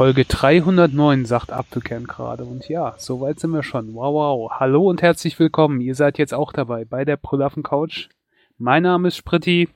Folge 0.00 0.24
309, 0.24 1.26
sagt 1.26 1.52
Apfelkern 1.52 2.06
gerade. 2.06 2.44
Und 2.44 2.70
ja, 2.70 2.94
soweit 2.96 3.38
sind 3.38 3.50
wir 3.50 3.62
schon. 3.62 3.92
Wow, 3.92 4.14
wow. 4.14 4.50
Hallo 4.58 4.88
und 4.88 5.02
herzlich 5.02 5.38
willkommen. 5.38 5.82
Ihr 5.82 5.94
seid 5.94 6.16
jetzt 6.16 6.32
auch 6.32 6.54
dabei 6.54 6.86
bei 6.86 7.04
der 7.04 7.18
Brüllaffen 7.18 7.62
Couch. 7.62 8.08
Mein 8.56 8.84
Name 8.84 9.08
ist 9.08 9.18
Spritti 9.18 9.68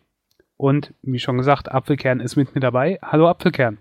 und 0.56 0.94
wie 1.02 1.18
schon 1.18 1.36
gesagt, 1.36 1.70
Apfelkern 1.70 2.20
ist 2.20 2.36
mit 2.36 2.54
mir 2.54 2.62
dabei. 2.62 2.98
Hallo 3.02 3.28
Apfelkern. 3.28 3.76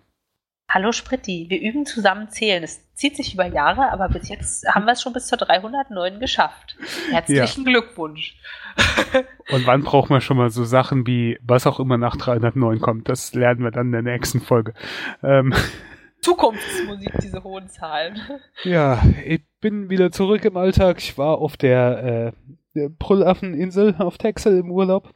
Hallo 0.67 0.91
Spritti, 0.91 1.45
wir 1.47 1.61
üben 1.61 1.85
zusammen 1.85 2.27
zählen. 2.27 2.61
Es 2.61 2.93
zieht 2.93 3.15
sich 3.15 3.35
über 3.35 3.45
Jahre, 3.45 3.89
aber 3.93 4.09
bis 4.09 4.27
jetzt 4.27 4.67
haben 4.67 4.83
wir 4.83 4.91
es 4.91 5.01
schon 5.01 5.13
bis 5.13 5.27
zur 5.27 5.37
309 5.37 6.19
geschafft. 6.19 6.75
Herzlichen 7.09 7.63
ja. 7.63 7.71
Glückwunsch. 7.71 8.35
Und 9.49 9.65
wann 9.65 9.83
braucht 9.83 10.09
man 10.09 10.19
schon 10.19 10.35
mal 10.35 10.49
so 10.49 10.65
Sachen 10.65 11.07
wie, 11.07 11.39
was 11.41 11.65
auch 11.67 11.79
immer 11.79 11.97
nach 11.97 12.17
309 12.17 12.81
kommt? 12.81 13.07
Das 13.07 13.33
lernen 13.33 13.63
wir 13.63 13.71
dann 13.71 13.93
in 13.93 14.03
der 14.03 14.13
nächsten 14.13 14.41
Folge. 14.41 14.73
Ähm. 15.23 15.53
Zukunftsmusik, 16.23 17.11
diese 17.21 17.43
hohen 17.43 17.67
Zahlen. 17.67 18.19
Ja, 18.63 19.03
ich 19.25 19.41
bin 19.59 19.89
wieder 19.89 20.11
zurück 20.11 20.45
im 20.45 20.55
Alltag. 20.55 20.99
Ich 20.99 21.17
war 21.17 21.37
auf 21.37 21.57
der, 21.57 22.03
äh, 22.03 22.31
der 22.75 22.89
Brüllaffeninsel 22.89 23.95
auf 23.99 24.17
Texel 24.17 24.57
im 24.57 24.71
Urlaub. 24.71 25.13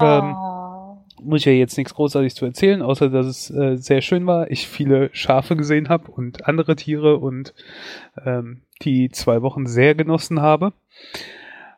Ähm, 0.00 0.34
oh. 0.34 1.04
Muss 1.22 1.40
ich 1.40 1.46
ja 1.46 1.52
jetzt 1.52 1.76
nichts 1.76 1.94
großartig 1.94 2.34
zu 2.34 2.46
erzählen, 2.46 2.80
außer 2.80 3.10
dass 3.10 3.26
es 3.26 3.50
äh, 3.50 3.76
sehr 3.76 4.00
schön 4.00 4.26
war. 4.26 4.50
Ich 4.50 4.66
viele 4.66 5.10
Schafe 5.12 5.56
gesehen 5.56 5.90
habe 5.90 6.10
und 6.10 6.46
andere 6.46 6.74
Tiere 6.74 7.18
und 7.18 7.54
ähm, 8.24 8.62
die 8.82 9.10
zwei 9.10 9.42
Wochen 9.42 9.66
sehr 9.66 9.94
genossen 9.94 10.40
habe. 10.40 10.72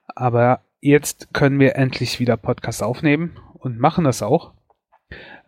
Aber 0.06 0.60
jetzt 0.80 1.34
können 1.34 1.58
wir 1.58 1.74
endlich 1.76 2.20
wieder 2.20 2.36
Podcast 2.36 2.82
aufnehmen 2.82 3.38
und 3.54 3.78
machen 3.78 4.04
das 4.04 4.22
auch. 4.22 4.52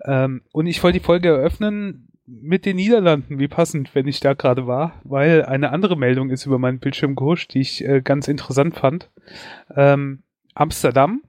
Ähm, 0.04 0.42
und 0.52 0.66
ich 0.66 0.82
wollte 0.82 0.98
die 0.98 1.04
Folge 1.04 1.28
eröffnen 1.28 2.09
mit 2.30 2.64
den 2.64 2.76
Niederlanden, 2.76 3.38
wie 3.38 3.48
passend, 3.48 3.94
wenn 3.94 4.06
ich 4.06 4.20
da 4.20 4.34
gerade 4.34 4.66
war, 4.66 5.00
weil 5.02 5.44
eine 5.44 5.70
andere 5.70 5.96
Meldung 5.96 6.30
ist 6.30 6.46
über 6.46 6.58
meinen 6.58 6.78
Bildschirm 6.78 7.16
gehuscht, 7.16 7.54
die 7.54 7.60
ich 7.60 7.84
äh, 7.84 8.02
ganz 8.02 8.28
interessant 8.28 8.76
fand. 8.76 9.10
Ähm, 9.74 10.22
Amsterdam 10.54 11.22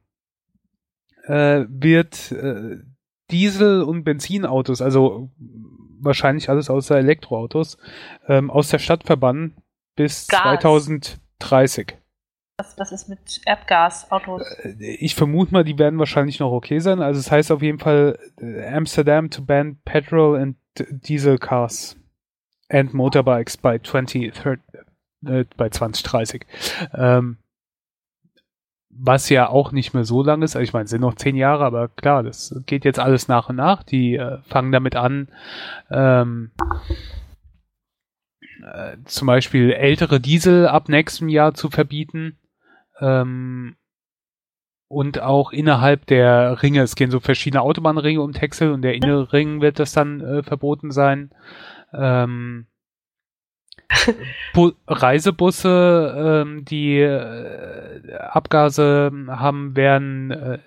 äh, 1.26 1.66
wird 1.68 2.32
äh, 2.32 2.78
Diesel- 3.32 3.82
und 3.82 4.04
Benzinautos, 4.04 4.82
also 4.82 5.32
wahrscheinlich 6.00 6.50
alles 6.50 6.70
außer 6.70 6.98
Elektroautos, 6.98 7.78
ähm, 8.28 8.52
aus 8.52 8.70
der 8.70 8.80
Stadt 8.80 9.04
verbannen 9.04 9.56
bis 9.96 10.28
Gas. 10.28 10.62
2030. 10.62 11.98
Was, 12.58 12.78
was 12.78 12.92
ist 12.92 13.10
mit 13.10 13.42
Erdgasautos? 13.46 14.44
Äh, 14.64 14.76
ich 15.00 15.16
vermute 15.16 15.52
mal, 15.52 15.64
die 15.64 15.80
werden 15.80 15.98
wahrscheinlich 15.98 16.40
noch 16.40 16.52
okay 16.52 16.80
sein. 16.80 17.02
Also 17.02 17.20
es 17.20 17.32
heißt 17.32 17.52
auf 17.52 17.64
jeden 17.64 17.80
Fall 17.80 18.20
äh, 18.40 18.68
Amsterdam 18.68 19.32
to 19.32 19.42
ban 19.44 19.80
petrol 19.84 20.38
and 20.38 20.58
diesel 20.78 21.38
cars 21.38 21.98
and 22.70 22.94
motorbikes 22.94 23.58
by 23.58 23.80
2030, 23.82 24.60
äh, 25.26 25.46
bei 25.58 25.70
2030. 25.70 26.46
Ähm, 26.94 27.38
was 28.94 29.30
ja 29.30 29.48
auch 29.48 29.72
nicht 29.72 29.94
mehr 29.94 30.04
so 30.04 30.22
lang 30.22 30.42
ist. 30.42 30.56
Also 30.56 30.64
ich 30.64 30.74
meine, 30.74 30.86
es 30.86 30.92
sind 30.92 31.02
noch 31.02 31.16
zehn 31.16 31.36
Jahre, 31.36 31.64
aber 31.64 31.88
klar, 31.88 32.24
das 32.24 32.56
geht 32.66 32.86
jetzt 32.86 33.00
alles 33.00 33.28
nach 33.28 33.50
und 33.50 33.56
nach. 33.56 33.84
Die 33.84 34.16
äh, 34.16 34.42
fangen 34.44 34.72
damit 34.72 34.96
an, 34.96 35.30
ähm, 35.90 36.52
äh, 38.64 38.98
zum 39.06 39.28
Beispiel 39.28 39.72
ältere 39.72 40.20
Diesel 40.20 40.68
ab 40.68 40.90
nächstem 40.90 41.30
Jahr 41.30 41.54
zu 41.54 41.70
verbieten. 41.70 42.38
Ähm, 43.00 43.76
und 44.92 45.22
auch 45.22 45.52
innerhalb 45.52 46.06
der 46.06 46.62
Ringe, 46.62 46.82
es 46.82 46.96
gehen 46.96 47.12
so 47.12 47.20
verschiedene 47.20 47.62
Autobahnringe 47.62 48.22
um 48.22 48.34
Texel 48.34 48.72
und 48.72 48.82
der 48.82 48.96
innere 48.96 49.32
Ring 49.32 49.62
wird 49.62 49.80
das 49.80 49.94
dann 49.94 50.22
äh, 50.22 50.44
verboten 50.44 50.92
sein. 50.92 51.32
Ähm, 51.94 52.68
Reisebusse, 54.88 56.44
ähm, 56.46 56.66
die 56.66 57.00
äh, 57.00 58.14
Abgase 58.18 59.12
haben, 59.28 59.76
werden 59.76 60.32
äh, 60.32 60.60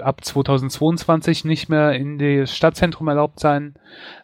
ab 0.00 0.24
2022 0.24 1.44
nicht 1.44 1.68
mehr 1.68 1.92
in 1.92 2.18
das 2.18 2.54
Stadtzentrum 2.56 3.08
erlaubt 3.08 3.40
sein. 3.40 3.74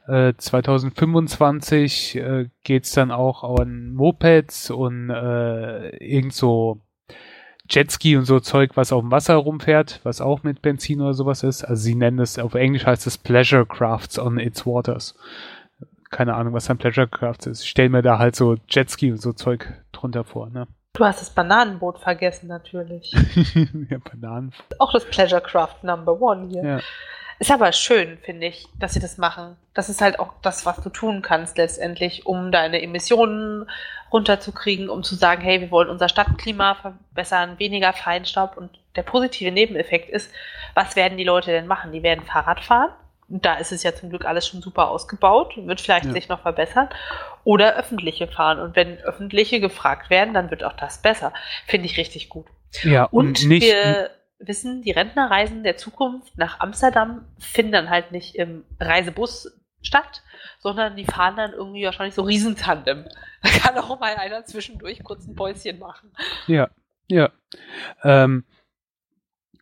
Äh, 0.06 0.34
2025 0.36 2.16
äh, 2.16 2.48
geht's 2.64 2.92
dann 2.92 3.10
auch 3.10 3.58
an 3.58 3.92
Mopeds 3.92 4.70
und 4.70 5.10
äh, 5.10 5.96
irgend 5.96 6.32
so 6.32 6.80
Jetski 7.68 8.16
und 8.16 8.24
so 8.24 8.40
Zeug, 8.40 8.72
was 8.76 8.92
auf 8.92 9.02
dem 9.02 9.10
Wasser 9.10 9.34
rumfährt, 9.34 10.00
was 10.02 10.20
auch 10.20 10.42
mit 10.42 10.62
Benzin 10.62 11.00
oder 11.00 11.14
sowas 11.14 11.42
ist. 11.42 11.64
Also 11.64 11.82
sie 11.82 11.94
nennen 11.94 12.18
es, 12.18 12.38
auf 12.38 12.54
Englisch 12.54 12.86
heißt 12.86 13.06
es 13.06 13.18
Pleasure 13.18 13.66
Crafts 13.66 14.18
on 14.18 14.38
its 14.38 14.66
waters 14.66 15.14
keine 16.10 16.34
Ahnung, 16.34 16.54
was 16.54 16.70
ein 16.70 16.78
Pleasure 16.78 17.08
Craft 17.08 17.46
ist. 17.46 17.62
Ich 17.62 17.68
stelle 17.68 17.90
mir 17.90 18.02
da 18.02 18.18
halt 18.18 18.36
so 18.36 18.56
Jetski 18.68 19.10
und 19.10 19.20
so 19.20 19.32
Zeug 19.32 19.72
drunter 19.92 20.24
vor, 20.24 20.48
ne? 20.50 20.66
Du 20.94 21.04
hast 21.04 21.20
das 21.20 21.30
Bananenboot 21.30 21.98
vergessen, 21.98 22.48
natürlich. 22.48 23.12
ja, 23.90 23.98
Bananen. 23.98 24.52
Auch 24.78 24.92
das 24.92 25.04
Pleasure 25.04 25.40
Craft 25.40 25.82
Number 25.82 26.20
One 26.20 26.48
hier. 26.48 26.64
Ja. 26.64 26.80
Ist 27.38 27.52
aber 27.52 27.70
schön, 27.70 28.18
finde 28.18 28.48
ich, 28.48 28.66
dass 28.80 28.94
sie 28.94 29.00
das 29.00 29.16
machen. 29.16 29.56
Das 29.74 29.88
ist 29.88 30.00
halt 30.00 30.18
auch 30.18 30.32
das, 30.42 30.66
was 30.66 30.82
du 30.82 30.90
tun 30.90 31.22
kannst 31.22 31.56
letztendlich, 31.56 32.26
um 32.26 32.50
deine 32.50 32.82
Emissionen 32.82 33.68
runterzukriegen, 34.12 34.88
um 34.88 35.02
zu 35.02 35.14
sagen, 35.14 35.42
hey, 35.42 35.60
wir 35.60 35.70
wollen 35.70 35.90
unser 35.90 36.08
Stadtklima 36.08 36.74
verbessern, 36.74 37.58
weniger 37.58 37.92
Feinstaub. 37.92 38.56
Und 38.56 38.78
der 38.96 39.02
positive 39.02 39.50
Nebeneffekt 39.50 40.10
ist, 40.10 40.30
was 40.74 40.96
werden 40.96 41.18
die 41.18 41.24
Leute 41.24 41.50
denn 41.50 41.66
machen? 41.66 41.92
Die 41.92 42.02
werden 42.02 42.24
Fahrrad 42.24 42.60
fahren 42.60 42.90
da 43.28 43.56
ist 43.56 43.72
es 43.72 43.82
ja 43.82 43.94
zum 43.94 44.08
Glück 44.08 44.24
alles 44.24 44.46
schon 44.46 44.62
super 44.62 44.88
ausgebaut, 44.88 45.54
wird 45.56 45.80
vielleicht 45.80 46.06
ja. 46.06 46.12
sich 46.12 46.28
noch 46.28 46.40
verbessern. 46.40 46.88
Oder 47.44 47.76
öffentliche 47.76 48.26
fahren. 48.26 48.58
Und 48.58 48.74
wenn 48.74 48.98
öffentliche 48.98 49.60
gefragt 49.60 50.10
werden, 50.10 50.34
dann 50.34 50.50
wird 50.50 50.64
auch 50.64 50.72
das 50.72 51.02
besser. 51.02 51.32
Finde 51.66 51.86
ich 51.86 51.98
richtig 51.98 52.28
gut. 52.28 52.46
Ja, 52.82 53.04
und, 53.04 53.42
und 53.42 53.50
wir 53.50 54.10
wissen, 54.38 54.82
die 54.82 54.92
Rentnerreisen 54.92 55.62
der 55.62 55.76
Zukunft 55.76 56.36
nach 56.36 56.60
Amsterdam 56.60 57.26
finden 57.38 57.72
dann 57.72 57.90
halt 57.90 58.12
nicht 58.12 58.34
im 58.34 58.64
Reisebus 58.80 59.57
statt, 59.82 60.22
sondern 60.58 60.96
die 60.96 61.04
fahren 61.04 61.36
dann 61.36 61.52
irgendwie 61.52 61.84
wahrscheinlich 61.84 62.14
so 62.14 62.22
Riesentandem. 62.22 63.04
Da 63.40 63.50
kann 63.50 63.78
auch 63.78 64.00
mal 64.00 64.16
einer 64.16 64.44
zwischendurch 64.46 65.04
kurz 65.04 65.24
ein 65.24 65.36
Päuschen 65.36 65.78
machen. 65.78 66.10
Ja, 66.48 66.70
ja. 67.06 67.30
Ähm, 68.02 68.42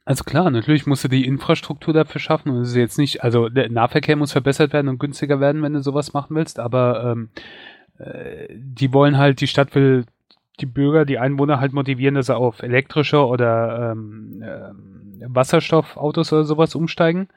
also 0.06 0.24
klar, 0.24 0.50
natürlich 0.50 0.86
musst 0.86 1.04
du 1.04 1.08
die 1.08 1.26
Infrastruktur 1.26 1.92
dafür 1.92 2.20
schaffen 2.20 2.52
und 2.52 2.62
es 2.62 2.70
ist 2.70 2.76
jetzt 2.76 2.96
nicht, 2.96 3.22
also 3.22 3.50
der 3.50 3.68
Nahverkehr 3.68 4.16
muss 4.16 4.32
verbessert 4.32 4.72
werden 4.72 4.88
und 4.88 4.98
günstiger 4.98 5.40
werden, 5.40 5.62
wenn 5.62 5.74
du 5.74 5.82
sowas 5.82 6.14
machen 6.14 6.36
willst, 6.36 6.58
aber 6.58 7.04
ähm, 7.12 7.30
äh, 7.98 8.46
die 8.50 8.94
wollen 8.94 9.18
halt, 9.18 9.42
die 9.42 9.46
Stadt 9.46 9.74
will 9.74 10.06
die 10.60 10.66
Bürger, 10.66 11.04
die 11.04 11.18
Einwohner 11.18 11.60
halt 11.60 11.72
motivieren, 11.72 12.14
dass 12.14 12.26
sie 12.26 12.36
auf 12.36 12.62
elektrische 12.62 13.26
oder 13.26 13.92
ähm, 13.92 14.42
äh, 14.42 14.72
Wasserstoffautos 15.28 16.32
oder 16.32 16.44
sowas 16.44 16.74
umsteigen. 16.74 17.28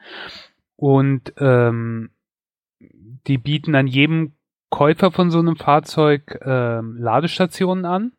Und 0.76 1.34
ähm, 1.38 2.12
die 3.30 3.38
bieten 3.38 3.76
an 3.76 3.88
jedem 3.88 4.34
Käufer 4.70 5.12
von 5.12 5.32
so 5.32 5.40
einem 5.40 5.56
Fahrzeug 5.56 6.40
ähm, 6.46 6.98
Ladestationen 6.98 7.86
an 7.86 8.12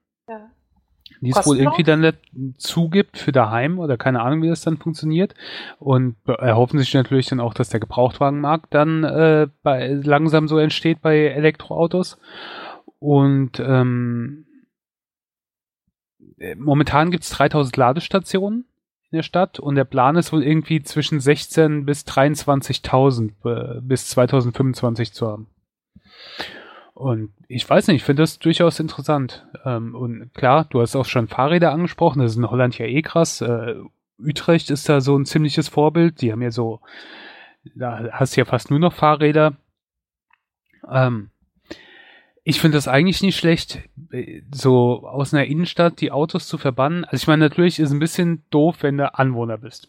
die 1.20 1.30
es 1.30 1.46
wohl 1.46 1.58
irgendwie 1.58 1.82
dann 1.82 2.14
zugibt 2.56 3.18
für 3.18 3.32
daheim 3.32 3.78
oder 3.78 3.96
keine 3.96 4.22
Ahnung, 4.22 4.42
wie 4.42 4.48
das 4.48 4.62
dann 4.62 4.78
funktioniert. 4.78 5.34
Und 5.78 6.16
erhoffen 6.26 6.78
sich 6.78 6.92
natürlich 6.94 7.26
dann 7.26 7.40
auch, 7.40 7.54
dass 7.54 7.68
der 7.68 7.80
Gebrauchtwagenmarkt 7.80 8.72
dann 8.72 9.04
äh, 9.04 9.48
bei, 9.62 9.88
langsam 9.88 10.48
so 10.48 10.58
entsteht 10.58 11.02
bei 11.02 11.26
Elektroautos. 11.26 12.18
Und 12.98 13.60
ähm, 13.60 14.46
momentan 16.56 17.10
gibt's 17.10 17.30
3000 17.30 17.76
Ladestationen 17.76 18.64
in 19.10 19.16
der 19.16 19.22
Stadt 19.22 19.58
und 19.58 19.74
der 19.74 19.84
Plan 19.84 20.16
ist 20.16 20.32
wohl 20.32 20.42
irgendwie 20.42 20.82
zwischen 20.82 21.20
16 21.20 21.84
bis 21.84 22.04
23.000 22.06 23.30
äh, 23.44 23.80
bis 23.80 24.08
2025 24.08 25.12
zu 25.12 25.26
haben. 25.26 25.48
Und 26.94 27.32
ich 27.48 27.68
weiß 27.68 27.88
nicht, 27.88 27.96
ich 27.96 28.04
finde 28.04 28.22
das 28.22 28.38
durchaus 28.38 28.78
interessant. 28.78 29.46
Ähm, 29.64 29.94
und 29.94 30.34
klar, 30.34 30.66
du 30.68 30.80
hast 30.80 30.94
auch 30.94 31.06
schon 31.06 31.28
Fahrräder 31.28 31.72
angesprochen, 31.72 32.20
das 32.20 32.32
ist 32.32 32.36
in 32.36 32.50
Holland 32.50 32.78
ja 32.78 32.86
eh 32.86 33.02
krass. 33.02 33.40
Äh, 33.40 33.76
Utrecht 34.18 34.70
ist 34.70 34.88
da 34.88 35.00
so 35.00 35.16
ein 35.16 35.24
ziemliches 35.24 35.68
Vorbild. 35.68 36.20
Die 36.20 36.30
haben 36.30 36.42
ja 36.42 36.50
so, 36.50 36.80
da 37.74 38.10
hast 38.12 38.36
du 38.36 38.42
ja 38.42 38.44
fast 38.44 38.70
nur 38.70 38.78
noch 38.78 38.92
Fahrräder. 38.92 39.54
Ähm, 40.90 41.30
ich 42.50 42.60
finde 42.60 42.76
das 42.76 42.88
eigentlich 42.88 43.22
nicht 43.22 43.36
schlecht, 43.36 43.78
so 44.52 45.06
aus 45.06 45.32
einer 45.32 45.44
Innenstadt 45.44 46.00
die 46.00 46.10
Autos 46.10 46.48
zu 46.48 46.58
verbannen. 46.58 47.04
Also 47.04 47.22
ich 47.22 47.26
meine, 47.28 47.44
natürlich 47.44 47.78
ist 47.78 47.88
es 47.88 47.94
ein 47.94 48.00
bisschen 48.00 48.44
doof, 48.50 48.78
wenn 48.80 48.98
du 48.98 49.14
Anwohner 49.14 49.56
bist. 49.56 49.88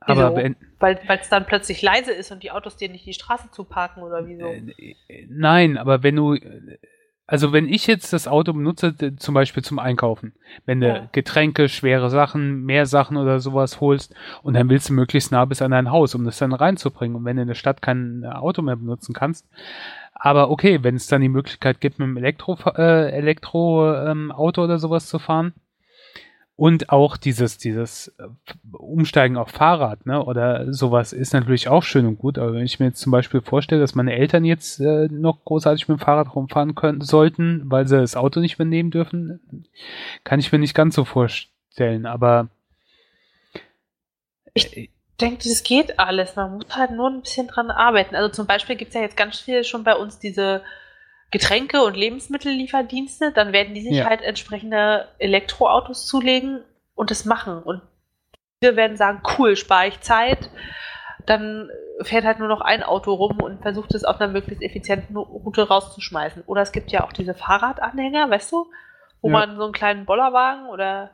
Aber 0.00 0.36
wenn, 0.36 0.54
weil 0.78 1.00
es 1.20 1.28
dann 1.28 1.44
plötzlich 1.44 1.82
leise 1.82 2.12
ist 2.12 2.30
und 2.30 2.44
die 2.44 2.52
Autos 2.52 2.76
dir 2.76 2.88
nicht 2.88 3.04
die 3.04 3.14
Straße 3.14 3.50
zuparken 3.50 4.04
oder 4.04 4.28
wieso? 4.28 4.46
Äh, 4.46 4.94
nein, 5.28 5.76
aber 5.76 6.04
wenn 6.04 6.14
du 6.14 6.36
also 7.26 7.52
wenn 7.52 7.68
ich 7.68 7.86
jetzt 7.86 8.14
das 8.14 8.26
Auto 8.26 8.54
benutze, 8.54 8.94
zum 9.16 9.34
Beispiel 9.34 9.62
zum 9.62 9.78
Einkaufen, 9.78 10.32
wenn 10.64 10.80
du 10.80 10.88
ja. 10.88 11.08
Getränke, 11.12 11.68
schwere 11.68 12.08
Sachen, 12.08 12.64
mehr 12.64 12.86
Sachen 12.86 13.18
oder 13.18 13.38
sowas 13.38 13.82
holst 13.82 14.14
und 14.42 14.54
dann 14.54 14.70
willst 14.70 14.88
du 14.88 14.94
möglichst 14.94 15.30
nah 15.30 15.44
bis 15.44 15.60
an 15.60 15.72
dein 15.72 15.90
Haus, 15.90 16.14
um 16.14 16.24
das 16.24 16.38
dann 16.38 16.54
reinzubringen. 16.54 17.16
Und 17.16 17.26
wenn 17.26 17.36
du 17.36 17.42
in 17.42 17.48
der 17.48 17.54
Stadt 17.54 17.82
kein 17.82 18.24
Auto 18.24 18.62
mehr 18.62 18.76
benutzen 18.76 19.12
kannst, 19.12 19.46
aber 20.18 20.50
okay, 20.50 20.82
wenn 20.82 20.96
es 20.96 21.06
dann 21.06 21.22
die 21.22 21.28
Möglichkeit 21.28 21.80
gibt, 21.80 21.98
mit 21.98 22.06
einem 22.06 22.16
Elektro, 22.16 22.58
äh, 22.76 23.10
Elektro 23.10 23.94
ähm, 23.94 24.32
Auto 24.32 24.62
oder 24.62 24.78
sowas 24.78 25.06
zu 25.06 25.18
fahren, 25.18 25.52
und 26.58 26.90
auch 26.90 27.16
dieses, 27.16 27.56
dieses 27.56 28.08
äh, 28.18 28.26
Umsteigen 28.72 29.36
auf 29.36 29.50
Fahrrad, 29.50 30.06
ne, 30.06 30.24
oder 30.24 30.72
sowas 30.72 31.12
ist 31.12 31.32
natürlich 31.32 31.68
auch 31.68 31.84
schön 31.84 32.04
und 32.04 32.18
gut. 32.18 32.36
Aber 32.36 32.52
wenn 32.52 32.64
ich 32.64 32.80
mir 32.80 32.86
jetzt 32.86 32.98
zum 32.98 33.12
Beispiel 33.12 33.40
vorstelle, 33.42 33.80
dass 33.80 33.94
meine 33.94 34.14
Eltern 34.14 34.44
jetzt 34.44 34.80
äh, 34.80 35.06
noch 35.08 35.44
großartig 35.44 35.86
mit 35.86 36.00
dem 36.00 36.00
Fahrrad 36.00 36.34
rumfahren 36.34 36.74
können, 36.74 37.00
sollten, 37.00 37.62
weil 37.66 37.86
sie 37.86 37.96
das 37.96 38.16
Auto 38.16 38.40
nicht 38.40 38.58
mehr 38.58 38.66
nehmen 38.66 38.90
dürfen, 38.90 39.68
kann 40.24 40.40
ich 40.40 40.50
mir 40.50 40.58
nicht 40.58 40.74
ganz 40.74 40.96
so 40.96 41.04
vorstellen. 41.04 42.06
Aber 42.06 42.48
ich 44.52 44.90
denke, 45.20 45.48
das 45.48 45.62
geht 45.62 45.98
alles. 45.98 46.36
Man 46.36 46.54
muss 46.56 46.76
halt 46.76 46.92
nur 46.92 47.10
ein 47.10 47.22
bisschen 47.22 47.48
dran 47.48 47.70
arbeiten. 47.70 48.14
Also 48.14 48.28
zum 48.30 48.46
Beispiel 48.46 48.76
gibt 48.76 48.90
es 48.90 48.94
ja 48.94 49.00
jetzt 49.02 49.16
ganz 49.16 49.38
viel 49.38 49.64
schon 49.64 49.84
bei 49.84 49.94
uns 49.94 50.18
diese 50.18 50.62
Getränke- 51.30 51.82
und 51.82 51.96
Lebensmittellieferdienste, 51.96 53.32
dann 53.32 53.52
werden 53.52 53.74
die 53.74 53.82
sich 53.82 53.96
ja. 53.96 54.06
halt 54.06 54.22
entsprechende 54.22 55.08
Elektroautos 55.18 56.06
zulegen 56.06 56.60
und 56.94 57.10
das 57.10 57.26
machen. 57.26 57.62
Und 57.62 57.82
wir 58.60 58.76
werden 58.76 58.96
sagen, 58.96 59.20
cool, 59.36 59.54
spare 59.56 59.88
ich 59.88 60.00
Zeit. 60.00 60.50
Dann 61.26 61.68
fährt 62.00 62.24
halt 62.24 62.38
nur 62.38 62.48
noch 62.48 62.62
ein 62.62 62.82
Auto 62.82 63.12
rum 63.12 63.42
und 63.42 63.60
versucht 63.60 63.94
es 63.94 64.04
auf 64.04 64.18
einer 64.18 64.32
möglichst 64.32 64.62
effizienten 64.62 65.16
Route 65.16 65.68
rauszuschmeißen. 65.68 66.44
Oder 66.46 66.62
es 66.62 66.72
gibt 66.72 66.90
ja 66.90 67.04
auch 67.04 67.12
diese 67.12 67.34
Fahrradanhänger, 67.34 68.30
weißt 68.30 68.52
du, 68.52 68.66
wo 69.20 69.28
ja. 69.28 69.32
man 69.32 69.56
so 69.56 69.64
einen 69.64 69.72
kleinen 69.72 70.06
Bollerwagen 70.06 70.68
oder 70.68 71.10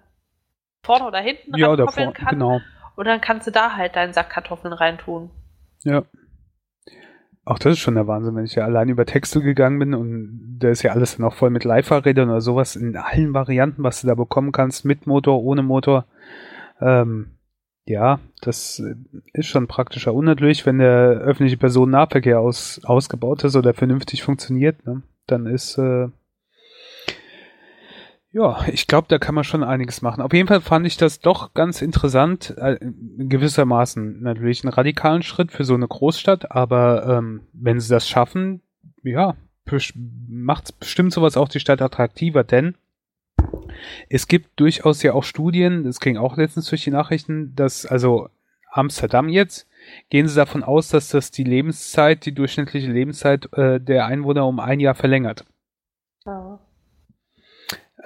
vorne 0.84 1.06
oder 1.06 1.18
hinten 1.18 1.56
ja, 1.56 1.70
oder 1.70 1.88
vor, 1.88 2.12
kann. 2.12 2.28
Genau. 2.28 2.60
Und 2.96 3.06
dann 3.06 3.20
kannst 3.20 3.46
du 3.46 3.50
da 3.50 3.76
halt 3.76 3.96
deinen 3.96 4.12
Sack 4.12 4.31
Kartoffeln 4.31 4.73
reintun. 4.73 5.31
Ja. 5.82 6.05
Auch 7.44 7.58
das 7.58 7.75
ist 7.75 7.81
schon 7.81 7.96
der 7.96 8.06
Wahnsinn, 8.06 8.35
wenn 8.37 8.46
ich 8.46 8.55
ja 8.55 8.64
allein 8.64 8.88
über 8.88 9.05
Texte 9.05 9.43
gegangen 9.43 9.79
bin 9.79 9.94
und 9.94 10.56
da 10.61 10.70
ist 10.70 10.82
ja 10.82 10.93
alles 10.93 11.17
dann 11.17 11.26
auch 11.26 11.35
voll 11.35 11.50
mit 11.50 11.64
Live-Fahrrädern 11.64 12.31
oder 12.31 12.41
sowas 12.41 12.75
in 12.75 12.96
allen 12.96 13.35
Varianten, 13.35 13.82
was 13.82 14.00
du 14.00 14.06
da 14.06 14.14
bekommen 14.14 14.50
kannst, 14.50 14.87
mit 14.87 15.06
Motor, 15.06 15.43
ohne 15.43 15.62
Motor. 15.62 16.06
Ähm, 16.81 17.35
ja, 17.85 18.20
das 18.41 18.82
ist 19.35 19.46
schon 19.46 19.67
praktischer. 19.67 20.14
Und 20.14 20.26
wenn 20.26 20.79
der 20.79 21.20
öffentliche 21.20 21.58
Personennahverkehr 21.58 22.41
aus, 22.41 22.81
ausgebaut 22.85 23.44
ist 23.44 23.56
oder 23.56 23.75
vernünftig 23.75 24.23
funktioniert, 24.23 24.87
ne, 24.87 25.02
dann 25.26 25.46
ist 25.46 25.76
äh, 25.76 26.08
ja, 28.34 28.66
ich 28.66 28.88
glaube, 28.88 29.06
da 29.08 29.19
kann 29.19 29.36
man 29.36 29.44
schon 29.44 29.62
einiges 29.62 30.02
machen. 30.02 30.20
Auf 30.20 30.32
jeden 30.32 30.48
Fall 30.48 30.60
fand 30.60 30.84
ich 30.88 30.96
das 30.96 31.20
doch 31.20 31.54
ganz 31.54 31.81
interessant, 31.82 32.52
äh, 32.58 32.78
gewissermaßen 32.81 34.22
natürlich 34.22 34.64
einen 34.64 34.72
radikalen 34.72 35.22
Schritt 35.22 35.52
für 35.52 35.62
so 35.62 35.75
eine 35.75 35.86
Großstadt, 35.86 36.50
aber 36.50 37.06
ähm, 37.06 37.42
wenn 37.52 37.78
sie 37.78 37.88
das 37.88 38.08
schaffen, 38.08 38.60
ja, 39.04 39.36
macht 40.28 40.81
bestimmt 40.81 41.12
sowas 41.12 41.36
auch 41.36 41.48
die 41.48 41.60
Stadt 41.60 41.81
attraktiver, 41.81 42.42
denn 42.42 42.75
es 44.10 44.26
gibt 44.26 44.58
durchaus 44.58 45.04
ja 45.04 45.12
auch 45.12 45.22
Studien, 45.22 45.84
das 45.84 46.00
ging 46.00 46.16
auch 46.16 46.36
letztens 46.36 46.69
durch 46.69 46.82
die 46.82 46.90
Nachrichten, 46.90 47.54
dass 47.54 47.86
also 47.86 48.31
Amsterdam 48.69 49.28
jetzt, 49.28 49.69
gehen 50.10 50.26
sie 50.26 50.34
davon 50.34 50.64
aus, 50.64 50.88
dass 50.88 51.08
das 51.08 51.31
die 51.31 51.44
Lebenszeit, 51.44 52.26
die 52.26 52.34
durchschnittliche 52.34 52.90
Lebenszeit 52.90 53.52
äh, 53.52 53.81
der 53.81 54.06
Einwohner 54.06 54.44
um 54.44 54.58
ein 54.58 54.81
Jahr 54.81 54.96
verlängert. 54.96 55.44
Ja 56.26 56.58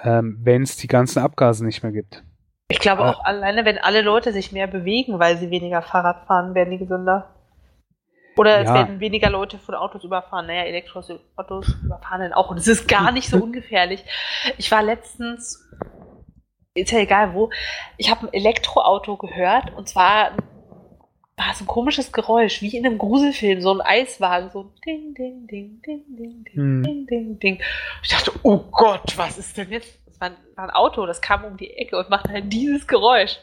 ähm, 0.03 0.39
wenn 0.43 0.63
es 0.63 0.77
die 0.77 0.87
ganzen 0.87 1.21
Abgase 1.21 1.65
nicht 1.65 1.83
mehr 1.83 1.93
gibt. 1.93 2.23
Ich 2.71 2.81
glaube 2.81 3.05
auch 3.05 3.25
alleine, 3.25 3.65
wenn 3.65 3.79
alle 3.79 4.03
Leute 4.03 4.33
sich 4.33 4.53
mehr 4.53 4.67
bewegen, 4.67 5.19
weil 5.19 5.39
sie 5.39 5.51
weniger 5.51 5.81
Fahrrad 5.81 6.27
fahren, 6.27 6.55
werden 6.55 6.71
die 6.71 6.79
gesünder. 6.79 7.35
Oder 8.37 8.61
es 8.61 8.73
werden 8.73 9.01
weniger 9.01 9.31
Leute 9.31 9.59
von 9.59 9.75
Autos 9.75 10.05
überfahren. 10.05 10.47
Naja, 10.47 10.63
Elektroautos 10.63 11.77
überfahren 11.83 12.21
dann 12.21 12.33
auch. 12.33 12.51
Und 12.51 12.59
es 12.59 12.69
ist 12.69 12.87
gar 12.87 13.11
nicht 13.11 13.29
so 13.29 13.39
ungefährlich. 13.43 14.05
Ich 14.59 14.71
war 14.71 14.83
letztens, 14.83 15.69
ist 16.75 16.93
ja 16.93 17.01
egal 17.01 17.35
wo, 17.35 17.51
ich 17.97 18.11
habe 18.11 18.29
ein 18.29 18.33
Elektroauto 18.33 19.17
gehört 19.17 19.75
und 19.75 19.89
zwar 19.89 20.33
war 21.39 21.55
so 21.55 21.65
ein 21.65 21.69
komisches 21.69 22.13
Geräusch, 22.13 22.61
wie 22.63 22.77
in 22.77 22.85
einem 22.85 22.99
Gruselfilm, 22.99 23.61
so 23.61 23.73
ein 23.73 23.81
Eiswagen, 23.81 24.51
so 24.51 24.73
ding, 24.85 25.15
ding, 25.15 25.47
ding, 25.47 25.81
ding, 25.83 26.05
ding, 26.09 26.45
ding, 26.45 26.55
hm. 26.55 26.83
ding, 26.83 27.07
ding, 27.07 27.39
ding. 27.39 27.63
Ich 28.03 28.11
dachte, 28.11 28.33
oh 28.43 28.59
Gott, 28.73 29.17
was 29.17 29.39
ist 29.39 29.57
denn 29.57 29.71
jetzt? 29.71 29.99
Das 30.07 30.21
war 30.21 30.31
ein, 30.31 30.37
war 30.57 30.65
ein 30.65 30.71
Auto, 30.71 31.07
das 31.07 31.21
kam 31.21 31.45
um 31.45 31.57
die 31.57 31.75
Ecke 31.75 31.97
und 31.97 32.11
machte 32.11 32.33
halt 32.33 32.53
dieses 32.53 32.87
Geräusch. 32.89 33.39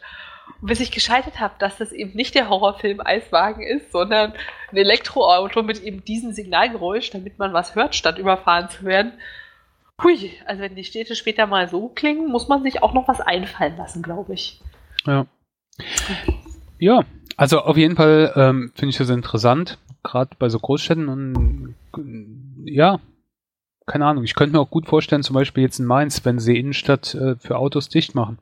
Und 0.62 0.68
bis 0.68 0.82
ich 0.82 0.92
geschaltet 0.92 1.40
habe, 1.40 1.56
dass 1.58 1.78
das 1.78 1.94
eben 1.94 2.14
nicht 2.14 2.36
der 2.36 2.50
Horrorfilm 2.50 3.00
Eiswagen 3.00 3.64
ist, 3.64 3.92
sondern 3.92 4.34
ein 4.72 4.78
Elektroauto 4.78 5.64
mit 5.64 5.82
eben 5.82 6.04
diesem 6.04 6.34
Signalgeräusch, 6.34 7.12
damit 7.12 7.40
man 7.40 7.54
was 7.54 7.76
hört, 7.76 7.96
statt 7.96 8.20
überfahren 8.20 8.70
zu 8.70 8.84
werden. 8.84 9.14
Hui, 10.04 10.34
also 10.46 10.62
wenn 10.62 10.76
die 10.76 10.84
Städte 10.84 11.16
später 11.16 11.48
mal 11.48 11.70
so 11.70 11.88
klingen, 11.88 12.30
muss 12.30 12.50
man 12.50 12.62
sich 12.64 12.84
auch 12.84 12.94
noch 12.94 13.08
was 13.08 13.22
einfallen 13.22 13.78
lassen, 13.78 14.04
glaube 14.04 14.34
ich. 14.34 14.60
Ja. 15.06 15.26
Ja, 16.78 17.06
also 17.38 17.60
auf 17.62 17.78
jeden 17.78 17.96
Fall 17.96 18.32
ähm, 18.36 18.72
finde 18.76 18.92
ich 18.92 18.98
das 18.98 19.10
interessant, 19.10 19.78
gerade 20.04 20.36
bei 20.40 20.50
so 20.50 20.60
Großstädten 20.60 21.08
und 21.10 21.76
ja, 22.66 23.00
keine 23.86 24.06
Ahnung. 24.06 24.24
Ich 24.24 24.36
könnte 24.36 24.54
mir 24.56 24.62
auch 24.62 24.70
gut 24.70 24.88
vorstellen, 24.88 25.24
zum 25.24 25.36
Beispiel 25.36 25.64
jetzt 25.64 25.80
in 25.80 25.86
Mainz, 25.86 26.26
wenn 26.26 26.40
sie 26.40 26.58
Innenstadt 26.58 27.14
äh, 27.16 27.36
für 27.36 27.58
Autos 27.58 27.90
dicht 27.90 28.16
machen. 28.16 28.40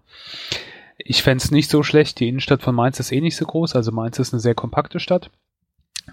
Ich 0.98 1.22
fände 1.24 1.44
es 1.44 1.52
nicht 1.52 1.70
so 1.70 1.84
schlecht. 1.84 2.20
Die 2.20 2.30
Innenstadt 2.30 2.62
von 2.62 2.76
Mainz 2.76 3.00
ist 3.00 3.12
eh 3.12 3.20
nicht 3.20 3.36
so 3.36 3.46
groß. 3.46 3.76
Also 3.76 3.92
Mainz 3.92 4.20
ist 4.20 4.34
eine 4.34 4.40
sehr 4.40 4.56
kompakte 4.56 5.00
Stadt, 5.00 5.32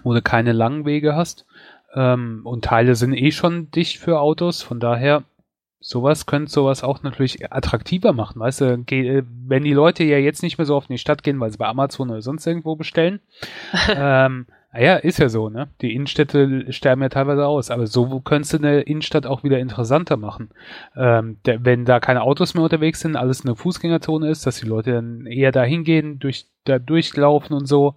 wo 0.03 0.13
du 0.13 0.21
keine 0.21 0.51
langen 0.51 0.85
Wege 0.85 1.15
hast. 1.15 1.45
Ähm, 1.93 2.41
und 2.43 2.65
Teile 2.65 2.95
sind 2.95 3.13
eh 3.13 3.31
schon 3.31 3.71
dicht 3.71 3.99
für 3.99 4.19
Autos. 4.19 4.61
Von 4.63 4.79
daher 4.79 5.23
sowas 5.81 6.25
könnte 6.27 6.51
sowas 6.51 6.83
auch 6.83 7.03
natürlich 7.03 7.51
attraktiver 7.51 8.13
machen, 8.13 8.39
weißt 8.39 8.61
du, 8.61 8.85
wenn 8.87 9.63
die 9.63 9.73
Leute 9.73 10.03
ja 10.03 10.17
jetzt 10.17 10.43
nicht 10.43 10.57
mehr 10.57 10.65
so 10.65 10.75
oft 10.75 10.89
in 10.89 10.93
die 10.93 10.99
Stadt 10.99 11.23
gehen, 11.23 11.39
weil 11.39 11.51
sie 11.51 11.57
bei 11.57 11.67
Amazon 11.67 12.11
oder 12.11 12.21
sonst 12.21 12.45
irgendwo 12.45 12.75
bestellen, 12.75 13.19
ähm, 13.95 14.45
naja, 14.73 14.95
ist 14.95 15.19
ja 15.19 15.27
so, 15.27 15.49
ne? 15.49 15.67
Die 15.81 15.93
Innenstädte 15.93 16.71
sterben 16.71 17.01
ja 17.01 17.09
teilweise 17.09 17.45
aus, 17.45 17.69
aber 17.71 17.87
so 17.87 18.21
könntest 18.21 18.53
du 18.53 18.57
eine 18.57 18.81
Innenstadt 18.81 19.25
auch 19.25 19.43
wieder 19.43 19.59
interessanter 19.59 20.15
machen. 20.15 20.49
Ähm, 20.95 21.39
der, 21.45 21.65
wenn 21.65 21.83
da 21.83 21.99
keine 21.99 22.21
Autos 22.21 22.53
mehr 22.53 22.63
unterwegs 22.63 23.01
sind, 23.01 23.17
alles 23.17 23.43
eine 23.43 23.57
Fußgängerzone 23.57 24.29
ist, 24.29 24.45
dass 24.45 24.61
die 24.61 24.67
Leute 24.67 24.93
dann 24.93 25.25
eher 25.25 25.51
da 25.51 25.63
hingehen, 25.63 26.19
durch, 26.19 26.45
da 26.63 26.79
durchlaufen 26.79 27.53
und 27.53 27.65
so, 27.65 27.95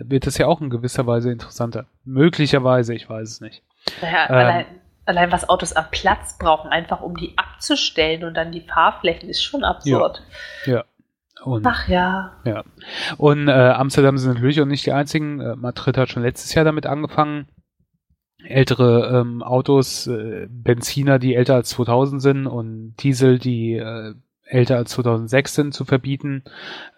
wird 0.00 0.26
das 0.26 0.36
ja 0.36 0.48
auch 0.48 0.60
in 0.60 0.70
gewisser 0.70 1.06
Weise 1.06 1.30
interessanter. 1.30 1.86
Möglicherweise, 2.04 2.92
ich 2.92 3.08
weiß 3.08 3.28
es 3.28 3.40
nicht. 3.40 3.62
Naja, 4.02 4.24
ähm, 4.28 4.34
allein, 4.34 4.66
allein 5.10 5.30
was 5.32 5.48
Autos 5.48 5.74
am 5.74 5.86
Platz 5.90 6.38
brauchen, 6.38 6.70
einfach 6.70 7.00
um 7.02 7.16
die 7.16 7.36
abzustellen 7.36 8.24
und 8.24 8.34
dann 8.34 8.52
die 8.52 8.62
Fahrflächen, 8.62 9.28
ist 9.28 9.42
schon 9.42 9.64
absurd. 9.64 10.22
Ja. 10.64 10.72
ja. 10.72 10.84
Und, 11.44 11.66
Ach 11.66 11.88
ja. 11.88 12.32
Ja. 12.44 12.64
Und 13.16 13.48
äh, 13.48 13.52
Amsterdam 13.52 14.18
sind 14.18 14.34
natürlich 14.34 14.60
auch 14.60 14.66
nicht 14.66 14.84
die 14.84 14.92
einzigen. 14.92 15.40
Äh, 15.40 15.56
Madrid 15.56 15.96
hat 15.96 16.10
schon 16.10 16.22
letztes 16.22 16.54
Jahr 16.54 16.64
damit 16.64 16.86
angefangen, 16.86 17.48
ältere 18.44 19.20
ähm, 19.20 19.42
Autos, 19.42 20.06
äh, 20.06 20.46
Benziner, 20.50 21.18
die 21.18 21.34
älter 21.34 21.54
als 21.54 21.70
2000 21.70 22.22
sind 22.22 22.46
und 22.46 22.94
Diesel, 22.96 23.38
die 23.38 23.74
äh, 23.74 24.14
älter 24.50 24.76
als 24.76 24.90
2006 24.90 25.54
sind, 25.54 25.74
zu 25.74 25.84
verbieten. 25.84 26.42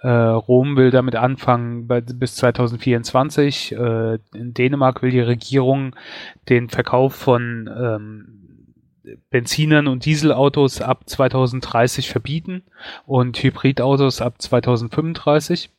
Äh, 0.00 0.08
Rom 0.08 0.76
will 0.76 0.90
damit 0.90 1.16
anfangen 1.16 1.86
bei, 1.86 2.00
bis 2.00 2.36
2024. 2.36 3.72
Äh, 3.72 4.18
in 4.34 4.54
Dänemark 4.54 5.02
will 5.02 5.10
die 5.10 5.20
Regierung 5.20 5.94
den 6.48 6.68
Verkauf 6.68 7.14
von 7.14 7.70
ähm, 7.74 8.42
Benzinern 9.30 9.88
und 9.88 10.04
Dieselautos 10.04 10.80
ab 10.80 11.08
2030 11.08 12.10
verbieten 12.10 12.62
und 13.06 13.42
Hybridautos 13.42 14.20
ab 14.20 14.40
2035. 14.40 15.70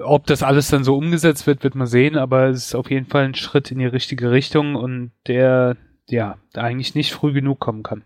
Ob 0.00 0.26
das 0.26 0.42
alles 0.42 0.68
dann 0.68 0.82
so 0.82 0.96
umgesetzt 0.96 1.46
wird, 1.46 1.62
wird 1.62 1.76
man 1.76 1.86
sehen, 1.86 2.16
aber 2.16 2.48
es 2.48 2.66
ist 2.66 2.74
auf 2.74 2.90
jeden 2.90 3.06
Fall 3.06 3.26
ein 3.26 3.34
Schritt 3.34 3.70
in 3.70 3.78
die 3.78 3.86
richtige 3.86 4.32
Richtung 4.32 4.74
und 4.74 5.12
der, 5.28 5.76
ja, 6.08 6.36
eigentlich 6.54 6.96
nicht 6.96 7.12
früh 7.12 7.32
genug 7.32 7.60
kommen 7.60 7.84
kann. 7.84 8.02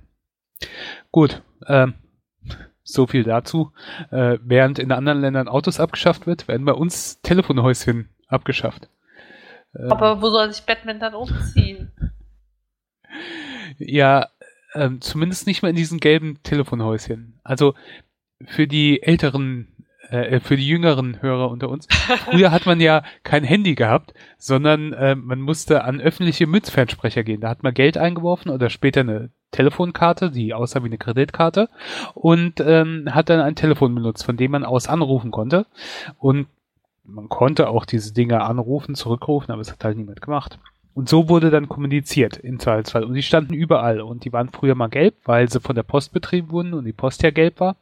Gut, 1.11 1.42
ähm, 1.66 1.94
so 2.88 3.07
viel 3.07 3.23
dazu. 3.23 3.73
Äh, 4.11 4.38
während 4.42 4.78
in 4.78 4.92
anderen 4.92 5.21
Ländern 5.21 5.49
Autos 5.49 5.78
abgeschafft 5.78 6.26
wird, 6.26 6.49
werden 6.49 6.64
bei 6.64 6.73
uns 6.73 7.21
Telefonhäuschen 7.21 8.09
abgeschafft. 8.28 8.88
Ähm, 9.76 9.92
Aber 9.92 10.23
wo 10.23 10.30
soll 10.30 10.52
sich 10.52 10.64
Batman 10.64 10.99
dann 10.99 11.14
umziehen? 11.14 11.92
ja, 13.78 14.28
ähm, 14.75 15.00
zumindest 15.00 15.47
nicht 15.47 15.62
mehr 15.62 15.71
in 15.71 15.76
diesen 15.76 16.00
gelben 16.00 16.42
Telefonhäuschen. 16.42 17.38
Also 17.45 17.75
für 18.47 18.66
die 18.66 19.02
älteren 19.02 19.68
äh, 20.09 20.40
für 20.40 20.57
die 20.57 20.66
jüngeren 20.66 21.21
Hörer 21.21 21.50
unter 21.50 21.68
uns. 21.68 21.87
Früher 22.30 22.50
hat 22.50 22.64
man 22.64 22.80
ja 22.80 23.02
kein 23.23 23.45
Handy 23.45 23.75
gehabt, 23.75 24.14
sondern 24.38 24.95
äh, 24.95 25.14
man 25.14 25.40
musste 25.40 25.85
an 25.85 26.00
öffentliche 26.00 26.47
Münzfernsprecher 26.47 27.25
gehen. 27.25 27.42
Da 27.42 27.50
hat 27.50 27.62
man 27.62 27.75
Geld 27.75 27.99
eingeworfen 27.99 28.50
oder 28.50 28.71
später 28.71 29.00
eine 29.00 29.30
Telefonkarte, 29.50 30.31
die 30.31 30.55
aussah 30.55 30.83
wie 30.83 30.87
eine 30.87 30.99
Kreditkarte 30.99 31.69
und 32.14 32.61
ähm, 32.61 33.09
hat 33.11 33.31
dann 33.31 33.40
ein 33.40 33.57
Telefon 33.57 33.95
benutzt, 33.95 34.25
von 34.25 34.37
dem 34.37 34.50
man 34.50 34.64
aus 34.64 34.88
anrufen 34.88 35.31
konnte. 35.31 35.67
Und 36.19 36.47
man 37.05 37.28
konnte 37.28 37.69
auch 37.69 37.87
diese 37.87 38.12
Dinge 38.12 38.43
anrufen, 38.43 38.95
zurückrufen, 38.95 39.50
aber 39.50 39.62
es 39.62 39.73
hat 39.73 39.85
halt 39.85 39.97
niemand 39.97 40.21
gemacht. 40.21 40.59
Und 40.95 41.09
so 41.09 41.28
wurde 41.28 41.50
dann 41.50 41.69
kommuniziert 41.69 42.38
im 42.38 42.59
Zweifelsfall. 42.59 43.05
Und 43.05 43.14
die 43.14 43.23
standen 43.23 43.55
überall. 43.55 44.00
Und 44.00 44.25
die 44.25 44.33
waren 44.33 44.49
früher 44.49 44.75
mal 44.75 44.88
gelb, 44.88 45.14
weil 45.25 45.49
sie 45.49 45.61
von 45.61 45.76
der 45.76 45.85
Post 45.85 46.12
betrieben 46.12 46.50
wurden 46.50 46.75
und 46.75 46.85
die 46.85 46.93
Post 46.93 47.23
ja 47.23 47.31
gelb 47.31 47.61
war. 47.61 47.76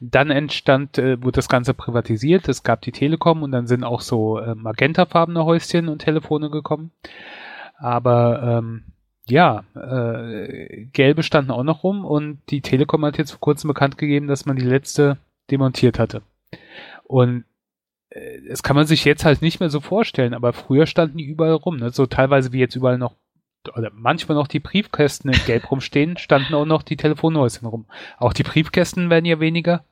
Dann 0.00 0.30
entstand, 0.30 0.98
äh, 0.98 1.22
wurde 1.22 1.36
das 1.36 1.48
Ganze 1.48 1.72
privatisiert. 1.72 2.48
Es 2.48 2.64
gab 2.64 2.80
die 2.80 2.90
Telekom 2.90 3.44
und 3.44 3.52
dann 3.52 3.68
sind 3.68 3.84
auch 3.84 4.00
so 4.00 4.38
äh, 4.38 4.56
magentafarbene 4.56 5.44
Häuschen 5.44 5.88
und 5.88 6.00
Telefone 6.00 6.50
gekommen. 6.50 6.90
Aber 7.78 8.42
ähm, 8.42 8.82
ja, 9.26 9.64
äh, 9.74 10.86
gelbe 10.92 11.22
standen 11.22 11.50
auch 11.50 11.62
noch 11.62 11.82
rum 11.82 12.04
und 12.04 12.40
die 12.50 12.60
Telekom 12.60 13.04
hat 13.04 13.18
jetzt 13.18 13.30
vor 13.30 13.40
kurzem 13.40 13.68
bekannt 13.68 13.96
gegeben, 13.96 14.26
dass 14.26 14.44
man 14.44 14.56
die 14.56 14.64
letzte 14.64 15.18
demontiert 15.50 15.98
hatte. 15.98 16.22
Und 17.04 17.44
äh, 18.10 18.40
das 18.48 18.62
kann 18.62 18.76
man 18.76 18.86
sich 18.86 19.04
jetzt 19.04 19.24
halt 19.24 19.40
nicht 19.40 19.60
mehr 19.60 19.70
so 19.70 19.80
vorstellen, 19.80 20.34
aber 20.34 20.52
früher 20.52 20.86
standen 20.86 21.18
die 21.18 21.24
überall 21.24 21.52
rum, 21.52 21.78
ne? 21.78 21.90
so 21.90 22.06
teilweise 22.06 22.52
wie 22.52 22.58
jetzt 22.58 22.76
überall 22.76 22.98
noch 22.98 23.16
oder 23.74 23.90
manchmal 23.94 24.36
noch 24.36 24.46
die 24.46 24.60
Briefkästen 24.60 25.32
in 25.32 25.40
Gelb 25.46 25.70
rumstehen, 25.70 26.18
standen 26.18 26.54
auch 26.54 26.66
noch 26.66 26.82
die 26.82 26.98
Telefonhäuschen 26.98 27.66
rum. 27.66 27.86
Auch 28.18 28.34
die 28.34 28.42
Briefkästen 28.42 29.08
werden 29.08 29.24
ja 29.24 29.40
weniger. 29.40 29.86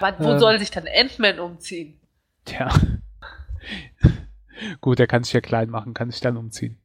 Aber 0.00 0.24
wo 0.24 0.32
äh, 0.32 0.38
soll 0.38 0.58
sich 0.58 0.70
dann 0.70 0.86
Ant-Man 0.88 1.38
umziehen? 1.38 2.00
Tja. 2.46 2.70
Gut, 4.80 5.00
er 5.00 5.06
kann 5.06 5.22
sich 5.22 5.34
ja 5.34 5.42
klein 5.42 5.68
machen, 5.68 5.92
kann 5.92 6.10
sich 6.10 6.22
dann 6.22 6.38
umziehen. 6.38 6.78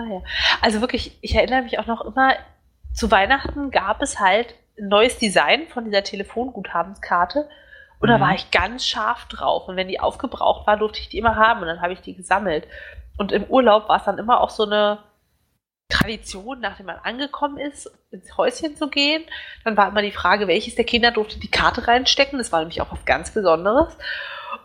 Ah, 0.00 0.12
ja. 0.12 0.22
Also 0.60 0.80
wirklich, 0.80 1.18
ich 1.20 1.34
erinnere 1.34 1.62
mich 1.62 1.78
auch 1.78 1.86
noch 1.86 2.00
immer, 2.02 2.34
zu 2.92 3.10
Weihnachten 3.10 3.70
gab 3.70 4.02
es 4.02 4.18
halt 4.18 4.54
ein 4.78 4.88
neues 4.88 5.18
Design 5.18 5.68
von 5.68 5.84
dieser 5.84 6.02
Telefonguthabenskarte. 6.02 7.48
Und 7.98 8.08
mhm. 8.08 8.12
da 8.12 8.20
war 8.20 8.34
ich 8.34 8.50
ganz 8.50 8.86
scharf 8.86 9.26
drauf. 9.26 9.68
Und 9.68 9.76
wenn 9.76 9.88
die 9.88 10.00
aufgebraucht 10.00 10.66
war, 10.66 10.76
durfte 10.76 11.00
ich 11.00 11.08
die 11.08 11.18
immer 11.18 11.36
haben. 11.36 11.60
Und 11.60 11.66
dann 11.66 11.82
habe 11.82 11.92
ich 11.92 12.00
die 12.00 12.14
gesammelt. 12.14 12.66
Und 13.18 13.32
im 13.32 13.44
Urlaub 13.44 13.88
war 13.88 13.98
es 13.98 14.04
dann 14.04 14.18
immer 14.18 14.40
auch 14.40 14.50
so 14.50 14.64
eine, 14.64 14.98
Tradition, 15.90 16.60
nachdem 16.60 16.86
man 16.86 16.96
angekommen 17.02 17.58
ist, 17.58 17.90
ins 18.10 18.36
Häuschen 18.38 18.76
zu 18.76 18.88
gehen. 18.88 19.22
Dann 19.64 19.76
war 19.76 19.88
immer 19.88 20.00
die 20.00 20.12
Frage, 20.12 20.48
welches 20.48 20.76
der 20.76 20.84
Kinder 20.84 21.10
durfte 21.10 21.38
die 21.38 21.50
Karte 21.50 21.86
reinstecken. 21.86 22.38
Das 22.38 22.52
war 22.52 22.60
nämlich 22.60 22.80
auch 22.80 22.90
was 22.90 23.04
ganz 23.04 23.32
Besonderes. 23.32 23.96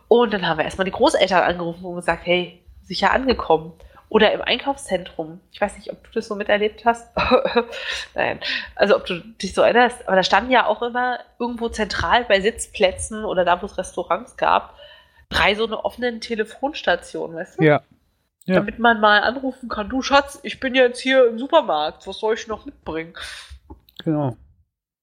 Und 0.07 0.33
dann 0.33 0.47
haben 0.47 0.57
wir 0.57 0.65
erstmal 0.65 0.85
die 0.85 0.91
Großeltern 0.91 1.43
angerufen 1.43 1.83
und 1.83 1.95
gesagt, 1.95 2.25
hey, 2.25 2.63
sicher 2.83 3.11
angekommen. 3.11 3.73
Oder 4.09 4.31
im 4.33 4.41
Einkaufszentrum. 4.41 5.41
Ich 5.51 5.59
weiß 5.59 5.77
nicht, 5.77 5.91
ob 5.91 6.03
du 6.03 6.11
das 6.13 6.27
so 6.27 6.35
miterlebt 6.35 6.85
hast. 6.85 7.09
Nein. 8.15 8.39
Also 8.75 8.95
ob 8.95 9.05
du 9.05 9.19
dich 9.19 9.53
so 9.53 9.61
erinnerst. 9.61 10.07
Aber 10.07 10.15
da 10.15 10.23
standen 10.23 10.51
ja 10.51 10.67
auch 10.67 10.81
immer 10.81 11.19
irgendwo 11.39 11.69
zentral 11.69 12.23
bei 12.25 12.39
Sitzplätzen 12.39 13.25
oder 13.25 13.45
da, 13.45 13.61
wo 13.61 13.65
es 13.65 13.77
Restaurants 13.77 14.37
gab, 14.37 14.75
drei 15.29 15.55
so 15.55 15.65
eine 15.65 15.83
offenen 15.83 16.21
Telefonstationen, 16.21 17.35
weißt 17.35 17.59
du? 17.59 17.63
Ja, 17.63 17.81
ja. 18.45 18.55
Damit 18.55 18.77
man 18.77 19.01
mal 19.01 19.21
anrufen 19.21 19.69
kann, 19.69 19.89
du 19.89 20.03
Schatz, 20.03 20.39
ich 20.43 20.59
bin 20.59 20.75
jetzt 20.75 20.99
hier 20.99 21.27
im 21.27 21.39
Supermarkt, 21.39 22.05
was 22.05 22.19
soll 22.19 22.35
ich 22.35 22.47
noch 22.47 22.65
mitbringen? 22.65 23.13
Genau. 24.03 24.37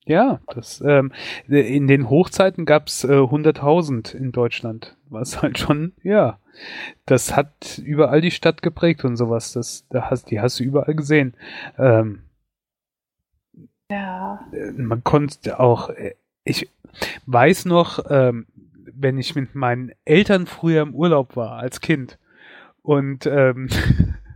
Ja, 0.05 0.41
das, 0.47 0.81
ähm, 0.81 1.13
in 1.49 1.89
den 1.89 2.09
Hochzeiten 2.09 2.65
gab's 2.65 3.03
äh, 3.03 3.09
100.000 3.09 4.15
in 4.15 4.31
Deutschland, 4.31 4.97
was 5.09 5.43
halt 5.43 5.59
schon, 5.59 5.93
ja, 6.03 6.39
das 7.07 7.37
hat 7.37 7.79
überall 7.79 8.21
die 8.21 8.31
Stadt 8.31 8.63
geprägt 8.63 9.05
und 9.05 9.17
sowas. 9.17 9.53
Das, 9.53 9.87
da 9.91 10.11
hast, 10.11 10.31
die 10.31 10.41
hast 10.41 10.61
du 10.61 10.65
überall 10.65 10.95
gesehen. 10.95 11.35
Ähm, 11.79 12.23
ja. 13.91 14.41
Äh, 14.53 14.73
man 14.73 15.05
konnte 15.05 15.61
auch, 15.61 15.91
äh, 15.91 16.15
ich 16.45 16.69
weiß 17.27 17.67
noch, 17.67 18.05
ähm, 18.11 18.47
wenn 18.95 19.19
ich 19.19 19.35
mit 19.35 19.55
meinen 19.55 19.93
Eltern 20.05 20.47
früher 20.47 20.83
im 20.83 20.95
Urlaub 20.95 21.37
war 21.37 21.59
als 21.59 21.81
Kind 21.81 22.19
und 22.83 23.27
ähm, 23.27 23.69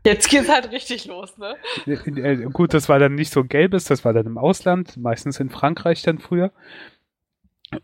Jetzt 0.06 0.30
geht's 0.30 0.48
halt 0.48 0.70
richtig 0.70 1.06
los, 1.06 1.36
ne? 1.36 1.56
Äh, 1.84 2.36
gut, 2.52 2.74
das 2.74 2.88
war 2.88 3.00
dann 3.00 3.16
nicht 3.16 3.32
so 3.32 3.42
gelbes, 3.42 3.86
das 3.86 4.04
war 4.04 4.12
dann 4.12 4.26
im 4.26 4.38
Ausland, 4.38 4.96
meistens 4.96 5.40
in 5.40 5.50
Frankreich 5.50 6.02
dann 6.02 6.20
früher. 6.20 6.52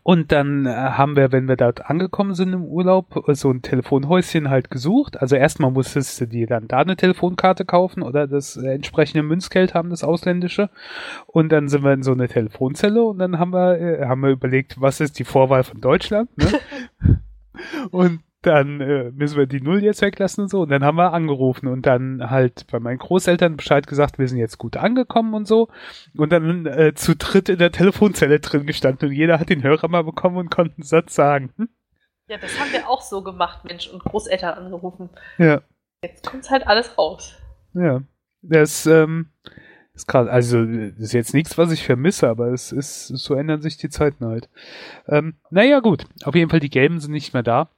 Und 0.01 0.31
dann 0.31 0.65
äh, 0.65 0.69
haben 0.69 1.15
wir, 1.15 1.31
wenn 1.31 1.47
wir 1.47 1.55
dort 1.55 1.89
angekommen 1.89 2.33
sind 2.33 2.53
im 2.53 2.63
Urlaub, 2.63 3.23
so 3.29 3.51
ein 3.51 3.61
Telefonhäuschen 3.61 4.49
halt 4.49 4.71
gesucht. 4.71 5.21
Also 5.21 5.35
erstmal 5.35 5.71
musstest 5.71 6.19
du 6.21 6.27
dir 6.27 6.47
dann 6.47 6.67
da 6.67 6.79
eine 6.79 6.95
Telefonkarte 6.95 7.65
kaufen 7.65 8.01
oder 8.01 8.27
das 8.27 8.57
entsprechende 8.57 9.23
Münzgeld 9.23 9.73
haben, 9.73 9.89
das 9.89 10.03
ausländische. 10.03 10.69
Und 11.27 11.51
dann 11.51 11.67
sind 11.69 11.83
wir 11.83 11.93
in 11.93 12.03
so 12.03 12.11
eine 12.11 12.27
Telefonzelle 12.27 13.03
und 13.03 13.19
dann 13.19 13.39
haben 13.39 13.53
wir, 13.53 13.79
äh, 13.79 14.05
haben 14.05 14.21
wir 14.21 14.31
überlegt, 14.31 14.81
was 14.81 14.99
ist 14.99 15.19
die 15.19 15.25
Vorwahl 15.25 15.63
von 15.63 15.81
Deutschland, 15.81 16.29
ne? 16.37 17.19
und 17.91 18.21
dann 18.43 18.81
äh, 18.81 19.11
müssen 19.11 19.37
wir 19.37 19.47
die 19.47 19.61
Null 19.61 19.83
jetzt 19.83 20.01
weglassen 20.01 20.43
und 20.43 20.49
so. 20.49 20.61
Und 20.61 20.69
dann 20.69 20.83
haben 20.83 20.97
wir 20.97 21.13
angerufen 21.13 21.67
und 21.67 21.85
dann 21.85 22.29
halt 22.29 22.67
bei 22.71 22.79
meinen 22.79 22.99
Großeltern 22.99 23.57
Bescheid 23.57 23.87
gesagt, 23.87 24.19
wir 24.19 24.27
sind 24.27 24.37
jetzt 24.37 24.57
gut 24.57 24.77
angekommen 24.77 25.33
und 25.33 25.47
so. 25.47 25.69
Und 26.15 26.31
dann 26.31 26.65
äh, 26.65 26.93
zu 26.93 27.15
dritt 27.15 27.49
in 27.49 27.59
der 27.59 27.71
Telefonzelle 27.71 28.39
drin 28.39 28.65
gestanden 28.65 29.09
und 29.09 29.15
jeder 29.15 29.39
hat 29.39 29.49
den 29.49 29.63
Hörer 29.63 29.87
mal 29.87 30.03
bekommen 30.03 30.37
und 30.37 30.51
konnte 30.51 30.75
einen 30.77 30.83
Satz 30.83 31.15
sagen. 31.15 31.53
Hm? 31.57 31.69
Ja, 32.27 32.37
das 32.37 32.59
haben 32.59 32.71
wir 32.71 32.89
auch 32.89 33.01
so 33.01 33.23
gemacht, 33.23 33.65
Mensch, 33.65 33.89
und 33.89 34.03
Großeltern 34.03 34.65
angerufen. 34.65 35.09
Ja. 35.37 35.61
Jetzt 36.03 36.25
kommt 36.25 36.49
halt 36.49 36.67
alles 36.67 36.97
raus. 36.97 37.33
Ja. 37.73 38.01
Das, 38.41 38.85
ähm, 38.85 39.29
ist 39.93 40.07
gerade, 40.07 40.31
also 40.31 40.65
das 40.65 40.99
ist 40.99 41.13
jetzt 41.13 41.33
nichts, 41.33 41.57
was 41.57 41.71
ich 41.71 41.85
vermisse, 41.85 42.27
aber 42.27 42.47
es 42.47 42.71
ist, 42.71 43.07
so 43.07 43.35
ändern 43.35 43.61
sich 43.61 43.77
die 43.77 43.89
Zeiten 43.89 44.25
halt. 44.25 44.49
Ähm, 45.07 45.35
naja, 45.49 45.79
gut. 45.79 46.05
Auf 46.23 46.35
jeden 46.35 46.49
Fall, 46.49 46.59
die 46.59 46.69
Gelben 46.69 46.99
sind 46.99 47.11
nicht 47.11 47.33
mehr 47.33 47.43
da. 47.43 47.69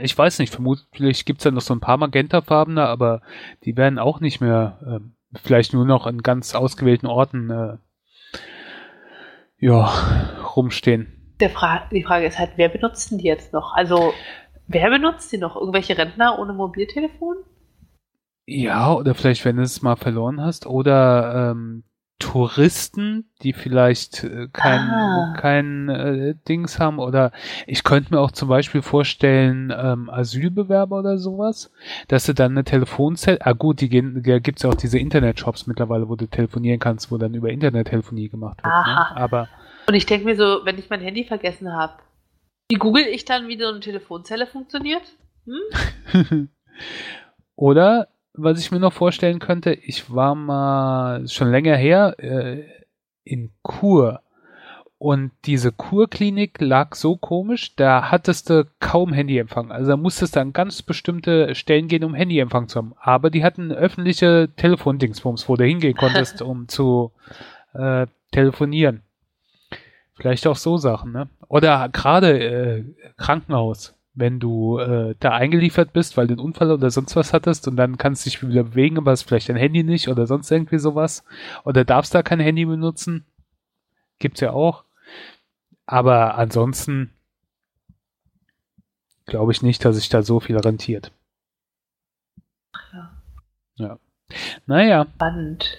Ich 0.00 0.16
weiß 0.16 0.38
nicht, 0.38 0.52
vermutlich 0.52 1.24
gibt's 1.24 1.44
ja 1.44 1.50
noch 1.50 1.60
so 1.60 1.74
ein 1.74 1.80
paar 1.80 1.98
Magentafarbene, 1.98 2.86
aber 2.86 3.20
die 3.64 3.76
werden 3.76 3.98
auch 3.98 4.20
nicht 4.20 4.40
mehr, 4.40 4.78
äh, 4.86 5.38
vielleicht 5.38 5.72
nur 5.72 5.84
noch 5.84 6.06
an 6.06 6.22
ganz 6.22 6.54
ausgewählten 6.54 7.06
Orten, 7.06 7.50
äh, 7.50 7.76
ja, 9.58 9.92
rumstehen. 10.56 11.36
Fra 11.52 11.88
die 11.90 12.04
Frage 12.04 12.26
ist 12.26 12.38
halt, 12.38 12.52
wer 12.56 12.68
benutzt 12.68 13.10
denn 13.10 13.18
die 13.18 13.26
jetzt 13.26 13.52
noch? 13.52 13.74
Also, 13.74 14.12
wer 14.68 14.90
benutzt 14.90 15.32
die 15.32 15.38
noch? 15.38 15.56
Irgendwelche 15.56 15.98
Rentner 15.98 16.38
ohne 16.38 16.52
Mobiltelefon? 16.52 17.36
Ja, 18.46 18.92
oder 18.94 19.14
vielleicht, 19.14 19.44
wenn 19.44 19.56
du 19.56 19.62
es 19.62 19.82
mal 19.82 19.96
verloren 19.96 20.40
hast, 20.40 20.66
oder 20.66 21.52
ähm, 21.52 21.84
Touristen, 22.22 23.28
die 23.42 23.52
vielleicht 23.52 24.22
äh, 24.22 24.48
kein, 24.52 24.80
ah. 24.80 25.34
kein 25.36 25.88
äh, 25.88 26.34
Dings 26.48 26.78
haben 26.78 27.00
oder 27.00 27.32
ich 27.66 27.82
könnte 27.82 28.14
mir 28.14 28.20
auch 28.20 28.30
zum 28.30 28.48
Beispiel 28.48 28.80
vorstellen, 28.80 29.74
ähm, 29.76 30.08
Asylbewerber 30.08 31.00
oder 31.00 31.18
sowas, 31.18 31.72
dass 32.06 32.24
du 32.24 32.32
dann 32.32 32.52
eine 32.52 32.64
Telefonzelle, 32.64 33.38
ah 33.40 33.52
gut, 33.52 33.80
die 33.80 33.88
gehen, 33.88 34.22
da 34.22 34.38
gibt's 34.38 34.62
ja 34.62 34.70
auch 34.70 34.76
diese 34.76 34.98
Internetshops 34.98 35.66
mittlerweile, 35.66 36.08
wo 36.08 36.14
du 36.14 36.26
telefonieren 36.26 36.78
kannst, 36.78 37.10
wo 37.10 37.18
dann 37.18 37.34
über 37.34 37.50
Internettelefonie 37.50 38.28
gemacht 38.28 38.62
wird. 38.62 38.72
Ne? 38.72 39.16
Aber 39.16 39.48
und 39.88 39.94
ich 39.94 40.06
denke 40.06 40.26
mir 40.26 40.36
so, 40.36 40.64
wenn 40.64 40.78
ich 40.78 40.90
mein 40.90 41.00
Handy 41.00 41.24
vergessen 41.24 41.72
habe, 41.72 41.94
wie 42.68 42.76
google 42.76 43.02
ich 43.02 43.24
dann, 43.24 43.48
wie 43.48 43.58
so 43.58 43.66
eine 43.66 43.80
Telefonzelle 43.80 44.46
funktioniert? 44.46 45.02
Hm? 45.44 46.48
oder 47.56 48.08
was 48.34 48.58
ich 48.60 48.70
mir 48.70 48.80
noch 48.80 48.92
vorstellen 48.92 49.38
könnte, 49.38 49.72
ich 49.72 50.12
war 50.12 50.34
mal 50.34 51.26
schon 51.28 51.50
länger 51.50 51.76
her 51.76 52.14
äh, 52.18 52.64
in 53.24 53.50
Kur 53.62 54.22
und 55.02 55.32
diese 55.46 55.72
Kurklinik 55.72 56.60
lag 56.60 56.94
so 56.94 57.16
komisch, 57.16 57.74
da 57.74 58.12
hattest 58.12 58.50
du 58.50 58.68
kaum 58.78 59.12
Handyempfang. 59.12 59.72
Also 59.72 59.90
da 59.90 59.96
musstest 59.96 60.36
du 60.36 60.40
an 60.40 60.52
ganz 60.52 60.80
bestimmte 60.80 61.56
Stellen 61.56 61.88
gehen, 61.88 62.04
um 62.04 62.14
Handyempfang 62.14 62.68
zu 62.68 62.78
haben. 62.78 62.94
Aber 63.00 63.28
die 63.28 63.42
hatten 63.42 63.72
öffentliche 63.72 64.50
Telefondingsbums, 64.54 65.48
wo 65.48 65.56
du 65.56 65.64
hingehen 65.64 65.96
konntest, 65.96 66.40
um 66.42 66.68
zu 66.68 67.10
äh, 67.74 68.06
telefonieren. 68.30 69.02
Vielleicht 70.14 70.46
auch 70.46 70.54
so 70.54 70.76
Sachen, 70.76 71.10
ne? 71.10 71.28
Oder 71.48 71.88
gerade 71.88 72.38
äh, 72.38 72.84
Krankenhaus 73.16 73.96
wenn 74.14 74.40
du 74.40 74.78
äh, 74.78 75.14
da 75.20 75.30
eingeliefert 75.30 75.92
bist, 75.92 76.16
weil 76.16 76.26
du 76.26 76.34
einen 76.34 76.40
Unfall 76.40 76.70
oder 76.70 76.90
sonst 76.90 77.16
was 77.16 77.32
hattest 77.32 77.66
und 77.66 77.76
dann 77.76 77.96
kannst 77.96 78.26
du 78.26 78.30
dich 78.30 78.46
wieder 78.46 78.64
bewegen, 78.64 78.98
aber 78.98 79.10
hast 79.10 79.22
vielleicht 79.22 79.48
dein 79.48 79.56
Handy 79.56 79.82
nicht 79.84 80.08
oder 80.08 80.26
sonst 80.26 80.50
irgendwie 80.50 80.78
sowas 80.78 81.24
oder 81.64 81.84
darfst 81.84 82.14
da 82.14 82.22
kein 82.22 82.40
Handy 82.40 82.64
benutzen. 82.64 83.24
Gibt's 84.18 84.40
ja 84.40 84.52
auch. 84.52 84.84
Aber 85.86 86.36
ansonsten 86.36 87.10
glaube 89.26 89.52
ich 89.52 89.62
nicht, 89.62 89.84
dass 89.84 89.96
sich 89.96 90.08
da 90.08 90.22
so 90.22 90.40
viel 90.40 90.58
rentiert. 90.58 91.12
Ja. 92.92 93.10
Ja. 93.76 93.98
Naja. 94.66 95.06
Spannend. 95.14 95.78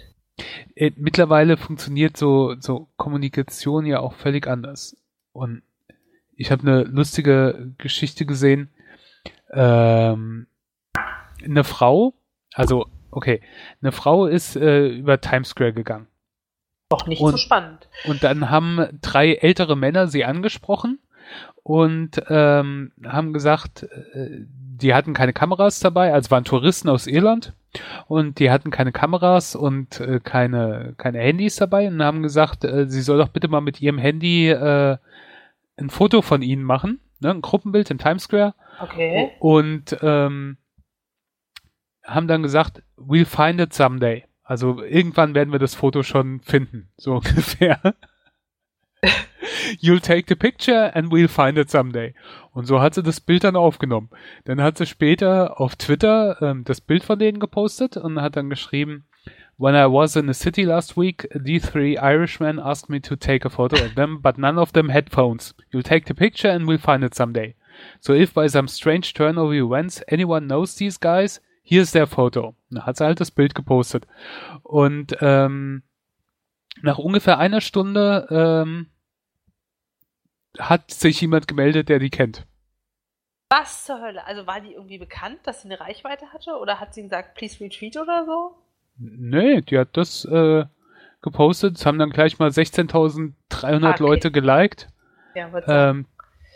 Äh, 0.75 0.91
mittlerweile 0.95 1.57
funktioniert 1.57 2.17
so, 2.17 2.55
so 2.59 2.87
Kommunikation 2.97 3.85
ja 3.85 3.99
auch 3.99 4.13
völlig 4.13 4.47
anders. 4.47 4.97
Und 5.31 5.61
ich 6.35 6.51
habe 6.51 6.63
eine 6.63 6.83
lustige 6.83 7.73
Geschichte 7.77 8.25
gesehen. 8.25 8.69
Ähm, 9.51 10.47
eine 11.43 11.63
Frau, 11.63 12.13
also 12.53 12.87
okay, 13.11 13.41
eine 13.81 13.91
Frau 13.91 14.25
ist 14.25 14.55
äh, 14.55 14.87
über 14.87 15.21
Times 15.21 15.49
Square 15.49 15.73
gegangen. 15.73 16.07
Doch 16.89 17.07
nicht 17.07 17.21
und, 17.21 17.31
so 17.31 17.37
spannend. 17.37 17.87
Und 18.05 18.23
dann 18.23 18.49
haben 18.49 18.99
drei 19.01 19.33
ältere 19.33 19.75
Männer 19.75 20.07
sie 20.07 20.25
angesprochen 20.25 20.99
und 21.63 22.21
ähm, 22.29 22.91
haben 23.05 23.33
gesagt, 23.33 23.83
äh, 23.83 24.45
die 24.83 24.93
hatten 24.93 25.13
keine 25.13 25.33
Kameras 25.33 25.79
dabei, 25.79 26.13
also 26.13 26.31
waren 26.31 26.43
Touristen 26.43 26.89
aus 26.89 27.07
Irland 27.07 27.53
und 28.07 28.39
die 28.39 28.51
hatten 28.51 28.69
keine 28.71 28.91
Kameras 28.91 29.55
und 29.55 29.99
äh, 29.99 30.19
keine, 30.21 30.93
keine 30.97 31.19
Handys 31.19 31.55
dabei 31.55 31.87
und 31.87 32.01
haben 32.03 32.21
gesagt, 32.23 32.63
äh, 32.65 32.87
sie 32.87 33.01
soll 33.01 33.17
doch 33.17 33.29
bitte 33.29 33.47
mal 33.47 33.61
mit 33.61 33.81
ihrem 33.81 33.97
Handy 33.97 34.49
äh, 34.49 34.97
ein 35.77 35.89
Foto 35.89 36.21
von 36.21 36.41
ihnen 36.41 36.63
machen, 36.63 36.99
ne, 37.19 37.31
ein 37.31 37.41
Gruppenbild 37.41 37.89
in 37.91 37.97
Times 37.97 38.23
Square. 38.23 38.53
Okay. 38.79 39.31
Und 39.39 39.97
ähm, 40.01 40.57
haben 42.03 42.27
dann 42.27 42.43
gesagt, 42.43 42.83
we'll 42.97 43.25
find 43.25 43.59
it 43.59 43.73
someday. 43.73 44.25
Also 44.43 44.83
irgendwann 44.83 45.35
werden 45.35 45.51
wir 45.51 45.59
das 45.59 45.75
Foto 45.75 46.03
schon 46.03 46.41
finden, 46.41 46.89
so 46.97 47.13
ungefähr. 47.15 47.79
You'll 49.79 50.01
take 50.01 50.25
the 50.27 50.35
picture 50.35 50.93
and 50.95 51.11
we'll 51.11 51.27
find 51.27 51.57
it 51.57 51.69
someday. 51.69 52.13
Und 52.51 52.65
so 52.65 52.81
hat 52.81 52.93
sie 52.93 53.03
das 53.03 53.21
Bild 53.21 53.43
dann 53.43 53.55
aufgenommen. 53.55 54.09
Dann 54.45 54.61
hat 54.61 54.77
sie 54.77 54.85
später 54.85 55.59
auf 55.59 55.75
Twitter 55.75 56.41
ähm, 56.41 56.63
das 56.65 56.81
Bild 56.81 57.03
von 57.03 57.17
denen 57.19 57.39
gepostet 57.39 57.97
und 57.97 58.21
hat 58.21 58.35
dann 58.35 58.49
geschrieben, 58.49 59.05
When 59.57 59.75
I 59.75 59.85
was 59.85 60.15
in 60.15 60.25
the 60.25 60.33
city 60.33 60.65
last 60.65 60.97
week, 60.97 61.27
the 61.33 61.59
three 61.59 61.95
Irishmen 61.95 62.59
asked 62.59 62.89
me 62.89 62.99
to 63.01 63.15
take 63.15 63.45
a 63.45 63.49
photo 63.49 63.85
of 63.85 63.95
them, 63.95 64.19
but 64.19 64.37
none 64.37 64.57
of 64.57 64.73
them 64.73 64.89
had 64.89 65.11
phones. 65.11 65.53
You'll 65.71 65.83
take 65.83 66.05
the 66.05 66.15
picture 66.15 66.49
and 66.49 66.67
we'll 66.67 66.79
find 66.79 67.03
it 67.03 67.13
someday. 67.13 67.55
So 67.99 68.13
if 68.13 68.33
by 68.33 68.47
some 68.47 68.67
strange 68.67 69.13
turn 69.13 69.37
of 69.37 69.53
events 69.53 70.01
anyone 70.07 70.47
knows 70.47 70.75
these 70.75 70.97
guys, 70.97 71.39
here's 71.63 71.91
their 71.91 72.07
photo. 72.07 72.55
Dann 72.71 72.85
hat 72.85 72.97
sie 72.97 73.05
halt 73.05 73.19
das 73.19 73.31
Bild 73.31 73.53
gepostet. 73.53 74.07
Und 74.63 75.15
ähm, 75.21 75.83
nach 76.81 76.97
ungefähr 76.97 77.37
einer 77.37 77.61
Stunde 77.61 78.27
ähm, 78.31 78.89
hat 80.57 80.91
sich 80.91 81.21
jemand 81.21 81.47
gemeldet, 81.47 81.89
der 81.89 81.99
die 81.99 82.09
kennt. 82.09 82.45
Was 83.49 83.85
zur 83.85 84.01
Hölle? 84.01 84.25
Also 84.25 84.47
war 84.47 84.61
die 84.61 84.73
irgendwie 84.73 84.97
bekannt, 84.97 85.39
dass 85.43 85.61
sie 85.61 85.67
eine 85.67 85.79
Reichweite 85.79 86.33
hatte? 86.33 86.57
Oder 86.57 86.79
hat 86.79 86.95
sie 86.95 87.03
gesagt, 87.03 87.35
please 87.35 87.63
retweet 87.63 87.97
oder 87.97 88.25
so? 88.25 88.55
Nee, 88.97 89.61
die 89.61 89.77
hat 89.77 89.97
das 89.97 90.25
äh, 90.25 90.65
gepostet. 91.21 91.77
Es 91.77 91.85
haben 91.85 91.99
dann 91.99 92.11
gleich 92.11 92.39
mal 92.39 92.49
16.300 92.49 93.33
ah, 93.51 93.89
okay. 93.89 94.03
Leute 94.03 94.31
geliked. 94.31 94.87
Ja, 95.35 95.49
ähm, 95.67 96.05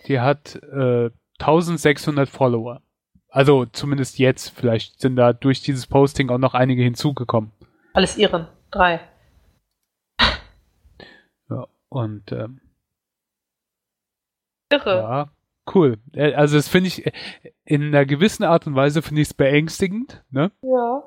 die 0.07 0.19
hat 0.19 0.55
äh, 0.55 1.09
1600 1.39 2.29
Follower. 2.29 2.81
Also 3.29 3.65
zumindest 3.65 4.19
jetzt. 4.19 4.49
Vielleicht 4.49 4.99
sind 5.01 5.15
da 5.15 5.33
durch 5.33 5.61
dieses 5.61 5.87
Posting 5.87 6.29
auch 6.29 6.37
noch 6.37 6.53
einige 6.53 6.83
hinzugekommen. 6.83 7.51
Alles 7.93 8.17
ihren. 8.17 8.47
Drei. 8.71 8.99
Ja, 11.49 11.65
und 11.87 12.29
ähm, 12.33 12.59
Irre. 14.69 14.97
Ja, 14.97 15.29
cool. 15.73 15.97
Äh, 16.13 16.33
also 16.33 16.57
das 16.57 16.67
finde 16.67 16.89
ich 16.89 17.05
äh, 17.05 17.11
in 17.63 17.83
einer 17.83 18.05
gewissen 18.05 18.43
Art 18.43 18.67
und 18.67 18.75
Weise 18.75 19.01
finde 19.01 19.21
ich 19.21 19.29
es 19.29 19.33
beängstigend, 19.33 20.23
ne? 20.29 20.51
Ja. 20.61 21.03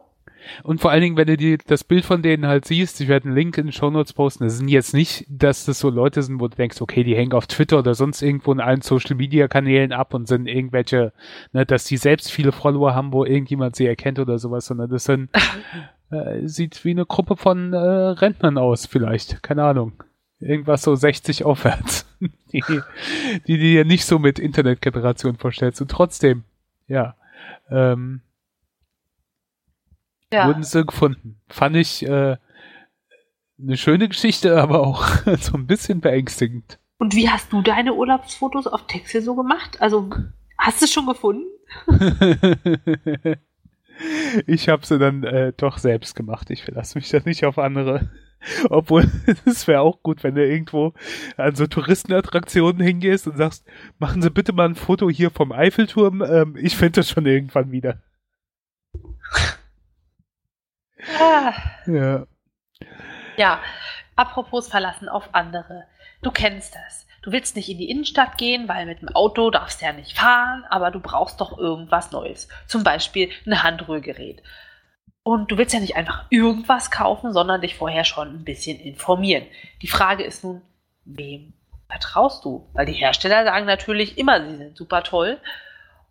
Und 0.63 0.81
vor 0.81 0.91
allen 0.91 1.03
Dingen, 1.03 1.17
wenn 1.17 1.27
du 1.27 1.37
dir 1.37 1.59
das 1.59 1.85
Bild 1.85 2.05
von 2.05 2.23
denen 2.23 2.47
halt 2.47 2.65
siehst, 2.65 3.01
ich 3.01 3.09
werde 3.09 3.27
einen 3.27 3.37
Link 3.37 3.59
in 3.59 3.67
den 3.67 3.73
Show 3.73 3.91
Notes 3.91 4.13
posten, 4.13 4.45
das 4.45 4.59
sind 4.59 4.69
jetzt 4.69 4.95
nicht, 4.95 5.27
dass 5.29 5.65
das 5.65 5.79
so 5.79 5.91
Leute 5.91 6.23
sind, 6.23 6.41
wo 6.41 6.49
du 6.49 6.57
denkst, 6.57 6.81
okay, 6.81 7.05
die 7.05 7.17
hängen 7.17 7.33
auf 7.33 7.47
Twitter 7.47 7.79
oder 7.79 7.95
sonst 7.95 8.23
irgendwo 8.23 8.53
in 8.53 8.61
allen 8.61 8.83
Social 8.83 9.17
Media 9.17 9.49
Kanälen 9.49 9.93
ab 9.93 10.15
und 10.15 10.29
sind 10.29 10.47
irgendwelche, 10.47 11.13
ne, 11.53 11.67
dass 11.67 11.85
die 11.85 11.97
selbst 11.97 12.31
viele 12.31 12.53
Follower 12.53 12.95
haben, 12.95 13.13
wo 13.13 13.25
irgendjemand 13.25 13.77
sie 13.77 13.87
erkennt 13.87 14.19
oder 14.19 14.39
sowas, 14.39 14.67
sondern 14.67 14.91
das 14.91 15.05
sind, 15.05 15.31
äh, 16.11 16.47
sieht 16.47 16.85
wie 16.85 16.91
eine 16.91 17.07
Gruppe 17.07 17.37
von 17.37 17.73
äh, 17.73 17.77
Rentnern 17.77 18.59
aus, 18.59 18.87
vielleicht, 18.87 19.43
keine 19.43 19.65
Ahnung 19.65 19.93
irgendwas 20.41 20.83
so 20.83 20.95
60 20.95 21.45
aufwärts, 21.45 22.07
die, 22.53 22.63
die 23.47 23.59
dir 23.59 23.85
nicht 23.85 24.05
so 24.07 24.19
mit 24.19 24.39
Internetgeneration 24.39 25.37
vorstellst. 25.37 25.81
Und 25.81 25.91
trotzdem, 25.91 26.45
ja, 26.89 27.15
ähm, 27.71 28.23
ja. 30.33 30.47
wurden 30.47 30.63
sie 30.63 30.85
gefunden. 30.85 31.41
Fand 31.49 31.77
ich 31.77 32.07
äh, 32.07 32.37
eine 33.59 33.77
schöne 33.77 34.09
Geschichte, 34.09 34.61
aber 34.63 34.81
auch 34.81 35.07
so 35.41 35.55
ein 35.55 35.67
bisschen 35.67 36.01
beängstigend. 36.01 36.79
Und 36.99 37.15
wie 37.15 37.31
hast 37.31 37.53
du 37.53 37.63
deine 37.63 37.95
Urlaubsfotos 37.95 38.67
auf 38.67 38.87
Texel 38.87 39.23
so 39.23 39.35
gemacht? 39.35 39.81
Also, 39.81 40.11
hast 40.59 40.81
du 40.81 40.85
es 40.85 40.93
schon 40.93 41.07
gefunden? 41.07 41.47
ich 44.47 44.69
habe 44.69 44.85
sie 44.85 44.99
dann 44.99 45.25
äh, 45.25 45.55
doch 45.57 45.79
selbst 45.79 46.15
gemacht. 46.15 46.51
Ich 46.51 46.65
verlasse 46.65 46.99
mich 46.99 47.09
da 47.09 47.21
nicht 47.25 47.47
auf 47.47 47.59
andere. 47.59 48.11
Obwohl, 48.69 49.11
es 49.45 49.67
wäre 49.67 49.81
auch 49.81 50.03
gut, 50.03 50.25
wenn 50.25 50.35
du 50.35 50.47
irgendwo 50.47 50.93
an 51.37 51.55
so 51.55 51.67
Touristenattraktionen 51.67 52.83
hingehst 52.83 53.27
und 53.27 53.37
sagst, 53.37 53.67
machen 53.99 54.23
Sie 54.23 54.31
bitte 54.31 54.53
mal 54.53 54.69
ein 54.69 54.75
Foto 54.75 55.11
hier 55.11 55.31
vom 55.31 55.53
Eiffelturm. 55.53 56.23
Ähm, 56.23 56.57
ich 56.59 56.77
finde 56.77 57.01
das 57.01 57.11
schon 57.11 57.27
irgendwann 57.27 57.71
wieder. 57.71 57.99
Ja. 61.87 62.27
Ja, 63.37 63.61
apropos 64.17 64.69
verlassen 64.69 65.09
auf 65.09 65.29
andere. 65.33 65.85
Du 66.23 66.31
kennst 66.31 66.75
das. 66.75 67.07
Du 67.23 67.33
willst 67.33 67.55
nicht 67.57 67.69
in 67.69 67.79
die 67.79 67.91
Innenstadt 67.91 68.39
gehen, 68.39 68.69
weil 68.69 68.87
mit 68.87 69.03
dem 69.03 69.11
Auto 69.11 69.51
darfst 69.51 69.81
du 69.81 69.87
ja 69.87 69.93
nicht 69.93 70.19
fahren, 70.19 70.65
aber 70.71 70.91
du 70.91 71.01
brauchst 71.01 71.41
doch 71.41 71.59
irgendwas 71.59 72.13
Neues. 72.13 72.49
Zum 72.67 72.83
Beispiel 72.83 73.31
ein 73.47 73.63
Handrührgerät. 73.63 74.43
Und 75.23 75.51
du 75.51 75.59
willst 75.59 75.75
ja 75.75 75.81
nicht 75.81 75.97
einfach 75.97 76.25
irgendwas 76.31 76.91
kaufen, 76.91 77.33
sondern 77.33 77.61
dich 77.61 77.75
vorher 77.75 78.05
schon 78.05 78.29
ein 78.29 78.45
bisschen 78.45 78.81
informieren. 78.81 79.47
Die 79.83 79.89
Frage 79.89 80.25
ist 80.25 80.45
nun, 80.45 80.63
wem 81.05 81.53
vertraust 81.89 82.45
du? 82.45 82.69
Weil 82.73 82.87
die 82.87 82.95
Hersteller 82.95 83.45
sagen 83.45 83.67
natürlich 83.67 84.17
immer, 84.17 84.43
sie 84.43 84.57
sind 84.57 84.77
super 84.79 85.03
toll. 85.03 85.39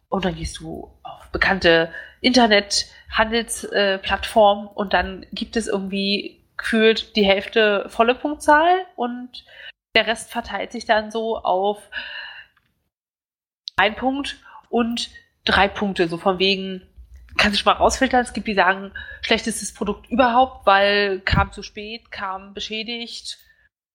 Und 0.10 0.26
dann 0.26 0.36
gehst 0.36 0.60
du 0.60 0.92
auf 1.04 1.32
bekannte 1.32 1.94
Internethandelsplattformen 2.22 4.68
äh, 4.68 4.72
und 4.74 4.94
dann 4.94 5.26
gibt 5.32 5.56
es 5.56 5.68
irgendwie 5.68 6.44
gefühlt 6.58 7.16
die 7.16 7.26
Hälfte 7.26 7.86
volle 7.90 8.16
Punktzahl 8.16 8.86
und 8.96 9.46
der 9.96 10.08
Rest 10.08 10.32
verteilt 10.32 10.72
sich 10.72 10.86
dann 10.86 11.12
so 11.12 11.38
auf 11.38 11.82
ein 13.78 13.96
Punkt 13.96 14.38
und 14.70 15.10
drei 15.46 15.68
Punkte, 15.68 16.08
so 16.08 16.18
von 16.18 16.38
wegen 16.38 16.82
kannst 17.38 17.58
du 17.58 17.64
schon 17.64 17.74
mal 17.74 17.80
rausfiltern. 17.80 18.22
Es 18.22 18.34
gibt 18.34 18.48
die 18.48 18.54
sagen, 18.54 18.92
schlechtestes 19.22 19.74
Produkt 19.74 20.10
überhaupt, 20.10 20.66
weil 20.66 21.22
kam 21.22 21.52
zu 21.52 21.64
spät, 21.64 22.12
kam 22.12 22.54
beschädigt, 22.54 23.40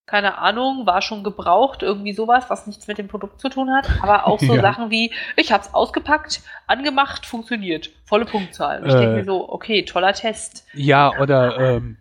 keine 0.06 0.38
Ahnung, 0.38 0.86
war 0.86 1.00
schon 1.00 1.24
gebraucht, 1.24 1.82
irgendwie 1.82 2.12
sowas, 2.12 2.44
was 2.48 2.66
nichts 2.66 2.86
mit 2.86 2.98
dem 2.98 3.08
Produkt 3.08 3.40
zu 3.40 3.48
tun 3.48 3.70
hat. 3.72 3.88
Aber 4.02 4.26
auch 4.26 4.38
so 4.38 4.54
ja. 4.56 4.60
Sachen 4.60 4.90
wie, 4.90 5.12
ich 5.36 5.50
hab's 5.50 5.72
ausgepackt, 5.72 6.42
angemacht, 6.66 7.24
funktioniert, 7.24 7.90
volle 8.04 8.26
Punktzahl. 8.26 8.82
Und 8.82 8.88
ich 8.88 8.94
äh, 8.94 8.98
denke 8.98 9.16
mir 9.16 9.24
so, 9.24 9.48
okay, 9.48 9.84
toller 9.84 10.12
Test. 10.12 10.66
Ja, 10.74 11.18
oder 11.18 11.58
ähm, 11.58 11.96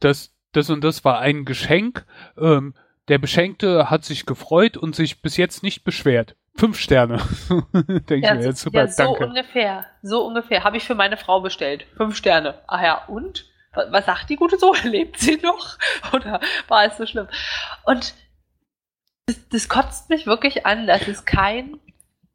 das, 0.00 0.34
das 0.52 0.70
und 0.70 0.82
das 0.82 1.04
war 1.04 1.20
ein 1.20 1.44
Geschenk. 1.44 2.04
Ähm, 2.36 2.74
der 3.08 3.18
Beschenkte 3.18 3.90
hat 3.90 4.04
sich 4.04 4.26
gefreut 4.26 4.76
und 4.76 4.94
sich 4.94 5.22
bis 5.22 5.36
jetzt 5.36 5.62
nicht 5.62 5.84
beschwert. 5.84 6.36
Fünf 6.56 6.78
Sterne. 6.78 7.18
Denke 8.08 8.26
ja, 8.26 8.34
ich 8.34 8.40
mir 8.40 8.46
jetzt 8.46 8.60
super, 8.60 8.80
ja, 8.80 8.88
so 8.88 9.04
danke. 9.04 9.26
ungefähr. 9.26 9.86
So 10.02 10.26
ungefähr. 10.26 10.64
Habe 10.64 10.76
ich 10.76 10.84
für 10.84 10.94
meine 10.94 11.16
Frau 11.16 11.40
bestellt. 11.40 11.86
Fünf 11.96 12.16
Sterne. 12.16 12.54
Ah 12.66 12.84
ja, 12.84 13.04
und? 13.06 13.49
Was, 13.72 14.06
sagt 14.06 14.30
die 14.30 14.36
gute 14.36 14.58
Sohn? 14.58 14.76
Lebt 14.84 15.18
sie 15.18 15.36
noch? 15.36 15.78
Oder 16.12 16.40
war 16.68 16.84
es 16.84 16.96
so 16.96 17.06
schlimm? 17.06 17.28
Und 17.84 18.14
das, 19.26 19.48
das 19.48 19.68
kotzt 19.68 20.10
mich 20.10 20.26
wirklich 20.26 20.66
an, 20.66 20.86
dass 20.86 21.06
es 21.06 21.24
keinen 21.24 21.80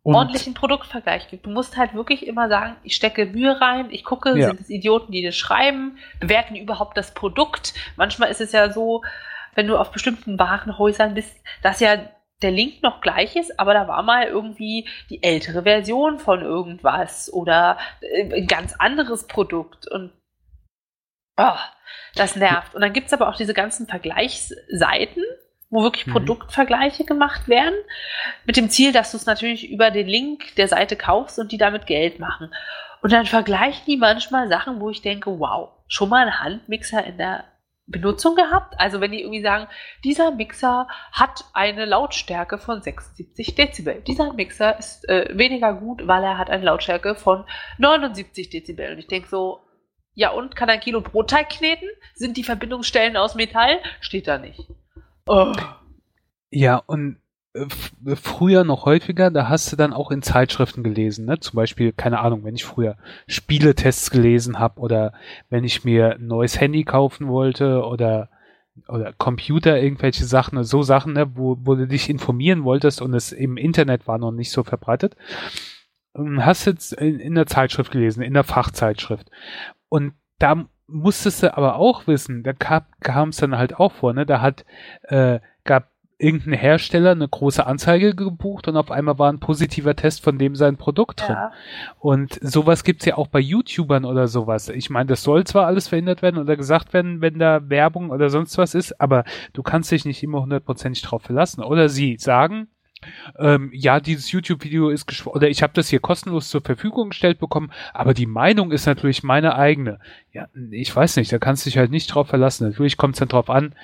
ordentlichen 0.05 0.53
Produktvergleich 0.53 1.29
gibt. 1.29 1.47
Du 1.47 1.49
musst 1.49 1.77
halt 1.77 1.95
wirklich 1.95 2.27
immer 2.27 2.47
sagen, 2.47 2.75
ich 2.83 2.95
stecke 2.95 3.25
Mühe 3.25 3.59
rein, 3.59 3.87
ich 3.89 4.03
gucke, 4.03 4.37
ja. 4.37 4.49
sind 4.49 4.61
es 4.61 4.69
Idioten, 4.69 5.11
die 5.11 5.23
das 5.23 5.35
schreiben, 5.35 5.97
bewerten 6.19 6.55
überhaupt 6.55 6.95
das 6.95 7.13
Produkt. 7.13 7.73
Manchmal 7.95 8.29
ist 8.29 8.39
es 8.39 8.51
ja 8.51 8.71
so, 8.71 9.03
wenn 9.55 9.67
du 9.67 9.77
auf 9.77 9.91
bestimmten 9.91 10.37
Warenhäusern 10.37 11.15
bist, 11.15 11.35
dass 11.63 11.79
ja 11.79 11.97
der 12.41 12.51
Link 12.51 12.83
noch 12.83 13.01
gleich 13.01 13.35
ist, 13.35 13.59
aber 13.59 13.73
da 13.73 13.87
war 13.87 14.03
mal 14.03 14.27
irgendwie 14.27 14.87
die 15.09 15.23
ältere 15.23 15.63
Version 15.63 16.19
von 16.19 16.41
irgendwas 16.41 17.31
oder 17.33 17.77
äh, 18.01 18.41
ein 18.41 18.47
ganz 18.47 18.75
anderes 18.77 19.25
Produkt 19.25 19.87
und 19.87 20.11
oh, 21.37 21.57
das 22.15 22.35
nervt. 22.35 22.75
Und 22.75 22.81
dann 22.81 22.93
gibt 22.93 23.07
es 23.07 23.13
aber 23.13 23.29
auch 23.29 23.35
diese 23.35 23.53
ganzen 23.53 23.87
Vergleichsseiten, 23.87 25.23
wo 25.69 25.83
wirklich 25.83 26.07
mhm. 26.07 26.11
Produktvergleiche 26.13 27.05
gemacht 27.05 27.47
werden, 27.47 27.75
mit 28.45 28.57
dem 28.57 28.69
Ziel, 28.69 28.91
dass 28.91 29.11
du 29.11 29.17
es 29.17 29.25
natürlich 29.25 29.69
über 29.69 29.91
den 29.91 30.07
Link 30.07 30.55
der 30.55 30.67
Seite 30.67 30.95
kaufst 30.95 31.39
und 31.39 31.51
die 31.51 31.57
damit 31.57 31.87
Geld 31.87 32.19
machen. 32.19 32.53
Und 33.01 33.11
dann 33.11 33.25
vergleichen 33.25 33.83
die 33.85 33.97
manchmal 33.97 34.47
Sachen, 34.47 34.79
wo 34.79 34.89
ich 34.89 35.01
denke, 35.01 35.39
wow, 35.39 35.69
schon 35.87 36.09
mal 36.09 36.25
ein 36.25 36.39
Handmixer 36.39 37.03
in 37.03 37.17
der 37.17 37.43
Benutzung 37.87 38.35
gehabt. 38.35 38.73
Also 38.79 38.99
wenn 38.99 39.11
die 39.11 39.21
irgendwie 39.21 39.43
sagen, 39.43 39.67
dieser 40.03 40.31
Mixer 40.31 40.87
hat 41.11 41.45
eine 41.53 41.85
Lautstärke 41.85 42.57
von 42.57 42.81
76 42.81 43.53
Dezibel. 43.55 44.01
Dieser 44.01 44.33
Mixer 44.33 44.79
ist 44.79 45.07
äh, 45.07 45.29
weniger 45.37 45.73
gut, 45.73 46.07
weil 46.07 46.23
er 46.23 46.37
hat 46.37 46.49
eine 46.49 46.63
Lautstärke 46.63 47.15
von 47.15 47.45
79 47.77 48.49
Dezibel. 48.49 48.91
Und 48.91 48.99
ich 48.99 49.07
denke 49.07 49.27
so, 49.27 49.64
ja 50.15 50.31
und, 50.31 50.55
kann 50.55 50.69
ein 50.69 50.79
Kilo 50.79 51.01
Brotteig 51.01 51.49
kneten? 51.49 51.87
Sind 52.15 52.37
die 52.37 52.43
Verbindungsstellen 52.43 53.17
aus 53.17 53.35
Metall? 53.35 53.79
Steht 54.01 54.27
da 54.27 54.37
nicht. 54.37 54.59
Oh. 55.27 55.53
Ja, 56.49 56.77
und 56.77 57.17
äh, 57.53 58.15
früher 58.15 58.63
noch 58.63 58.85
häufiger, 58.85 59.31
da 59.31 59.49
hast 59.49 59.71
du 59.71 59.75
dann 59.75 59.93
auch 59.93 60.11
in 60.11 60.21
Zeitschriften 60.21 60.83
gelesen, 60.83 61.25
ne? 61.25 61.39
Zum 61.39 61.55
Beispiel, 61.55 61.93
keine 61.93 62.19
Ahnung, 62.19 62.43
wenn 62.43 62.55
ich 62.55 62.65
früher 62.65 62.97
Spieletests 63.27 64.11
gelesen 64.11 64.59
habe 64.59 64.79
oder 64.79 65.13
wenn 65.49 65.63
ich 65.63 65.83
mir 65.83 66.15
ein 66.15 66.27
neues 66.27 66.59
Handy 66.59 66.83
kaufen 66.83 67.27
wollte 67.27 67.83
oder 67.83 68.29
oder 68.89 69.13
Computer, 69.13 69.79
irgendwelche 69.81 70.25
Sachen, 70.25 70.61
so 70.63 70.81
Sachen, 70.83 71.13
ne, 71.13 71.35
wo, 71.35 71.57
wo 71.61 71.75
du 71.75 71.87
dich 71.87 72.09
informieren 72.09 72.63
wolltest 72.65 73.01
und 73.01 73.13
es 73.13 73.31
im 73.31 73.57
Internet 73.57 74.07
war 74.07 74.17
noch 74.17 74.31
nicht 74.31 74.51
so 74.51 74.63
verbreitet. 74.63 75.15
Hast 76.13 76.65
jetzt 76.65 76.93
in, 76.93 77.19
in 77.19 77.35
der 77.35 77.45
Zeitschrift 77.45 77.91
gelesen, 77.91 78.21
in 78.21 78.33
der 78.33 78.43
Fachzeitschrift. 78.43 79.29
Und 79.89 80.13
da 80.39 80.65
musstest 80.87 81.43
du 81.43 81.55
aber 81.55 81.75
auch 81.75 82.07
wissen, 82.07 82.43
da 82.43 82.53
kam 82.53 83.29
es 83.29 83.37
dann 83.37 83.57
halt 83.57 83.79
auch 83.79 83.91
vor, 83.91 84.13
ne? 84.13 84.25
Da 84.25 84.41
hat, 84.41 84.65
äh, 85.03 85.39
gab 85.63 85.89
irgendein 86.17 86.53
Hersteller 86.53 87.11
eine 87.11 87.27
große 87.27 87.65
Anzeige 87.65 88.15
gebucht 88.15 88.67
und 88.67 88.77
auf 88.77 88.89
einmal 88.89 89.19
war 89.19 89.31
ein 89.31 89.39
positiver 89.39 89.95
Test 89.95 90.23
von 90.23 90.37
dem 90.37 90.55
sein 90.55 90.77
Produkt 90.77 91.21
drin. 91.21 91.35
Ja. 91.35 91.51
Und 91.99 92.39
sowas 92.41 92.83
gibt's 92.83 93.05
ja 93.05 93.17
auch 93.17 93.27
bei 93.27 93.39
YouTubern 93.39 94.05
oder 94.05 94.27
sowas. 94.27 94.69
Ich 94.69 94.89
meine, 94.89 95.07
das 95.07 95.23
soll 95.23 95.43
zwar 95.43 95.65
alles 95.65 95.89
verhindert 95.89 96.21
werden 96.21 96.37
oder 96.37 96.55
gesagt 96.55 96.93
werden, 96.93 97.19
wenn 97.19 97.39
da 97.39 97.69
Werbung 97.69 98.11
oder 98.11 98.29
sonst 98.29 98.57
was 98.57 98.75
ist, 98.75 98.99
aber 99.01 99.25
du 99.53 99.61
kannst 99.61 99.91
dich 99.91 100.05
nicht 100.05 100.23
immer 100.23 100.41
hundertprozentig 100.41 101.01
drauf 101.01 101.23
verlassen. 101.23 101.63
Oder 101.63 101.89
sie 101.89 102.15
sagen, 102.17 102.69
ähm, 103.39 103.69
ja, 103.73 103.99
dieses 103.99 104.31
YouTube-Video 104.31 104.89
ist 104.89 105.25
oder 105.27 105.49
ich 105.49 105.63
habe 105.63 105.73
das 105.73 105.89
hier 105.89 105.99
kostenlos 105.99 106.49
zur 106.49 106.61
Verfügung 106.61 107.09
gestellt 107.09 107.39
bekommen, 107.39 107.71
aber 107.93 108.13
die 108.13 108.25
Meinung 108.25 108.71
ist 108.71 108.85
natürlich 108.85 109.23
meine 109.23 109.55
eigene. 109.55 109.99
Ja, 110.31 110.47
ich 110.71 110.95
weiß 110.95 111.17
nicht, 111.17 111.31
da 111.31 111.39
kannst 111.39 111.65
du 111.65 111.69
dich 111.69 111.77
halt 111.77 111.91
nicht 111.91 112.07
drauf 112.07 112.27
verlassen. 112.27 112.67
Natürlich 112.67 112.97
kommt 112.97 113.15
es 113.15 113.19
dann 113.19 113.29
drauf 113.29 113.49
an, 113.49 113.75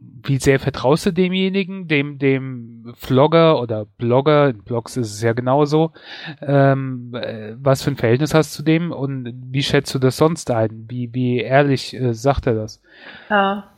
wie 0.00 0.38
sehr 0.38 0.58
vertraust 0.58 1.06
du 1.06 1.12
demjenigen, 1.12 1.86
dem, 1.86 2.18
dem 2.18 2.92
Vlogger 2.96 3.60
oder 3.60 3.84
Blogger, 3.84 4.48
in 4.48 4.62
Blogs 4.62 4.96
ist 4.96 5.12
es 5.12 5.22
ja 5.22 5.32
genauso, 5.34 5.92
ähm, 6.40 7.14
äh, 7.14 7.54
was 7.58 7.82
für 7.82 7.90
ein 7.90 7.96
Verhältnis 7.96 8.32
hast 8.32 8.54
du 8.54 8.56
zu 8.58 8.62
dem 8.62 8.92
und 8.92 9.32
wie 9.50 9.62
schätzt 9.62 9.94
du 9.94 9.98
das 9.98 10.16
sonst 10.16 10.50
ein? 10.50 10.86
Wie, 10.88 11.12
wie 11.12 11.38
ehrlich 11.40 11.94
äh, 11.94 12.14
sagt 12.14 12.46
er 12.46 12.54
das? 12.54 12.80
Ja. 13.28 13.69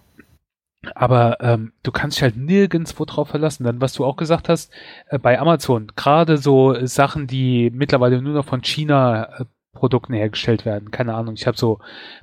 Aber 0.95 1.39
ähm, 1.41 1.73
du 1.83 1.93
kannst 1.93 2.17
dich 2.17 2.23
halt 2.23 2.37
nirgendwo 2.37 3.05
drauf 3.05 3.29
verlassen. 3.29 3.65
Dann, 3.65 3.81
was 3.81 3.93
du 3.93 4.05
auch 4.05 4.17
gesagt 4.17 4.49
hast, 4.49 4.73
äh, 5.09 5.19
bei 5.19 5.39
Amazon, 5.39 5.93
gerade 5.95 6.39
so 6.39 6.75
Sachen, 6.87 7.27
die 7.27 7.71
mittlerweile 7.71 8.21
nur 8.21 8.35
noch 8.35 8.47
von 8.47 8.63
China 8.63 9.41
äh, 9.41 9.45
Produkten 9.73 10.13
hergestellt 10.13 10.67
werden. 10.67 10.91
Keine 10.91 11.15
Ahnung, 11.15 11.35
ich 11.35 11.47
habe 11.47 11.57
so 11.57 11.79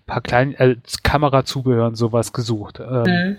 paar 0.06 0.22
kleine 0.22 0.58
äh, 0.60 0.76
Kamerazubehör 1.04 1.88
und 1.88 1.96
sowas 1.96 2.32
gesucht. 2.34 2.80
Ähm, 2.80 3.04
mhm. 3.04 3.38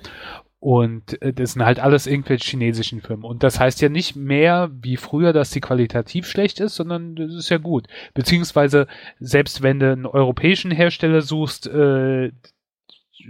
Und 0.58 1.20
äh, 1.22 1.32
das 1.32 1.52
sind 1.52 1.64
halt 1.64 1.80
alles 1.80 2.06
irgendwelche 2.06 2.50
chinesischen 2.50 3.00
Firmen. 3.00 3.24
Und 3.24 3.42
das 3.42 3.58
heißt 3.58 3.80
ja 3.80 3.88
nicht 3.88 4.16
mehr 4.16 4.70
wie 4.82 4.98
früher, 4.98 5.32
dass 5.32 5.50
die 5.50 5.60
qualitativ 5.60 6.26
schlecht 6.26 6.60
ist, 6.60 6.74
sondern 6.74 7.16
das 7.16 7.32
ist 7.34 7.48
ja 7.48 7.56
gut. 7.58 7.86
Beziehungsweise, 8.12 8.86
selbst 9.18 9.62
wenn 9.62 9.80
du 9.80 9.90
einen 9.90 10.06
europäischen 10.06 10.70
Hersteller 10.70 11.22
suchst, 11.22 11.66
äh, 11.66 12.30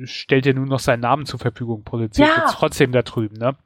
stellt 0.05 0.47
er 0.47 0.55
nur 0.55 0.67
noch 0.67 0.81
seinen 0.81 1.01
Namen 1.01 1.27
zur 1.27 1.39
Verfügung, 1.39 1.85
produziert 1.85 2.29
ja. 2.29 2.47
trotzdem 2.53 2.93
da 2.93 3.03
drüben. 3.03 3.37
Ne? 3.37 3.57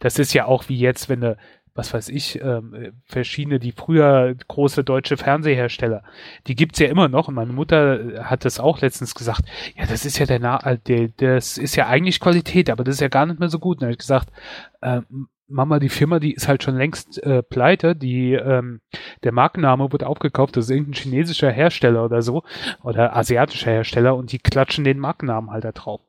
Das 0.00 0.18
ist 0.18 0.32
ja 0.32 0.46
auch 0.46 0.68
wie 0.68 0.78
jetzt, 0.78 1.08
wenn 1.08 1.20
du 1.20 1.36
was 1.74 1.94
weiß 1.94 2.10
ich, 2.10 2.40
ähm, 2.42 2.92
verschiedene, 3.06 3.58
die 3.58 3.72
früher 3.72 4.34
große 4.48 4.84
deutsche 4.84 5.16
Fernsehersteller, 5.16 6.02
die 6.46 6.54
gibt's 6.54 6.78
ja 6.78 6.88
immer 6.88 7.08
noch. 7.08 7.28
Und 7.28 7.34
meine 7.34 7.52
Mutter 7.52 8.24
hat 8.24 8.44
das 8.44 8.60
auch 8.60 8.80
letztens 8.80 9.14
gesagt, 9.14 9.42
ja, 9.76 9.86
das 9.86 10.04
ist 10.04 10.18
ja 10.18 10.26
der, 10.26 10.38
Na 10.38 10.58
äh, 10.64 10.78
der 10.78 11.08
das 11.16 11.56
ist 11.56 11.76
ja 11.76 11.86
eigentlich 11.86 12.20
Qualität, 12.20 12.68
aber 12.68 12.84
das 12.84 12.96
ist 12.96 13.00
ja 13.00 13.08
gar 13.08 13.26
nicht 13.26 13.40
mehr 13.40 13.48
so 13.48 13.58
gut. 13.58 13.76
Und 13.76 13.82
dann 13.82 13.86
habe 13.88 13.92
ich 13.92 13.98
gesagt, 13.98 14.30
äh, 14.82 15.00
Mama, 15.48 15.78
die 15.78 15.88
Firma, 15.88 16.18
die 16.18 16.32
ist 16.32 16.48
halt 16.48 16.62
schon 16.62 16.76
längst 16.76 17.22
äh, 17.22 17.42
pleite, 17.42 17.94
die, 17.94 18.32
ähm, 18.32 18.80
der 19.24 19.32
Markenname 19.32 19.92
wurde 19.92 20.06
aufgekauft, 20.06 20.56
das 20.56 20.64
ist 20.64 20.70
irgendein 20.70 20.94
chinesischer 20.94 21.50
Hersteller 21.50 22.04
oder 22.04 22.22
so, 22.22 22.42
oder 22.82 23.16
asiatischer 23.16 23.70
Hersteller 23.70 24.16
und 24.16 24.32
die 24.32 24.38
klatschen 24.38 24.84
den 24.84 24.98
Markennamen 24.98 25.50
halt 25.50 25.64
da 25.64 25.72
drauf. 25.72 26.00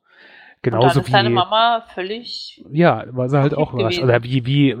Genauso 0.62 0.86
und 0.86 0.94
dann 0.94 1.02
ist 1.02 1.08
wie. 1.08 1.12
deine 1.12 1.30
Mama 1.30 1.84
völlig. 1.94 2.64
Ja, 2.70 3.04
war 3.10 3.28
sie 3.28 3.38
halt 3.38 3.54
auch 3.54 3.74
was. 3.74 3.98
Oder 3.98 4.22
wie, 4.22 4.46
wie, 4.46 4.74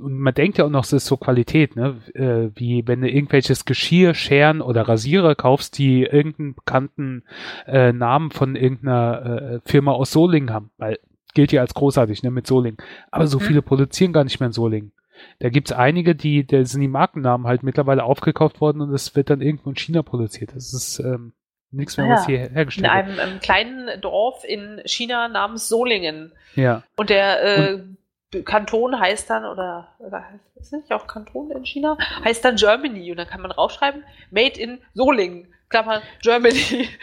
und 0.00 0.18
man 0.18 0.34
denkt 0.34 0.58
ja 0.58 0.64
auch 0.64 0.70
noch, 0.70 0.84
es 0.84 0.92
ist 0.92 1.06
so 1.06 1.16
Qualität, 1.16 1.76
ne? 1.76 1.96
Äh, 2.14 2.50
wie 2.58 2.86
wenn 2.86 3.00
du 3.00 3.08
irgendwelches 3.08 3.64
Geschirr, 3.64 4.14
Scheren 4.14 4.60
oder 4.60 4.88
Rasierer 4.88 5.34
kaufst, 5.34 5.78
die 5.78 6.02
irgendeinen 6.02 6.54
bekannten 6.54 7.22
äh, 7.66 7.92
Namen 7.92 8.30
von 8.30 8.56
irgendeiner 8.56 9.24
äh, 9.24 9.60
Firma 9.64 9.92
aus 9.92 10.10
Solingen 10.10 10.52
haben. 10.52 10.70
Weil 10.78 10.98
gilt 11.34 11.52
ja 11.52 11.60
als 11.60 11.74
großartig, 11.74 12.22
ne, 12.22 12.30
mit 12.30 12.46
Solingen. 12.46 12.78
Aber 13.10 13.26
so 13.26 13.38
mhm. 13.38 13.42
viele 13.42 13.62
produzieren 13.62 14.12
gar 14.12 14.24
nicht 14.24 14.40
mehr 14.40 14.48
in 14.48 14.52
Solingen. 14.52 14.92
Da 15.38 15.48
gibt's 15.48 15.72
einige, 15.72 16.14
die, 16.14 16.46
da 16.46 16.64
sind 16.64 16.80
die 16.80 16.88
Markennamen 16.88 17.46
halt 17.46 17.62
mittlerweile 17.62 18.04
aufgekauft 18.04 18.60
worden 18.60 18.80
und 18.80 18.92
es 18.92 19.14
wird 19.16 19.30
dann 19.30 19.40
irgendwo 19.40 19.70
in 19.70 19.76
China 19.76 20.02
produziert. 20.02 20.54
Das 20.54 20.72
ist 20.72 20.98
ähm, 20.98 21.32
nichts 21.70 21.96
mehr, 21.96 22.08
was 22.08 22.26
hier 22.26 22.50
hergestellt 22.50 22.92
wird. 22.92 23.04
In 23.06 23.10
einem, 23.10 23.18
einem, 23.20 23.40
kleinen 23.40 24.00
Dorf 24.00 24.44
in 24.44 24.80
China 24.84 25.28
namens 25.28 25.68
Solingen. 25.68 26.32
Ja. 26.54 26.82
Und 26.96 27.10
der 27.10 27.42
äh, 27.42 27.72
und 27.72 27.96
Kanton 28.44 28.98
heißt 28.98 29.28
dann, 29.28 29.44
oder, 29.44 29.88
oder 29.98 30.24
es 30.60 30.70
nicht 30.72 30.92
auch 30.92 31.06
Kanton 31.06 31.50
in 31.50 31.64
China? 31.64 31.96
Heißt 32.24 32.44
dann 32.44 32.56
Germany. 32.56 33.10
Und 33.10 33.16
dann 33.16 33.26
kann 33.26 33.40
man 33.40 33.50
raufschreiben, 33.50 34.04
Made 34.30 34.60
in 34.60 34.78
Solingen, 34.94 35.48
Klammern 35.68 36.02
Germany. 36.22 36.88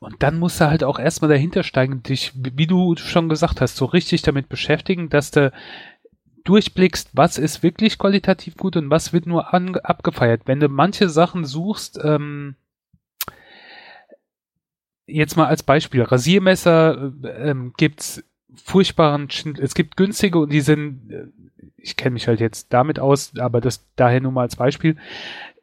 Und 0.00 0.22
dann 0.22 0.38
musst 0.38 0.60
du 0.60 0.66
halt 0.66 0.84
auch 0.84 0.98
erstmal 0.98 1.30
dahinter 1.30 1.62
steigen 1.62 1.94
und 1.94 2.08
dich, 2.10 2.32
wie 2.34 2.66
du 2.66 2.94
schon 2.96 3.30
gesagt 3.30 3.62
hast, 3.62 3.76
so 3.76 3.86
richtig 3.86 4.20
damit 4.20 4.50
beschäftigen, 4.50 5.08
dass 5.08 5.30
du 5.30 5.50
durchblickst, 6.44 7.10
was 7.12 7.38
ist 7.38 7.62
wirklich 7.62 7.98
qualitativ 7.98 8.56
gut 8.56 8.76
und 8.76 8.90
was 8.90 9.12
wird 9.12 9.26
nur 9.26 9.52
an, 9.52 9.76
abgefeiert. 9.76 10.42
Wenn 10.44 10.60
du 10.60 10.68
manche 10.68 11.08
Sachen 11.08 11.44
suchst, 11.44 11.98
ähm, 12.02 12.56
jetzt 15.06 15.36
mal 15.36 15.46
als 15.46 15.62
Beispiel, 15.62 16.02
Rasiermesser 16.02 17.12
äh, 17.22 17.50
ähm, 17.50 17.72
gibt's 17.76 18.22
furchtbaren, 18.54 19.28
es 19.58 19.74
gibt 19.74 19.96
günstige 19.96 20.38
und 20.38 20.52
die 20.52 20.60
sind, 20.60 21.10
äh, 21.10 21.26
ich 21.76 21.96
kenne 21.96 22.14
mich 22.14 22.28
halt 22.28 22.40
jetzt 22.40 22.72
damit 22.72 22.98
aus, 22.98 23.36
aber 23.38 23.60
das 23.60 23.86
daher 23.96 24.20
nur 24.20 24.32
mal 24.32 24.42
als 24.42 24.56
Beispiel. 24.56 24.96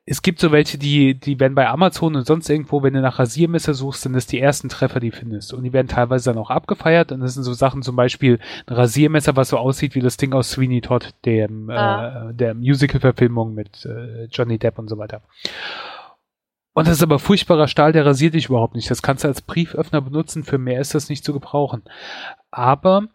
Es 0.06 0.24
gibt 0.24 0.40
so 0.40 0.52
welche, 0.52 0.80
die, 0.80 1.20
die 1.20 1.40
werden 1.40 1.54
bei 1.54 1.70
Amazon 1.70 2.16
und 2.16 2.26
sonst 2.26 2.50
irgendwo, 2.50 2.82
wenn 2.82 2.96
du 2.96 3.02
nach 3.02 3.20
Rasiermesser 3.20 3.76
suchst, 3.76 4.02
sind 4.02 4.14
das 4.14 4.26
die 4.26 4.40
ersten 4.40 4.68
Treffer, 4.68 5.00
die 5.00 5.12
findest. 5.12 5.54
Und 5.54 5.64
die 5.64 5.74
werden 5.74 5.88
teilweise 5.88 6.32
dann 6.32 6.42
auch 6.42 6.50
abgefeiert. 6.50 7.12
Und 7.12 7.20
das 7.20 7.36
sind 7.36 7.44
so 7.44 7.54
Sachen, 7.54 7.84
zum 7.84 7.96
Beispiel 7.96 8.40
ein 8.66 8.76
Rasiermesser, 8.76 9.36
was 9.36 9.50
so 9.50 9.58
aussieht 9.58 9.94
wie 9.94 10.02
das 10.02 10.18
Ding 10.18 10.34
aus 10.34 10.52
Sweeney 10.52 10.82
Todd, 10.82 11.14
dem, 11.26 11.70
ah. 11.70 12.30
äh, 12.30 12.34
der 12.34 12.56
Musical-Verfilmung 12.56 13.54
mit 13.54 13.86
äh, 13.86 14.26
Johnny 14.26 14.58
Depp 14.58 14.80
und 14.80 14.90
so 14.90 14.98
weiter. 14.98 15.22
Und 16.74 16.88
das 16.88 16.98
ist 16.98 17.04
aber 17.04 17.20
furchtbarer 17.20 17.68
Stahl, 17.68 17.92
der 17.92 18.06
rasiert 18.06 18.34
dich 18.34 18.48
überhaupt 18.48 18.76
nicht. 18.76 18.90
Das 18.90 19.02
kannst 19.02 19.24
du 19.24 19.28
als 19.28 19.42
Brieföffner 19.42 20.02
benutzen, 20.02 20.44
für 20.44 20.58
mehr 20.58 20.82
ist 20.82 20.96
das 20.96 21.10
nicht 21.10 21.24
zu 21.24 21.34
gebrauchen. 21.34 21.84
Aber 22.50 23.08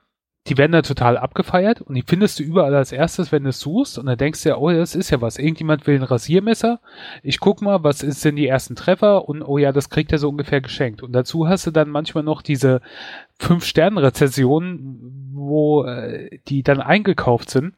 die 0.49 0.57
werden 0.57 0.73
da 0.73 0.83
total 0.83 1.17
abgefeiert 1.17 1.81
und 1.81 1.95
die 1.95 2.05
findest 2.07 2.39
du 2.39 2.45
überall 2.45 2.75
als 2.75 2.93
erstes, 2.93 3.33
wenn 3.33 3.43
du 3.43 3.51
es 3.51 3.59
suchst 3.59 3.99
und 3.99 4.07
dann 4.07 4.17
denkst 4.17 4.43
du 4.43 4.51
ja, 4.51 4.57
oh, 4.57 4.71
das 4.71 4.95
ist 4.95 5.11
ja 5.11 5.21
was. 5.21 5.39
Irgendjemand 5.39 5.87
will 5.87 5.97
ein 5.97 6.05
Rasiermesser. 6.05 6.81
Ich 7.23 7.41
guck 7.41 7.63
mal, 7.63 7.83
was 7.83 8.03
ist 8.03 8.25
denn 8.25 8.37
die 8.37 8.47
ersten 8.47 8.77
Treffer 8.77 9.29
und 9.29 9.43
oh 9.43 9.59
ja, 9.59 9.73
das 9.73 9.91
kriegt 9.91 10.13
er 10.13 10.19
so 10.19 10.29
ungefähr 10.29 10.61
geschenkt. 10.61 11.03
Und 11.03 11.13
dazu 11.13 11.49
hast 11.49 11.67
du 11.67 11.73
dann 11.73 11.89
manchmal 11.89 12.23
noch 12.23 12.43
diese 12.43 12.81
Fünf-Sterne-Rezessionen, 13.39 15.33
wo 15.33 15.85
äh, 15.85 16.39
die 16.49 16.63
dann 16.63 16.81
eingekauft 16.81 17.51
sind, 17.51 17.75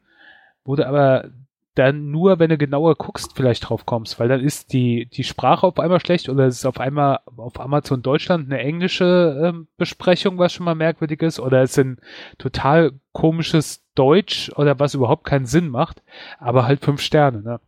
wo 0.64 0.76
du 0.76 0.86
aber 0.86 1.30
dann 1.78 2.10
nur, 2.10 2.38
wenn 2.38 2.50
du 2.50 2.58
genauer 2.58 2.96
guckst, 2.96 3.34
vielleicht 3.36 3.68
drauf 3.68 3.86
kommst, 3.86 4.18
weil 4.18 4.28
dann 4.28 4.40
ist 4.40 4.72
die, 4.72 5.06
die 5.06 5.24
Sprache 5.24 5.66
auf 5.66 5.78
einmal 5.78 6.00
schlecht 6.00 6.28
oder 6.28 6.46
es 6.46 6.58
ist 6.58 6.66
auf 6.66 6.80
einmal 6.80 7.20
auf 7.36 7.60
Amazon 7.60 8.02
Deutschland 8.02 8.46
eine 8.46 8.60
englische 8.60 9.40
ähm, 9.44 9.68
Besprechung, 9.76 10.38
was 10.38 10.52
schon 10.52 10.64
mal 10.64 10.74
merkwürdig 10.74 11.22
ist, 11.22 11.38
oder 11.38 11.62
es 11.62 11.72
ist 11.72 11.84
ein 11.84 12.00
total 12.38 12.92
komisches 13.12 13.84
Deutsch 13.94 14.50
oder 14.56 14.78
was 14.78 14.94
überhaupt 14.94 15.24
keinen 15.24 15.46
Sinn 15.46 15.68
macht, 15.68 16.02
aber 16.38 16.66
halt 16.66 16.84
fünf 16.84 17.00
Sterne, 17.00 17.42
ne? 17.42 17.60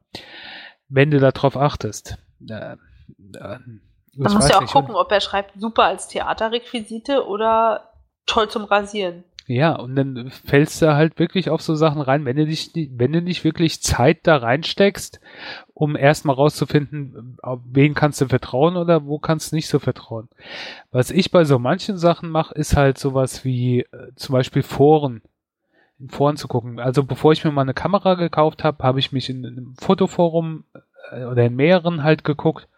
Wenn 0.89 1.11
du 1.13 1.21
darauf 1.21 1.57
achtest. 1.57 2.19
Äh, 2.49 2.73
äh, 2.73 3.59
man 4.17 4.33
muss 4.33 4.49
ja 4.49 4.59
auch 4.59 4.67
gucken, 4.67 4.97
ob 4.97 5.13
er 5.13 5.21
schreibt 5.21 5.61
super 5.61 5.85
als 5.85 6.09
Theaterrequisite 6.09 7.27
oder 7.27 7.93
toll 8.27 8.49
zum 8.49 8.65
Rasieren. 8.65 9.25
Ja, 9.53 9.75
und 9.75 9.97
dann 9.97 10.31
fällst 10.31 10.81
du 10.81 10.95
halt 10.95 11.19
wirklich 11.19 11.51
auf 11.51 11.61
so 11.61 11.75
Sachen 11.75 12.01
rein, 12.01 12.25
wenn 12.25 12.37
du 12.37 12.47
dich, 12.47 12.71
wenn 12.93 13.11
du 13.11 13.21
nicht 13.21 13.43
wirklich 13.43 13.83
Zeit 13.83 14.21
da 14.23 14.37
reinsteckst, 14.37 15.19
um 15.75 15.97
erstmal 15.97 16.37
rauszufinden, 16.37 17.37
wen 17.65 17.95
kannst 17.95 18.21
du 18.21 18.29
vertrauen 18.29 18.77
oder 18.77 19.07
wo 19.07 19.19
kannst 19.19 19.51
du 19.51 19.57
nicht 19.57 19.67
so 19.67 19.81
vertrauen. 19.81 20.29
Was 20.93 21.11
ich 21.11 21.33
bei 21.33 21.43
so 21.45 21.59
manchen 21.59 21.99
Sachen 21.99 22.31
mache, 22.31 22.55
ist 22.55 22.77
halt 22.77 22.97
sowas 22.97 23.45
wie 23.45 23.81
äh, 23.81 24.13
zum 24.15 24.35
Beispiel 24.35 24.63
Foren 24.63 25.21
in 25.99 26.11
Foren 26.11 26.37
zu 26.37 26.47
gucken. 26.47 26.79
Also 26.79 27.03
bevor 27.03 27.33
ich 27.33 27.45
mir 27.45 27.51
mal 27.51 27.63
eine 27.63 27.75
Kamera 27.75 28.15
gekauft 28.15 28.63
habe, 28.63 28.85
habe 28.85 29.01
ich 29.01 29.11
mich 29.11 29.29
in 29.29 29.45
einem 29.45 29.75
Fotoforum 29.81 30.63
äh, 31.11 31.25
oder 31.25 31.45
in 31.47 31.57
mehreren 31.57 32.05
halt 32.05 32.23
geguckt, 32.23 32.69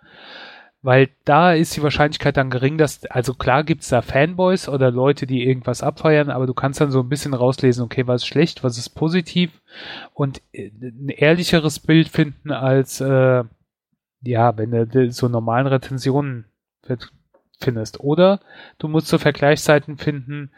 weil 0.83 1.11
da 1.25 1.53
ist 1.53 1.77
die 1.77 1.83
Wahrscheinlichkeit 1.83 2.37
dann 2.37 2.51
gering, 2.51 2.77
dass, 2.77 3.05
also 3.07 3.35
klar 3.35 3.63
gibt's 3.63 3.89
da 3.89 4.03
Fanboys 4.03 4.69
oder 4.69 4.91
Leute, 4.91 5.27
die 5.27 5.47
irgendwas 5.47 5.83
abfeiern, 5.83 6.29
aber 6.29 6.47
du 6.47 6.55
kannst 6.55 6.81
dann 6.81 6.91
so 6.91 7.01
ein 7.01 7.09
bisschen 7.09 7.35
rauslesen, 7.35 7.85
okay, 7.85 8.07
was 8.07 8.23
ist 8.23 8.29
schlecht, 8.29 8.65
was 8.65 8.79
ist 8.79 8.91
positiv 8.91 9.61
und 10.13 10.43
äh, 10.53 10.71
ein 10.81 11.09
ehrlicheres 11.09 11.79
Bild 11.79 12.09
finden 12.09 12.51
als, 12.51 13.01
äh, 13.01 13.45
ja, 14.23 14.57
wenn 14.57 14.71
du 14.71 15.11
so 15.13 15.29
normalen 15.29 15.67
Rezensionen 15.67 16.47
findest. 17.61 18.01
Oder 18.01 18.41
du 18.79 18.89
musst 18.89 19.09
so 19.09 19.19
Vergleichsseiten 19.19 19.97
finden, 19.97 20.51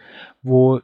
wo 0.42 0.80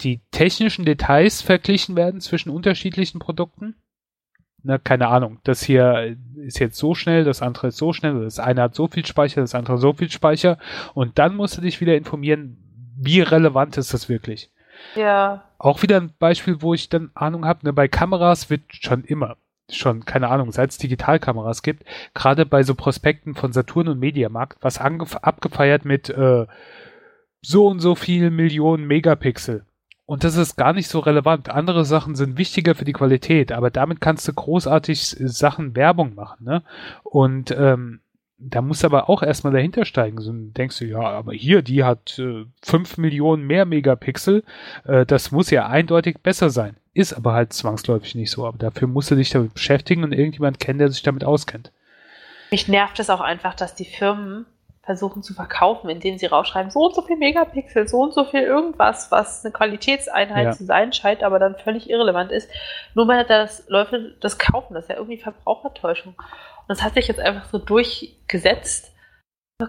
die 0.00 0.20
technischen 0.30 0.84
Details 0.84 1.42
verglichen 1.42 1.96
werden 1.96 2.20
zwischen 2.20 2.50
unterschiedlichen 2.50 3.18
Produkten. 3.18 3.76
Na, 4.66 4.78
keine 4.78 5.06
Ahnung, 5.06 5.38
das 5.44 5.62
hier 5.62 6.16
ist 6.34 6.58
jetzt 6.58 6.76
so 6.76 6.96
schnell, 6.96 7.22
das 7.22 7.40
andere 7.40 7.68
ist 7.68 7.76
so 7.76 7.92
schnell, 7.92 8.24
das 8.24 8.40
eine 8.40 8.62
hat 8.62 8.74
so 8.74 8.88
viel 8.88 9.06
Speicher, 9.06 9.40
das 9.40 9.54
andere 9.54 9.78
so 9.78 9.92
viel 9.92 10.10
Speicher 10.10 10.58
und 10.92 11.20
dann 11.20 11.36
musst 11.36 11.56
du 11.56 11.60
dich 11.60 11.80
wieder 11.80 11.96
informieren, 11.96 12.56
wie 12.96 13.20
relevant 13.20 13.76
ist 13.76 13.94
das 13.94 14.08
wirklich. 14.08 14.50
Ja. 14.96 15.44
Auch 15.58 15.82
wieder 15.82 15.98
ein 16.00 16.12
Beispiel, 16.18 16.62
wo 16.62 16.74
ich 16.74 16.88
dann 16.88 17.12
Ahnung 17.14 17.44
habe, 17.46 17.64
ne, 17.64 17.72
bei 17.72 17.86
Kameras 17.86 18.50
wird 18.50 18.62
schon 18.70 19.04
immer, 19.04 19.36
schon, 19.70 20.04
keine 20.04 20.30
Ahnung, 20.30 20.50
seit 20.50 20.70
es 20.70 20.78
Digitalkameras 20.78 21.62
gibt, 21.62 21.84
gerade 22.12 22.44
bei 22.44 22.64
so 22.64 22.74
Prospekten 22.74 23.36
von 23.36 23.52
Saturn 23.52 23.86
und 23.86 24.00
Mediamarkt, 24.00 24.58
was 24.62 24.78
abgefeiert 24.78 25.84
mit 25.84 26.10
äh, 26.10 26.46
so 27.40 27.68
und 27.68 27.78
so 27.78 27.94
viel 27.94 28.32
Millionen 28.32 28.88
Megapixel. 28.88 29.64
Und 30.06 30.22
das 30.22 30.36
ist 30.36 30.56
gar 30.56 30.72
nicht 30.72 30.88
so 30.88 31.00
relevant. 31.00 31.48
Andere 31.48 31.84
Sachen 31.84 32.14
sind 32.14 32.38
wichtiger 32.38 32.76
für 32.76 32.84
die 32.84 32.92
Qualität, 32.92 33.50
aber 33.50 33.70
damit 33.70 34.00
kannst 34.00 34.26
du 34.28 34.32
großartig 34.32 35.16
Sachen 35.18 35.74
Werbung 35.74 36.14
machen. 36.14 36.44
Ne? 36.44 36.62
Und 37.02 37.50
ähm, 37.50 38.00
da 38.38 38.62
musst 38.62 38.82
du 38.82 38.86
aber 38.86 39.10
auch 39.10 39.22
erstmal 39.22 39.52
dahinter 39.52 39.84
steigen. 39.84 40.20
So 40.20 40.32
denkst 40.32 40.78
du, 40.78 40.84
ja, 40.84 41.00
aber 41.00 41.32
hier, 41.32 41.62
die 41.62 41.82
hat 41.82 42.18
äh, 42.20 42.44
5 42.62 42.98
Millionen 42.98 43.46
mehr 43.46 43.64
Megapixel. 43.64 44.44
Äh, 44.84 45.06
das 45.06 45.32
muss 45.32 45.50
ja 45.50 45.66
eindeutig 45.66 46.18
besser 46.22 46.50
sein. 46.50 46.76
Ist 46.94 47.12
aber 47.12 47.32
halt 47.32 47.52
zwangsläufig 47.52 48.14
nicht 48.14 48.30
so. 48.30 48.46
Aber 48.46 48.58
dafür 48.58 48.86
musst 48.86 49.10
du 49.10 49.16
dich 49.16 49.30
damit 49.30 49.54
beschäftigen 49.54 50.04
und 50.04 50.12
irgendjemand 50.12 50.60
kennen, 50.60 50.78
der 50.78 50.90
sich 50.90 51.02
damit 51.02 51.24
auskennt. 51.24 51.72
Mich 52.52 52.68
nervt 52.68 53.00
es 53.00 53.10
auch 53.10 53.20
einfach, 53.20 53.54
dass 53.54 53.74
die 53.74 53.84
Firmen 53.84 54.46
versuchen 54.86 55.22
zu 55.22 55.34
verkaufen, 55.34 55.90
indem 55.90 56.16
sie 56.16 56.26
rausschreiben, 56.26 56.70
so 56.70 56.86
und 56.86 56.94
so 56.94 57.02
viel 57.02 57.16
Megapixel, 57.16 57.88
so 57.88 57.98
und 57.98 58.14
so 58.14 58.24
viel 58.24 58.42
irgendwas, 58.42 59.10
was 59.10 59.44
eine 59.44 59.52
Qualitätseinheit 59.52 60.44
ja. 60.44 60.52
zu 60.52 60.64
sein 60.64 60.92
scheint, 60.92 61.24
aber 61.24 61.40
dann 61.40 61.56
völlig 61.56 61.90
irrelevant 61.90 62.30
ist. 62.30 62.48
Nur 62.94 63.08
weil 63.08 63.24
das 63.24 63.68
Leute 63.68 64.16
das 64.20 64.38
kaufen, 64.38 64.74
das 64.74 64.84
ist 64.84 64.90
ja 64.90 64.96
irgendwie 64.96 65.18
Verbrauchertäuschung. 65.18 66.14
Und 66.14 66.68
das 66.68 66.84
hat 66.84 66.94
sich 66.94 67.08
jetzt 67.08 67.20
einfach 67.20 67.46
so 67.50 67.58
durchgesetzt. 67.58 68.94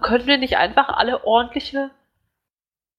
Können 0.01 0.27
wir 0.27 0.37
nicht 0.37 0.57
einfach 0.57 0.89
alle 0.89 1.25
ordentliche 1.25 1.89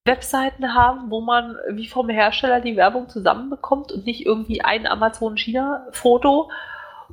Webseiten 0.05 0.75
haben, 0.75 1.11
wo 1.11 1.21
man 1.21 1.57
wie 1.71 1.87
vom 1.87 2.09
Hersteller 2.09 2.61
die 2.61 2.77
Werbung 2.77 3.09
zusammenbekommt 3.09 3.93
und 3.93 4.07
nicht 4.07 4.27
irgendwie 4.27 4.63
ein 4.63 4.89
Amazon-China-Foto 4.89 6.51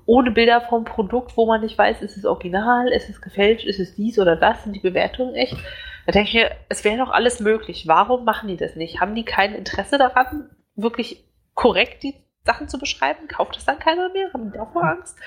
ohne 0.05 0.31
Bilder 0.31 0.61
vom 0.61 0.83
Produkt, 0.83 1.35
wo 1.35 1.45
man 1.45 1.61
nicht 1.61 1.77
weiß, 1.77 2.01
ist 2.01 2.17
es 2.17 2.25
original, 2.25 2.89
ist 2.89 3.09
es 3.09 3.21
gefälscht, 3.21 3.65
ist 3.65 3.79
es 3.79 3.95
dies 3.95 4.19
oder 4.19 4.35
das, 4.35 4.63
sind 4.63 4.73
die 4.73 4.81
Bewertungen 4.81 5.35
echt. 5.35 5.57
Da 6.05 6.11
denke 6.11 6.29
ich 6.29 6.35
mir, 6.35 6.51
es 6.69 6.83
wäre 6.83 6.97
doch 6.97 7.09
alles 7.09 7.39
möglich. 7.39 7.87
Warum 7.87 8.25
machen 8.25 8.47
die 8.47 8.57
das 8.57 8.75
nicht? 8.75 9.01
Haben 9.01 9.15
die 9.15 9.25
kein 9.25 9.55
Interesse 9.55 9.97
daran, 9.97 10.49
wirklich 10.75 11.25
korrekt 11.55 12.03
die 12.03 12.15
Sachen 12.43 12.69
zu 12.69 12.77
beschreiben? 12.77 13.27
Kauft 13.27 13.55
das 13.55 13.65
dann 13.65 13.79
keiner 13.79 14.09
mehr? 14.09 14.31
Haben 14.31 14.51
die 14.51 14.57
davor 14.57 14.83
Angst? 14.83 15.17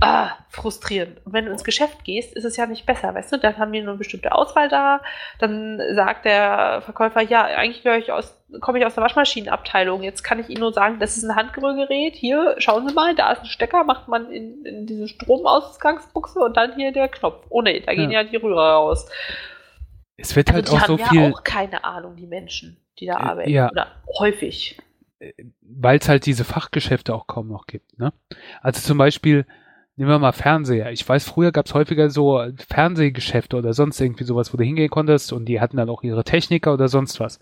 Ah, 0.00 0.30
frustrierend. 0.48 1.24
Und 1.24 1.32
wenn 1.32 1.46
du 1.46 1.52
ins 1.52 1.64
Geschäft 1.64 2.04
gehst, 2.04 2.34
ist 2.34 2.44
es 2.44 2.56
ja 2.56 2.66
nicht 2.66 2.86
besser, 2.86 3.14
weißt 3.14 3.32
du? 3.32 3.38
Dann 3.38 3.58
haben 3.58 3.72
wir 3.72 3.82
nur 3.82 3.92
eine 3.92 3.98
bestimmte 3.98 4.32
Auswahl 4.32 4.68
da. 4.68 5.00
Dann 5.38 5.80
sagt 5.94 6.24
der 6.24 6.82
Verkäufer, 6.82 7.20
ja, 7.22 7.44
eigentlich 7.44 7.84
ich 7.84 8.12
aus, 8.12 8.36
komme 8.60 8.78
ich 8.78 8.86
aus 8.86 8.94
der 8.94 9.04
Waschmaschinenabteilung. 9.04 10.02
Jetzt 10.02 10.22
kann 10.22 10.38
ich 10.38 10.48
Ihnen 10.48 10.60
nur 10.60 10.72
sagen, 10.72 10.98
das 10.98 11.16
ist 11.16 11.24
ein 11.24 11.36
Handgerührgerät. 11.36 12.14
Hier, 12.14 12.56
schauen 12.58 12.88
Sie 12.88 12.94
mal, 12.94 13.14
da 13.14 13.32
ist 13.32 13.42
ein 13.42 13.46
Stecker, 13.46 13.84
macht 13.84 14.08
man 14.08 14.30
in, 14.30 14.64
in 14.64 14.86
diese 14.86 15.08
Stromausgangsbuchse 15.08 16.40
und 16.40 16.56
dann 16.56 16.74
hier 16.74 16.92
der 16.92 17.08
Knopf. 17.08 17.46
Oh 17.48 17.62
nee, 17.62 17.80
da 17.80 17.94
gehen 17.94 18.10
ja, 18.10 18.22
ja 18.22 18.28
die 18.28 18.36
Rührer 18.36 18.74
raus. 18.74 19.08
Es 20.16 20.36
wird 20.36 20.52
also 20.52 20.78
halt 20.78 20.82
auch 20.82 20.86
so 20.86 20.96
ja 20.96 21.08
viel. 21.08 21.18
Die 21.18 21.24
haben 21.24 21.32
ja 21.32 21.36
auch 21.36 21.44
keine 21.44 21.84
Ahnung, 21.84 22.16
die 22.16 22.26
Menschen, 22.26 22.76
die 22.98 23.06
da 23.06 23.14
äh, 23.14 23.22
arbeiten. 23.22 23.50
Ja. 23.50 23.70
Oder 23.70 23.88
häufig. 24.18 24.78
Äh, 25.18 25.32
Weil 25.60 25.98
es 25.98 26.08
halt 26.08 26.26
diese 26.26 26.44
Fachgeschäfte 26.44 27.14
auch 27.14 27.26
kaum 27.26 27.48
noch 27.48 27.66
gibt. 27.66 27.98
Ne? 27.98 28.12
Also 28.62 28.80
zum 28.80 28.98
Beispiel, 28.98 29.46
Nehmen 29.96 30.10
wir 30.10 30.18
mal 30.18 30.32
Fernseher. 30.32 30.90
Ich 30.90 31.08
weiß, 31.08 31.24
früher 31.24 31.52
gab 31.52 31.66
es 31.66 31.74
häufiger 31.74 32.10
so 32.10 32.44
Fernsehgeschäfte 32.68 33.56
oder 33.56 33.72
sonst 33.74 34.00
irgendwie 34.00 34.24
sowas, 34.24 34.52
wo 34.52 34.56
du 34.56 34.64
hingehen 34.64 34.90
konntest 34.90 35.32
und 35.32 35.44
die 35.46 35.60
hatten 35.60 35.76
dann 35.76 35.88
auch 35.88 36.02
ihre 36.02 36.24
Techniker 36.24 36.74
oder 36.74 36.88
sonst 36.88 37.20
was. 37.20 37.38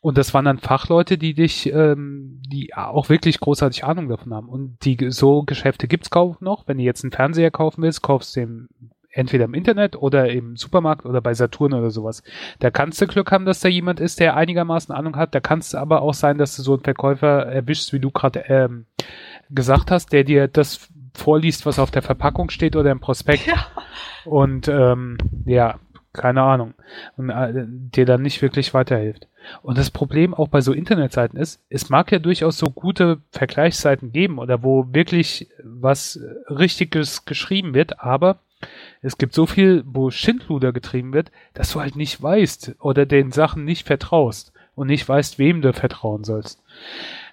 Und 0.00 0.18
das 0.18 0.34
waren 0.34 0.44
dann 0.44 0.58
Fachleute, 0.58 1.16
die 1.16 1.32
dich, 1.32 1.72
ähm, 1.72 2.42
die 2.46 2.74
auch 2.74 3.08
wirklich 3.08 3.40
großartig 3.40 3.84
Ahnung 3.84 4.08
davon 4.08 4.34
haben. 4.34 4.50
Und 4.50 4.84
die 4.84 4.98
so 5.08 5.44
Geschäfte 5.44 5.88
gibt's 5.88 6.10
kaum 6.10 6.36
noch. 6.40 6.68
Wenn 6.68 6.76
du 6.76 6.84
jetzt 6.84 7.04
einen 7.04 7.12
Fernseher 7.12 7.50
kaufen 7.50 7.82
willst, 7.82 8.02
kaufst 8.02 8.36
du 8.36 8.40
den 8.40 8.68
entweder 9.10 9.44
im 9.46 9.54
Internet 9.54 9.96
oder 9.96 10.28
im 10.28 10.56
Supermarkt 10.56 11.06
oder 11.06 11.20
bei 11.20 11.32
Saturn 11.32 11.72
oder 11.72 11.90
sowas. 11.90 12.22
Da 12.58 12.70
kannst 12.70 13.00
du 13.00 13.06
Glück 13.06 13.30
haben, 13.32 13.46
dass 13.46 13.60
da 13.60 13.68
jemand 13.68 14.00
ist, 14.00 14.20
der 14.20 14.36
einigermaßen 14.36 14.94
Ahnung 14.94 15.16
hat. 15.16 15.34
Da 15.34 15.40
kannst 15.40 15.72
du 15.72 15.78
aber 15.78 16.02
auch 16.02 16.14
sein, 16.14 16.36
dass 16.36 16.56
du 16.56 16.62
so 16.62 16.74
einen 16.74 16.82
Verkäufer 16.82 17.46
erwischst, 17.46 17.92
wie 17.92 18.00
du 18.00 18.10
gerade 18.10 18.44
ähm, 18.48 18.86
gesagt 19.50 19.90
hast, 19.90 20.12
der 20.12 20.24
dir 20.24 20.48
das 20.48 20.88
vorliest, 21.14 21.64
was 21.64 21.78
auf 21.78 21.90
der 21.90 22.02
Verpackung 22.02 22.50
steht 22.50 22.76
oder 22.76 22.90
im 22.90 23.00
Prospekt. 23.00 23.46
Ja. 23.54 23.66
Und 24.24 24.68
ähm, 24.68 25.18
ja, 25.44 25.78
keine 26.14 26.42
Ahnung. 26.42 26.72
Und 27.16 27.28
äh, 27.28 27.66
dir 27.66 28.06
dann 28.06 28.22
nicht 28.22 28.40
wirklich 28.40 28.72
weiterhilft. 28.72 29.28
Und 29.62 29.76
das 29.76 29.90
Problem 29.90 30.32
auch 30.32 30.48
bei 30.48 30.62
so 30.62 30.72
Internetseiten 30.72 31.38
ist, 31.38 31.60
es 31.68 31.90
mag 31.90 32.10
ja 32.10 32.18
durchaus 32.18 32.56
so 32.56 32.70
gute 32.70 33.20
Vergleichsseiten 33.30 34.12
geben 34.12 34.38
oder 34.38 34.62
wo 34.62 34.86
wirklich 34.92 35.48
was 35.62 36.18
Richtiges 36.48 37.26
geschrieben 37.26 37.74
wird, 37.74 38.00
aber 38.00 38.38
es 39.02 39.18
gibt 39.18 39.34
so 39.34 39.44
viel, 39.46 39.82
wo 39.86 40.10
Schindluder 40.10 40.72
getrieben 40.72 41.12
wird, 41.12 41.30
dass 41.52 41.72
du 41.72 41.80
halt 41.80 41.96
nicht 41.96 42.22
weißt 42.22 42.76
oder 42.80 43.04
den 43.04 43.32
Sachen 43.32 43.64
nicht 43.64 43.86
vertraust 43.86 44.52
und 44.74 44.86
nicht 44.86 45.06
weißt, 45.06 45.38
wem 45.38 45.60
du 45.60 45.72
vertrauen 45.72 46.24
sollst. 46.24 46.62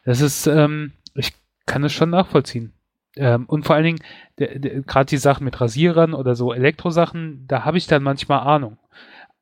Das 0.04 0.20
ist, 0.20 0.48
ähm, 0.48 0.92
ich 1.16 1.34
kann 1.66 1.84
es 1.84 1.94
schon 1.94 2.10
nachvollziehen. 2.10 2.74
Ähm, 3.16 3.46
und 3.46 3.66
vor 3.66 3.76
allen 3.76 3.84
Dingen, 3.84 4.04
gerade 4.38 5.06
die 5.06 5.18
Sachen 5.18 5.44
mit 5.44 5.60
Rasierern 5.60 6.14
oder 6.14 6.36
so 6.36 6.54
Elektrosachen, 6.54 7.46
da 7.48 7.66
habe 7.66 7.78
ich 7.78 7.88
dann 7.88 8.04
manchmal 8.04 8.40
Ahnung. 8.40 8.78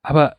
Aber 0.01 0.37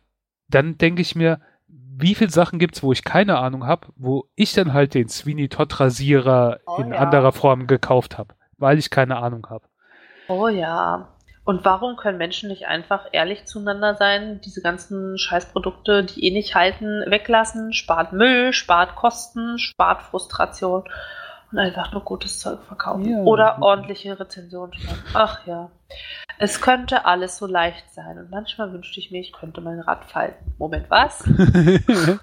dann 0.49 0.77
denke 0.77 1.01
ich 1.01 1.15
mir, 1.15 1.39
wie 1.67 2.15
viele 2.15 2.31
Sachen 2.31 2.59
gibt 2.59 2.75
es, 2.75 2.83
wo 2.83 2.91
ich 2.91 3.03
keine 3.03 3.37
Ahnung 3.37 3.65
habe, 3.65 3.87
wo 3.95 4.25
ich 4.35 4.53
dann 4.53 4.73
halt 4.73 4.93
den 4.93 5.07
Sweeney 5.07 5.49
Todd 5.49 5.79
Rasierer 5.79 6.59
oh, 6.65 6.77
in 6.81 6.91
ja. 6.91 6.99
anderer 6.99 7.31
Form 7.31 7.67
gekauft 7.67 8.17
habe, 8.17 8.33
weil 8.57 8.77
ich 8.79 8.89
keine 8.89 9.17
Ahnung 9.17 9.47
habe. 9.49 9.65
Oh 10.27 10.47
ja. 10.47 11.09
Und 11.43 11.65
warum 11.65 11.97
können 11.97 12.17
Menschen 12.17 12.49
nicht 12.49 12.67
einfach 12.67 13.07
ehrlich 13.11 13.45
zueinander 13.45 13.95
sein, 13.95 14.41
diese 14.45 14.61
ganzen 14.61 15.17
Scheißprodukte, 15.17 16.03
die 16.03 16.25
eh 16.25 16.31
nicht 16.31 16.55
halten, 16.55 17.03
weglassen, 17.07 17.73
spart 17.73 18.13
Müll, 18.13 18.53
spart 18.53 18.95
Kosten, 18.95 19.57
spart 19.57 20.03
Frustration 20.03 20.83
und 21.51 21.59
einfach 21.59 21.91
nur 21.91 22.01
gutes 22.03 22.39
Zeug 22.39 22.59
verkaufen. 22.63 23.09
Ja. 23.09 23.23
Oder 23.23 23.61
ordentliche 23.61 24.19
Rezensionen 24.19 24.73
schreiben. 24.73 24.99
Ach 25.13 25.45
ja. 25.45 25.71
Es 26.39 26.61
könnte 26.61 27.05
alles 27.05 27.37
so 27.37 27.45
leicht 27.45 27.93
sein. 27.93 28.17
Und 28.17 28.31
manchmal 28.31 28.71
wünschte 28.71 28.99
ich 28.99 29.11
mir, 29.11 29.19
ich 29.19 29.33
könnte 29.33 29.61
mein 29.61 29.79
Rad 29.79 30.05
falten. 30.05 30.53
Moment, 30.57 30.89
was? 30.89 31.23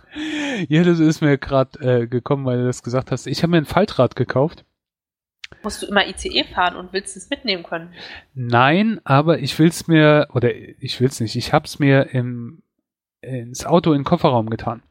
ja, 0.68 0.82
das 0.82 0.98
ist 0.98 1.20
mir 1.20 1.38
gerade 1.38 1.78
äh, 1.80 2.06
gekommen, 2.06 2.46
weil 2.46 2.58
du 2.58 2.66
das 2.66 2.82
gesagt 2.82 3.10
hast. 3.10 3.26
Ich 3.26 3.42
habe 3.42 3.50
mir 3.50 3.58
ein 3.58 3.66
Faltrad 3.66 4.16
gekauft. 4.16 4.64
Musst 5.62 5.82
du 5.82 5.86
immer 5.86 6.06
ICE 6.06 6.44
fahren 6.44 6.76
und 6.76 6.92
willst 6.92 7.16
es 7.16 7.30
mitnehmen 7.30 7.62
können? 7.62 7.92
Nein, 8.34 9.00
aber 9.04 9.38
ich 9.38 9.58
will 9.58 9.68
es 9.68 9.88
mir, 9.88 10.28
oder 10.32 10.54
ich 10.54 11.00
will 11.00 11.08
es 11.08 11.20
nicht, 11.20 11.36
ich 11.36 11.52
habe 11.52 11.64
es 11.64 11.78
mir 11.78 12.10
im, 12.12 12.62
ins 13.20 13.64
Auto 13.64 13.92
in 13.92 14.00
den 14.00 14.04
Kofferraum 14.04 14.50
getan. 14.50 14.82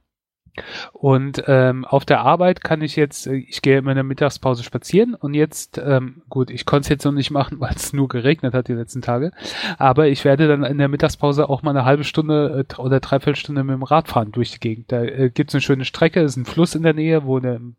Und 0.94 1.44
ähm, 1.48 1.86
auf 1.86 2.06
der 2.06 2.22
Arbeit 2.22 2.64
kann 2.64 2.82
ich 2.82 2.96
jetzt, 2.96 3.28
äh, 3.28 3.36
ich 3.36 3.62
gehe 3.62 3.78
immer 3.78 3.92
in 3.92 3.96
der 3.96 4.04
Mittagspause 4.04 4.64
spazieren 4.64 5.14
und 5.16 5.34
jetzt, 5.34 5.78
ähm, 5.84 6.22
gut, 6.30 6.50
ich 6.50 6.66
konnte 6.66 6.86
es 6.86 6.90
jetzt 6.90 7.06
noch 7.06 7.12
nicht 7.12 7.32
machen, 7.32 7.60
weil 7.60 7.74
es 7.76 7.94
nur 7.94 8.08
geregnet 8.08 8.54
hat 8.54 8.68
die 8.68 8.74
letzten 8.74 9.02
Tage, 9.02 9.32
aber 9.78 10.08
ich 10.08 10.26
werde 10.26 10.48
dann 10.48 10.64
in 10.64 10.78
der 10.78 10.88
Mittagspause 10.88 11.50
auch 11.50 11.64
mal 11.64 11.72
eine 11.72 11.86
halbe 11.86 12.04
Stunde 12.04 12.66
äh, 12.70 12.82
oder 12.82 13.00
dreiviertel 13.00 13.36
Stunde 13.36 13.64
mit 13.64 13.74
dem 13.74 13.84
Rad 13.84 14.08
fahren 14.08 14.32
durch 14.32 14.52
die 14.52 14.60
Gegend. 14.60 14.92
Da 14.92 15.04
äh, 15.04 15.30
gibt 15.30 15.52
es 15.52 15.56
eine 15.56 15.62
schöne 15.62 15.86
Strecke, 15.86 16.22
ist 16.22 16.38
ein 16.38 16.46
Fluss 16.46 16.76
in 16.76 16.84
der 16.84 16.94
Nähe, 16.94 17.26
wo 17.26 17.40
du 17.40 17.76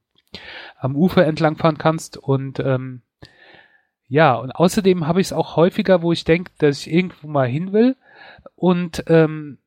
am 0.79 0.97
Ufer 0.97 1.27
entlang 1.27 1.57
fahren 1.57 1.79
kannst 1.79 2.17
und 2.17 2.61
ähm, 2.61 3.03
ja, 4.09 4.35
und 4.37 4.53
außerdem 4.53 5.07
habe 5.07 5.21
ich 5.21 5.29
es 5.29 5.33
auch 5.35 5.57
häufiger, 5.57 6.01
wo 6.01 6.13
ich 6.13 6.25
denke, 6.25 6.51
dass 6.59 6.81
ich 6.81 6.93
irgendwo 6.93 7.29
mal 7.29 7.47
hin 7.47 7.73
will 7.73 7.95
und 8.57 9.05
ähm, 9.07 9.59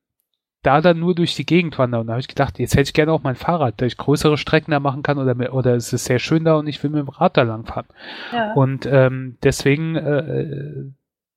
da 0.62 0.80
dann 0.80 1.00
nur 1.00 1.14
durch 1.14 1.34
die 1.34 1.46
Gegend 1.46 1.78
wandern. 1.78 2.02
Und 2.02 2.06
da 2.06 2.12
habe 2.12 2.20
ich 2.20 2.28
gedacht, 2.28 2.58
jetzt 2.58 2.72
hätte 2.74 2.82
ich 2.82 2.94
gerne 2.94 3.12
auch 3.12 3.22
mein 3.22 3.34
Fahrrad, 3.34 3.80
da 3.80 3.86
ich 3.86 3.96
größere 3.96 4.38
Strecken 4.38 4.70
da 4.70 4.80
machen 4.80 5.02
kann 5.02 5.18
oder, 5.18 5.52
oder 5.52 5.74
es 5.74 5.92
ist 5.92 6.04
sehr 6.04 6.20
schön 6.20 6.44
da 6.44 6.54
und 6.54 6.68
ich 6.68 6.82
will 6.82 6.90
mit 6.90 7.00
dem 7.00 7.08
Rad 7.08 7.36
da 7.36 7.42
lang 7.42 7.66
fahren. 7.66 7.86
Ja. 8.32 8.52
Und 8.54 8.86
ähm, 8.86 9.38
deswegen, 9.42 9.96
äh, 9.96 10.92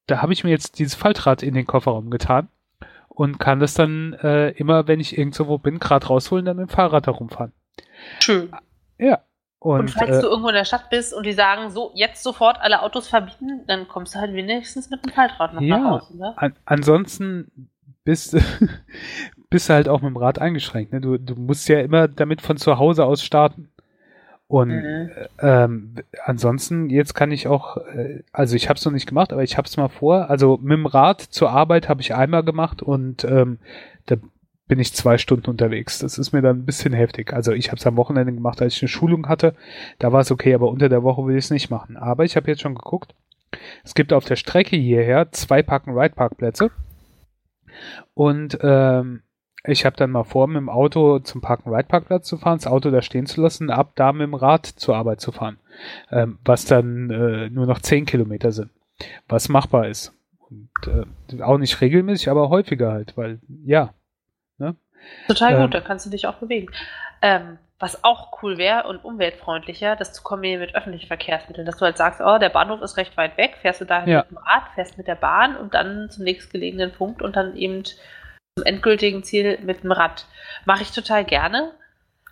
da 0.08 0.22
habe 0.22 0.34
ich 0.34 0.44
mir 0.44 0.52
jetzt 0.52 0.78
dieses 0.78 0.96
Faltrad 0.96 1.42
in 1.42 1.56
den 1.56 1.66
Kofferraum 1.66 2.12
getan 2.12 2.50
und 3.10 3.40
kann 3.40 3.60
das 3.60 3.74
dann 3.74 4.14
äh, 4.22 4.50
immer, 4.52 4.88
wenn 4.88 5.00
ich 5.00 5.18
irgendwo 5.18 5.58
bin, 5.58 5.80
gerade 5.80 6.06
rausholen, 6.06 6.46
dann 6.46 6.58
mit 6.58 6.70
dem 6.70 6.74
Fahrrad 6.74 7.08
herumfahren. 7.08 7.52
Schön. 8.20 8.52
Ja. 9.00 9.22
Und, 9.58 9.80
und 9.80 9.90
falls 9.90 10.18
äh, 10.18 10.22
du 10.22 10.28
irgendwo 10.28 10.50
in 10.50 10.56
der 10.56 10.66
Stadt 10.66 10.92
bist 10.92 11.12
und 11.12 11.26
die 11.26 11.34
sagen, 11.34 11.72
so, 11.72 11.92
jetzt 11.96 12.22
sofort 12.22 12.62
alle 12.62 12.84
Autos 12.84 13.08
verbieten, 13.08 13.64
dann 13.66 13.88
kommst 13.88 14.14
du 14.14 14.20
halt 14.20 14.36
wenigstens 14.36 14.92
mit 14.92 15.04
dem 15.04 15.12
Faltrad 15.12 15.56
noch 15.56 15.62
ja, 15.62 15.80
nach 15.80 16.02
Hause. 16.02 16.18
Ne? 16.18 16.34
An, 16.36 16.54
ansonsten 16.66 17.72
bist, 18.06 18.38
bist 19.50 19.70
du 19.70 19.74
halt 19.74 19.90
auch 19.90 20.02
mit 20.02 20.12
dem 20.12 20.18
Rad 20.18 20.40
eingeschränkt. 20.40 20.94
Ne? 20.94 21.02
Du, 21.02 21.18
du 21.18 21.36
musst 21.36 21.68
ja 21.68 21.82
immer 21.82 22.08
damit 22.08 22.42
von 22.42 22.56
zu 22.56 22.80
Hause 22.80 23.06
aus 23.06 23.24
starten. 23.24 23.70
Und 24.48 24.70
mhm. 24.70 25.10
ähm, 25.40 25.96
ansonsten, 26.24 26.90
jetzt 26.90 27.16
kann 27.16 27.32
ich 27.32 27.48
auch, 27.48 27.78
äh, 27.78 28.22
also 28.32 28.56
ich 28.56 28.70
habe 28.70 28.78
es 28.78 28.86
noch 28.86 28.92
nicht 28.92 29.08
gemacht, 29.08 29.34
aber 29.34 29.44
ich 29.44 29.58
habe 29.58 29.68
es 29.68 29.76
mal 29.76 29.90
vor. 29.90 30.30
Also 30.30 30.58
mit 30.62 30.78
dem 30.78 30.86
Rad 30.86 31.22
zur 31.22 31.50
Arbeit 31.50 31.90
habe 31.90 32.02
ich 32.02 32.14
einmal 32.14 32.44
gemacht 32.44 32.84
und 32.84 33.24
ähm, 33.24 33.58
da 34.06 34.18
bin 34.68 34.80
ich 34.80 34.94
zwei 34.94 35.18
Stunden 35.18 35.50
unterwegs. 35.50 36.00
Das 36.00 36.20
ist 36.20 36.32
mir 36.32 36.42
dann 36.42 36.60
ein 36.60 36.66
bisschen 36.66 36.94
heftig. 36.94 37.34
Also 37.34 37.54
ich 37.54 37.68
habe 37.68 37.78
es 37.78 37.88
am 37.88 37.98
Wochenende 37.98 38.34
gemacht, 38.34 38.62
als 38.62 38.76
ich 38.76 38.84
eine 38.84 38.90
Schulung 38.90 39.28
hatte. 39.28 39.56
Da 39.98 40.12
war 40.12 40.22
es 40.22 40.32
okay, 40.32 40.54
aber 40.54 40.70
unter 40.70 40.90
der 40.90 41.04
Woche 41.04 41.26
will 41.26 41.38
ich 41.38 41.46
es 41.46 41.52
nicht 41.52 41.72
machen. 41.72 41.98
Aber 41.98 42.24
ich 42.24 42.36
habe 42.36 42.50
jetzt 42.50 42.62
schon 42.62 42.76
geguckt. 42.76 43.16
Es 43.84 43.96
gibt 43.96 44.14
auf 44.14 44.26
der 44.26 44.36
Strecke 44.36 44.76
hierher 44.76 45.32
zwei 45.32 45.64
Park-and-Ride-Parkplätze. 45.64 46.66
Und 46.66 46.72
ähm, 48.62 49.22
ich 49.68 49.86
habe 49.86 49.96
dann 49.96 50.12
mal 50.12 50.24
vor, 50.24 50.48
mit 50.48 50.58
dem 50.58 50.70
Auto 50.70 51.20
zum 51.20 51.42
Park-and-Ride-Parkplatz 51.42 52.28
zu 52.28 52.38
fahren, 52.38 52.58
das 52.58 52.68
Auto 52.68 52.92
da 52.92 53.02
stehen 53.02 53.26
zu 53.26 53.42
lassen, 53.42 53.70
ab 53.70 53.94
da 53.96 54.14
mit 54.14 54.24
dem 54.24 54.34
Rad 54.34 54.66
zur 54.66 54.96
Arbeit 54.96 55.22
zu 55.22 55.32
fahren. 55.32 55.58
Ähm, 56.12 56.40
was 56.46 56.66
dann 56.66 57.10
äh, 57.10 57.50
nur 57.50 57.66
noch 57.66 57.80
10 57.80 58.06
Kilometer 58.06 58.52
sind. 58.52 58.70
Was 59.28 59.50
machbar 59.50 59.88
ist. 59.88 60.14
Und 60.50 60.70
äh, 60.88 61.42
auch 61.42 61.58
nicht 61.58 61.82
regelmäßig, 61.82 62.30
aber 62.30 62.50
häufiger 62.50 62.92
halt, 62.92 63.18
weil, 63.18 63.40
ja. 63.66 63.94
Ne? 64.58 64.76
Total 65.28 65.56
gut, 65.56 65.66
ähm, 65.66 65.72
da 65.72 65.82
kannst 65.82 66.06
du 66.06 66.10
dich 66.10 66.28
auch 66.28 66.36
bewegen. 66.36 66.68
Ähm, 67.22 67.58
was 67.80 68.04
auch 68.04 68.42
cool 68.42 68.58
wäre 68.58 68.88
und 68.88 69.04
umweltfreundlicher, 69.04 69.96
das 69.96 70.14
zu 70.14 70.24
kombinieren 70.24 70.62
mit 70.62 70.76
öffentlichen 70.76 71.08
Verkehrsmitteln, 71.08 71.66
dass 71.66 71.78
du 71.78 71.86
halt 71.86 71.98
sagst, 71.98 72.22
oh, 72.22 72.38
der 72.38 72.50
Bahnhof 72.50 72.82
ist 72.82 72.98
recht 72.98 73.18
weit 73.18 73.38
weg, 73.38 73.58
fährst 73.62 73.82
du 73.82 73.86
dahin 73.86 74.10
ja. 74.10 74.20
mit 74.20 74.32
dem 74.32 74.38
Rad, 74.38 74.64
fährst 74.76 74.98
mit 74.98 75.08
der 75.08 75.16
Bahn 75.16 75.58
und 75.58 75.74
dann 75.74 76.10
zum 76.10 76.24
nächstgelegenen 76.24 76.94
Punkt 76.94 77.22
und 77.22 77.36
dann 77.36 77.56
eben 77.58 77.84
zum 77.84 78.66
endgültigen 78.66 79.24
Ziel 79.24 79.60
mit 79.62 79.84
dem 79.84 79.92
Rad. 79.92 80.26
Mache 80.66 80.84
ich 80.84 80.92
total 80.92 81.26
gerne. 81.26 81.74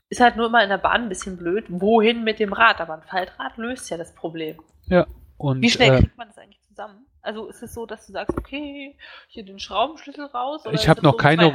Ist 0.10 0.22
halt 0.22 0.38
nur 0.38 0.46
immer 0.46 0.64
in 0.64 0.70
der 0.70 0.78
Bahn 0.78 1.04
ein 1.04 1.10
bisschen 1.10 1.38
blöd. 1.38 1.66
Wohin 1.68 2.24
mit 2.24 2.40
dem 2.40 2.54
Rad? 2.54 2.80
Aber 2.80 2.94
ein 2.94 3.02
Faltrad 3.02 3.58
löst 3.58 3.90
ja 3.90 3.98
das 3.98 4.14
Problem. 4.14 4.58
Ja. 4.86 5.08
Und, 5.38 5.62
Wie 5.62 5.70
schnell 5.70 5.96
äh, 5.96 6.00
kriegt 6.00 6.18
man 6.18 6.28
das 6.28 6.38
eigentlich 6.38 6.62
zusammen? 6.62 7.06
Also 7.24 7.48
ist 7.48 7.64
es 7.64 7.74
so, 7.74 7.86
dass 7.86 8.06
du 8.06 8.12
sagst, 8.12 8.38
okay, 8.38 8.98
hier 9.28 9.46
den 9.46 9.58
Schraubenschlüssel 9.58 10.26
raus? 10.26 10.64
ich 10.74 10.90
habe 10.90 11.02
noch 11.02 11.14
so 11.14 11.18
keine, 11.18 11.54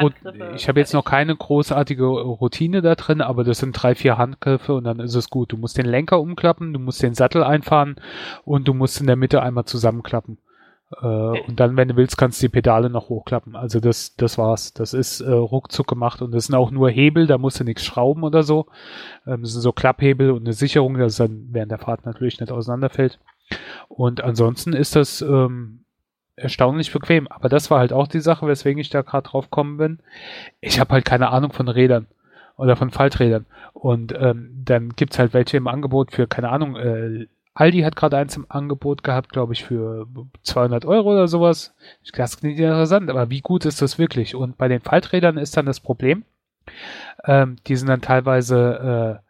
ich 0.54 0.66
habe 0.66 0.80
jetzt 0.80 0.94
noch 0.94 1.04
keine 1.04 1.36
großartige 1.36 2.06
Routine 2.06 2.80
da 2.80 2.94
drin, 2.94 3.20
aber 3.20 3.44
das 3.44 3.58
sind 3.58 3.72
drei, 3.72 3.94
vier 3.94 4.16
Handgriffe 4.16 4.72
und 4.72 4.84
dann 4.84 4.98
ist 4.98 5.14
es 5.14 5.28
gut. 5.28 5.52
Du 5.52 5.58
musst 5.58 5.76
den 5.76 5.84
Lenker 5.84 6.20
umklappen, 6.20 6.72
du 6.72 6.78
musst 6.78 7.02
den 7.02 7.14
Sattel 7.14 7.44
einfahren 7.44 7.96
und 8.46 8.66
du 8.66 8.72
musst 8.72 8.98
in 8.98 9.06
der 9.06 9.16
Mitte 9.16 9.42
einmal 9.42 9.66
zusammenklappen. 9.66 10.38
Äh, 10.90 11.06
okay. 11.06 11.44
Und 11.46 11.60
dann, 11.60 11.76
wenn 11.76 11.88
du 11.88 11.96
willst, 11.96 12.16
kannst 12.16 12.40
du 12.40 12.46
die 12.46 12.52
Pedale 12.52 12.88
noch 12.88 13.10
hochklappen. 13.10 13.54
Also 13.54 13.78
das, 13.78 14.16
das 14.16 14.38
war's. 14.38 14.72
Das 14.72 14.94
ist 14.94 15.20
äh, 15.20 15.30
ruckzuck 15.30 15.86
gemacht 15.86 16.22
und 16.22 16.32
das 16.32 16.46
sind 16.46 16.54
auch 16.54 16.70
nur 16.70 16.88
Hebel, 16.88 17.26
da 17.26 17.36
musst 17.36 17.60
du 17.60 17.64
nichts 17.64 17.84
schrauben 17.84 18.22
oder 18.22 18.42
so. 18.42 18.66
Ähm, 19.26 19.42
das 19.42 19.52
sind 19.52 19.60
so 19.60 19.72
Klapphebel 19.72 20.30
und 20.30 20.46
eine 20.46 20.54
Sicherung, 20.54 20.96
dass 20.96 21.12
es 21.12 21.18
dann 21.18 21.48
während 21.50 21.72
der 21.72 21.78
Fahrt 21.78 22.06
natürlich 22.06 22.40
nicht 22.40 22.50
auseinanderfällt. 22.50 23.18
Und 23.88 24.22
ansonsten 24.22 24.72
ist 24.72 24.96
das 24.96 25.22
ähm, 25.22 25.84
erstaunlich 26.36 26.92
bequem. 26.92 27.28
Aber 27.28 27.48
das 27.48 27.70
war 27.70 27.80
halt 27.80 27.92
auch 27.92 28.06
die 28.06 28.20
Sache, 28.20 28.46
weswegen 28.46 28.80
ich 28.80 28.90
da 28.90 29.02
gerade 29.02 29.28
drauf 29.28 29.46
gekommen 29.46 29.76
bin. 29.76 29.98
Ich 30.60 30.80
habe 30.80 30.92
halt 30.92 31.04
keine 31.04 31.30
Ahnung 31.30 31.52
von 31.52 31.68
Rädern 31.68 32.06
oder 32.56 32.76
von 32.76 32.90
Falträdern. 32.90 33.46
Und 33.72 34.14
ähm, 34.18 34.62
dann 34.64 34.90
gibt's 34.90 35.18
halt 35.18 35.34
welche 35.34 35.56
im 35.56 35.68
Angebot 35.68 36.12
für, 36.12 36.26
keine 36.26 36.50
Ahnung, 36.50 36.76
äh, 36.76 37.26
Aldi 37.58 37.80
hat 37.80 37.96
gerade 37.96 38.16
eins 38.16 38.36
im 38.36 38.46
Angebot 38.48 39.02
gehabt, 39.02 39.30
glaube 39.30 39.52
ich, 39.52 39.64
für 39.64 40.06
200 40.44 40.84
Euro 40.84 41.10
oder 41.10 41.26
sowas. 41.26 41.74
Das 42.14 42.38
klingt 42.38 42.56
interessant, 42.56 43.10
aber 43.10 43.30
wie 43.30 43.40
gut 43.40 43.64
ist 43.64 43.82
das 43.82 43.98
wirklich? 43.98 44.36
Und 44.36 44.56
bei 44.58 44.68
den 44.68 44.80
Falträdern 44.80 45.38
ist 45.38 45.56
dann 45.56 45.66
das 45.66 45.80
Problem, 45.80 46.24
ähm, 47.24 47.56
die 47.66 47.74
sind 47.74 47.88
dann 47.88 48.00
teilweise 48.00 49.20
äh, 49.20 49.27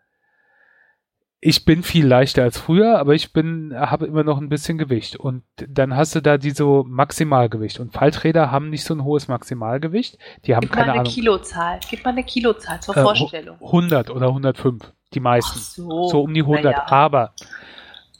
ich 1.40 1.64
bin 1.64 1.84
viel 1.84 2.06
leichter 2.06 2.42
als 2.42 2.58
früher, 2.58 2.98
aber 2.98 3.14
ich 3.14 3.32
bin, 3.32 3.72
habe 3.76 4.06
immer 4.06 4.24
noch 4.24 4.38
ein 4.38 4.48
bisschen 4.48 4.76
Gewicht. 4.76 5.16
Und 5.16 5.44
dann 5.56 5.94
hast 5.94 6.16
du 6.16 6.20
da 6.20 6.36
diese 6.36 6.64
Maximalgewicht. 6.64 7.78
Und 7.78 7.92
Falträder 7.92 8.50
haben 8.50 8.70
nicht 8.70 8.82
so 8.82 8.94
ein 8.94 9.04
hohes 9.04 9.28
Maximalgewicht. 9.28 10.18
Die 10.44 10.56
haben 10.56 10.62
Gib 10.62 10.72
keine 10.72 10.86
mal 10.86 10.92
eine 10.92 11.00
Ahnung. 11.02 11.12
Kilozahl. 11.12 11.78
Gib 11.88 12.04
mal 12.04 12.10
eine 12.10 12.24
Kilozahl 12.24 12.80
zur 12.80 12.96
äh, 12.96 13.02
Vorstellung. 13.02 13.56
100 13.62 14.10
oder 14.10 14.28
105. 14.28 14.92
Die 15.14 15.20
meisten. 15.20 15.58
So, 15.58 16.08
so, 16.08 16.22
um 16.22 16.34
die 16.34 16.42
100. 16.42 16.72
Ja. 16.72 16.90
Aber, 16.90 17.34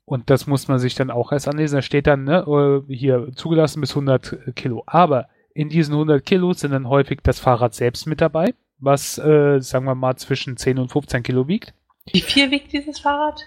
und 0.04 0.30
das 0.30 0.46
muss 0.46 0.68
man 0.68 0.78
sich 0.78 0.94
dann 0.94 1.10
auch 1.10 1.32
erst 1.32 1.48
anlesen, 1.48 1.76
da 1.76 1.82
steht 1.82 2.06
dann, 2.06 2.22
ne, 2.22 2.44
äh, 2.88 2.94
hier 2.94 3.32
zugelassen 3.34 3.80
bis 3.80 3.90
100 3.90 4.54
Kilo. 4.54 4.84
Aber 4.86 5.26
in 5.54 5.68
diesen 5.68 5.94
100 5.94 6.24
Kilo 6.24 6.52
sind 6.52 6.70
dann 6.70 6.88
häufig 6.88 7.18
das 7.24 7.40
Fahrrad 7.40 7.74
selbst 7.74 8.06
mit 8.06 8.20
dabei, 8.20 8.54
was, 8.78 9.18
äh, 9.18 9.60
sagen 9.60 9.86
wir 9.86 9.96
mal, 9.96 10.14
zwischen 10.14 10.56
10 10.56 10.78
und 10.78 10.92
15 10.92 11.24
Kilo 11.24 11.48
wiegt. 11.48 11.74
Wie 12.12 12.20
viel 12.20 12.50
wiegt 12.50 12.72
dieses 12.72 13.00
Fahrrad? 13.00 13.40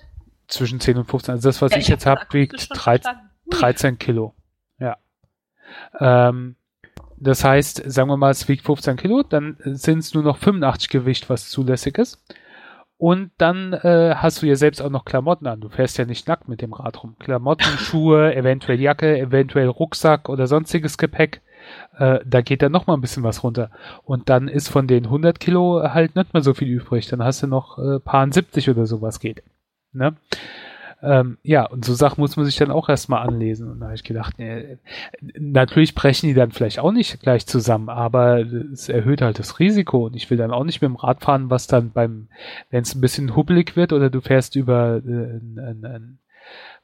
Zwischen 0.47 0.79
10 0.79 0.97
und 0.97 1.05
15. 1.05 1.33
Also 1.33 1.49
das, 1.49 1.61
was 1.61 1.71
ja, 1.71 1.77
ich, 1.77 1.83
ich 1.83 1.89
jetzt 1.89 2.05
habe, 2.05 2.21
wiegt 2.31 2.69
13, 2.73 3.11
13 3.49 3.97
Kilo. 3.99 4.33
Ja. 4.79 4.97
Ähm, 5.99 6.55
das 7.17 7.43
heißt, 7.43 7.83
sagen 7.85 8.09
wir 8.09 8.17
mal, 8.17 8.31
es 8.31 8.47
wiegt 8.47 8.65
15 8.65 8.97
Kilo, 8.97 9.21
dann 9.23 9.57
sind 9.63 9.99
es 9.99 10.13
nur 10.13 10.23
noch 10.23 10.37
85 10.37 10.89
Gewicht, 10.89 11.29
was 11.29 11.49
zulässig 11.49 11.97
ist. 11.97 12.19
Und 12.97 13.31
dann 13.37 13.73
äh, 13.73 14.13
hast 14.15 14.41
du 14.41 14.45
ja 14.45 14.55
selbst 14.55 14.81
auch 14.81 14.89
noch 14.89 15.05
Klamotten 15.05 15.47
an. 15.47 15.59
Du 15.59 15.69
fährst 15.69 15.97
ja 15.97 16.05
nicht 16.05 16.27
nackt 16.27 16.47
mit 16.47 16.61
dem 16.61 16.73
Rad 16.73 17.01
rum. 17.01 17.15
Klamotten, 17.17 17.63
Schuhe, 17.79 18.35
eventuell 18.35 18.79
Jacke, 18.79 19.17
eventuell 19.17 19.67
Rucksack 19.67 20.29
oder 20.29 20.45
sonstiges 20.47 20.97
Gepäck. 20.97 21.41
Äh, 21.97 22.19
da 22.25 22.41
geht 22.41 22.61
dann 22.61 22.71
noch 22.71 22.87
mal 22.87 22.93
ein 22.93 23.01
bisschen 23.01 23.23
was 23.23 23.43
runter. 23.43 23.71
Und 24.03 24.29
dann 24.29 24.47
ist 24.47 24.69
von 24.69 24.87
den 24.87 25.05
100 25.05 25.39
Kilo 25.39 25.81
halt 25.83 26.15
nicht 26.15 26.33
mehr 26.33 26.43
so 26.43 26.53
viel 26.53 26.67
übrig. 26.67 27.07
Dann 27.07 27.23
hast 27.23 27.43
du 27.43 27.47
noch 27.47 27.77
äh, 27.77 27.99
paar 27.99 28.31
70 28.31 28.69
oder 28.69 28.85
sowas 28.85 29.19
geht. 29.19 29.43
Ne? 29.93 30.15
Ähm, 31.03 31.39
ja, 31.41 31.65
und 31.65 31.83
so 31.83 31.95
Sachen 31.95 32.21
muss 32.21 32.37
man 32.37 32.45
sich 32.45 32.57
dann 32.57 32.69
auch 32.69 32.87
erstmal 32.87 33.27
anlesen. 33.27 33.69
Und 33.69 33.79
da 33.79 33.87
habe 33.87 33.95
ich 33.95 34.03
gedacht, 34.03 34.37
nee, 34.37 34.77
natürlich 35.39 35.95
brechen 35.95 36.27
die 36.27 36.35
dann 36.35 36.51
vielleicht 36.51 36.79
auch 36.79 36.91
nicht 36.91 37.19
gleich 37.21 37.47
zusammen, 37.47 37.89
aber 37.89 38.39
es 38.39 38.87
erhöht 38.87 39.21
halt 39.21 39.39
das 39.39 39.59
Risiko. 39.59 40.05
Und 40.05 40.15
ich 40.15 40.29
will 40.29 40.37
dann 40.37 40.51
auch 40.51 40.63
nicht 40.63 40.81
mit 40.81 40.89
dem 40.89 40.95
Rad 40.95 41.23
fahren, 41.23 41.49
was 41.49 41.67
dann 41.67 41.91
beim, 41.91 42.27
wenn 42.69 42.83
es 42.83 42.93
ein 42.93 43.01
bisschen 43.01 43.35
hubbelig 43.35 43.75
wird 43.75 43.93
oder 43.93 44.09
du 44.09 44.21
fährst 44.21 44.55
über 44.55 44.97
äh, 44.97 45.09
einen, 45.09 45.85
einen 45.85 46.19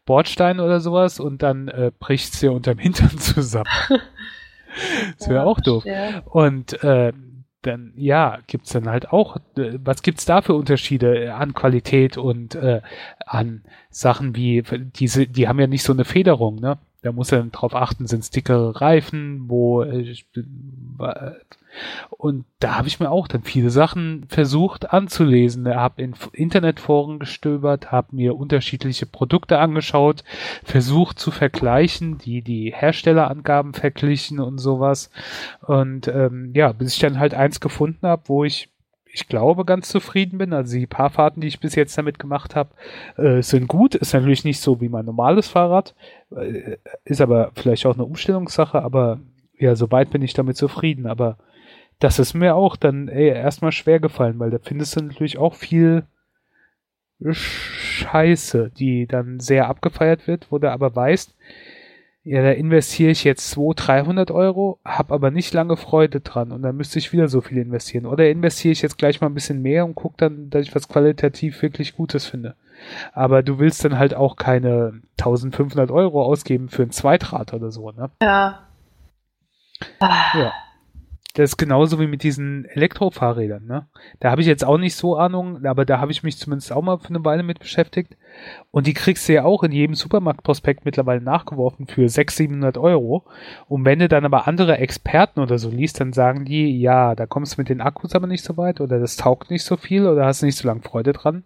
Bordstein 0.06 0.60
oder 0.60 0.80
sowas 0.80 1.20
und 1.20 1.44
dann 1.44 1.68
äh, 1.68 1.92
bricht 2.00 2.34
es 2.34 2.40
dir 2.40 2.54
unterm 2.54 2.80
Hintern 2.80 3.18
zusammen. 3.20 3.70
das 5.18 5.30
wäre 5.30 5.44
auch 5.46 5.60
doof. 5.60 5.86
Ja. 5.86 6.22
Und 6.26 6.84
äh, 6.84 7.14
dann, 7.62 7.94
ja, 7.96 8.40
gibt's 8.48 8.72
dann 8.72 8.88
halt 8.88 9.12
auch, 9.12 9.38
äh, 9.58 9.78
was 9.84 10.02
gibt's 10.02 10.26
da 10.26 10.42
für 10.42 10.54
Unterschiede 10.54 11.34
an 11.34 11.54
Qualität 11.54 12.18
und 12.18 12.56
äh, 12.56 12.82
an 13.26 13.64
Sachen 13.90 14.36
wie, 14.36 14.64
diese, 14.96 15.28
die 15.28 15.48
haben 15.48 15.60
ja 15.60 15.68
nicht 15.68 15.84
so 15.84 15.94
eine 15.94 16.06
Federung, 16.06 16.56
ne? 16.56 16.78
Da 17.08 17.14
muss 17.14 17.32
er 17.32 17.42
drauf 17.44 17.74
achten, 17.74 18.06
sind 18.06 18.20
es 18.20 18.32
dickere 18.32 18.82
Reifen, 18.82 19.46
wo 19.48 19.82
äh, 19.82 20.14
und 22.10 22.44
da 22.60 22.76
habe 22.76 22.90
ich 22.90 23.00
mir 23.00 23.10
auch 23.10 23.30
dann 23.30 23.44
viele 23.44 23.70
Sachen 23.70 24.26
versucht 24.28 24.92
anzulesen. 24.92 25.74
Habe 25.74 26.02
in 26.02 26.16
Internetforen 26.34 27.18
gestöbert, 27.18 27.94
habe 27.94 28.14
mir 28.16 28.36
unterschiedliche 28.36 29.06
Produkte 29.06 29.60
angeschaut, 29.60 30.26
versucht 30.66 31.18
zu 31.18 31.32
vergleichen, 31.32 32.18
die 32.18 32.42
die 32.42 32.74
Herstellerangaben 32.76 33.74
verglichen 33.74 34.42
und 34.42 34.58
sowas. 34.58 35.12
Und 35.62 36.10
ähm, 36.10 36.52
ja, 36.54 36.74
bis 36.74 36.96
ich 36.96 37.00
dann 37.00 37.20
halt 37.20 37.34
eins 37.34 37.62
gefunden 37.62 38.06
habe, 38.06 38.24
wo 38.26 38.44
ich 38.44 38.70
ich 39.18 39.28
glaube, 39.28 39.66
ganz 39.66 39.90
zufrieden 39.90 40.38
bin. 40.38 40.54
Also 40.54 40.78
die 40.78 40.88
paar 40.88 41.10
Fahrten, 41.10 41.42
die 41.42 41.48
ich 41.48 41.60
bis 41.60 41.76
jetzt 41.76 41.98
damit 41.98 42.20
gemacht 42.20 42.56
habe, 42.56 42.70
äh, 43.18 43.42
sind 43.42 43.68
gut. 43.68 43.96
Ist 43.96 44.14
natürlich 44.14 44.44
nicht 44.44 44.60
so 44.60 44.80
wie 44.80 44.90
mein 44.90 45.06
normales 45.06 45.48
Fahrrad. 45.48 45.96
Äh, 46.36 46.78
ist 47.04 47.22
aber 47.22 47.52
vielleicht 47.56 47.86
auch 47.86 47.96
eine 47.96 48.06
Umstellungssache, 48.06 48.82
aber 48.82 49.20
ja, 49.58 49.76
soweit 49.76 50.12
bin 50.12 50.22
ich 50.22 50.34
damit 50.34 50.56
zufrieden. 50.56 51.08
Aber 51.08 51.38
das 52.00 52.20
ist 52.20 52.36
mir 52.36 52.56
auch 52.56 52.76
dann 52.76 53.08
erstmal 53.08 53.72
schwer 53.72 54.00
gefallen, 54.00 54.40
weil 54.40 54.52
da 54.52 54.60
findest 54.62 54.96
du 54.96 55.04
natürlich 55.04 55.40
auch 55.40 55.56
viel 55.56 56.04
Scheiße, 57.32 58.72
die 58.78 59.08
dann 59.08 59.40
sehr 59.40 59.68
abgefeiert 59.68 60.28
wird, 60.28 60.52
wo 60.52 60.60
du 60.60 60.72
aber 60.72 60.96
weißt, 60.96 61.36
ja, 62.28 62.42
da 62.42 62.52
investiere 62.52 63.12
ich 63.12 63.24
jetzt 63.24 63.52
200, 63.52 63.88
300 63.88 64.32
Euro, 64.32 64.80
habe 64.84 65.14
aber 65.14 65.32
nicht 65.32 65.54
lange 65.54 65.78
Freude 65.78 66.20
dran 66.20 66.52
und 66.52 66.62
dann 66.62 66.76
müsste 66.76 67.00
ich 67.00 67.14
wieder 67.14 67.30
so 67.30 67.40
viel 67.40 67.58
investieren. 67.58 68.06
Oder 68.06 68.30
investiere 68.30 68.74
ich 68.74 68.82
jetzt 68.82 68.98
gleich 68.98 69.22
mal 69.22 69.28
ein 69.28 69.34
bisschen 69.34 69.62
mehr 69.62 69.86
und 69.86 69.96
gucke 69.96 70.16
dann, 70.18 70.50
dass 70.50 70.64
ich 70.64 70.76
was 70.76 70.90
qualitativ 70.90 71.62
wirklich 71.62 71.96
Gutes 71.96 72.26
finde. 72.26 72.56
Aber 73.14 73.44
du 73.44 73.60
willst 73.60 73.86
dann 73.86 73.98
halt 73.98 74.14
auch 74.14 74.36
keine 74.36 75.00
1500 75.18 75.90
Euro 75.90 76.22
ausgeben 76.22 76.68
für 76.68 76.84
ein 76.84 76.92
Zweitrad 76.92 77.54
oder 77.54 77.72
so, 77.72 77.92
ne? 77.92 78.10
Ja. 78.22 78.68
Ja. 80.02 80.52
Das 81.38 81.52
ist 81.52 81.58
genauso 81.58 82.00
wie 82.00 82.08
mit 82.08 82.24
diesen 82.24 82.66
Elektrofahrrädern. 82.66 83.64
Ne? 83.68 83.86
Da 84.20 84.32
habe 84.32 84.42
ich 84.42 84.48
jetzt 84.48 84.66
auch 84.66 84.80
nicht 84.80 84.96
so 84.96 85.18
Ahnung, 85.18 85.64
aber 85.68 85.86
da 85.86 86.00
habe 86.00 86.12
ich 86.12 86.24
mich 86.24 86.40
zumindest 86.40 86.72
auch 86.72 86.82
mal 86.82 86.98
für 86.98 87.10
eine 87.10 87.24
Weile 87.24 87.44
mit 87.44 87.60
beschäftigt. 87.60 88.18
Und 88.72 88.88
die 88.88 88.96
kriegst 88.96 89.30
du 89.30 89.34
ja 89.34 89.46
auch 89.46 89.62
in 89.62 89.72
jedem 89.72 89.94
Supermarktprospekt 89.94 90.84
mittlerweile 90.84 91.22
nachgeworfen 91.22 91.86
für 91.86 92.10
600, 92.10 92.38
700 92.38 92.78
Euro. 92.80 93.24
Und 93.68 93.86
wenn 93.86 94.00
du 94.00 94.08
dann 94.08 94.26
aber 94.26 94.48
andere 94.48 94.80
Experten 94.80 95.40
oder 95.40 95.60
so 95.60 95.70
liest, 95.70 96.00
dann 96.00 96.12
sagen 96.12 96.44
die, 96.44 96.82
ja, 96.82 97.14
da 97.14 97.28
kommst 97.28 97.56
du 97.56 97.62
mit 97.62 97.70
den 97.70 97.82
Akkus 97.82 98.16
aber 98.16 98.26
nicht 98.26 98.44
so 98.44 98.58
weit 98.58 98.82
oder 98.82 98.98
das 99.00 99.16
taugt 99.16 99.52
nicht 99.52 99.64
so 99.64 99.78
viel 99.78 100.08
oder 100.08 100.26
hast 100.26 100.42
nicht 100.42 100.58
so 100.58 100.68
lange 100.68 100.82
Freude 100.82 101.14
dran. 101.14 101.44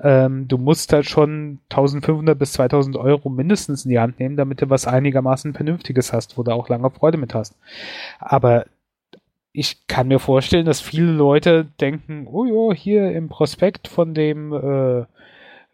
Ähm, 0.00 0.46
du 0.46 0.56
musst 0.56 0.92
halt 0.92 1.06
schon 1.06 1.58
1500 1.68 2.38
bis 2.38 2.52
2000 2.52 2.96
Euro 2.96 3.28
mindestens 3.28 3.86
in 3.86 3.90
die 3.90 3.98
Hand 3.98 4.20
nehmen, 4.20 4.36
damit 4.36 4.62
du 4.62 4.70
was 4.70 4.86
einigermaßen 4.86 5.52
Vernünftiges 5.52 6.12
hast, 6.12 6.38
wo 6.38 6.44
du 6.44 6.52
auch 6.52 6.68
lange 6.68 6.90
Freude 6.90 7.18
mit 7.18 7.34
hast. 7.34 7.56
Aber 8.20 8.66
ich 9.52 9.86
kann 9.86 10.08
mir 10.08 10.18
vorstellen, 10.18 10.64
dass 10.64 10.80
viele 10.80 11.12
Leute 11.12 11.66
denken, 11.80 12.26
oh 12.26 12.44
ja, 12.44 12.74
hier 12.74 13.12
im 13.12 13.28
Prospekt 13.28 13.86
von 13.86 14.14
dem 14.14 14.52
äh, 14.52 15.04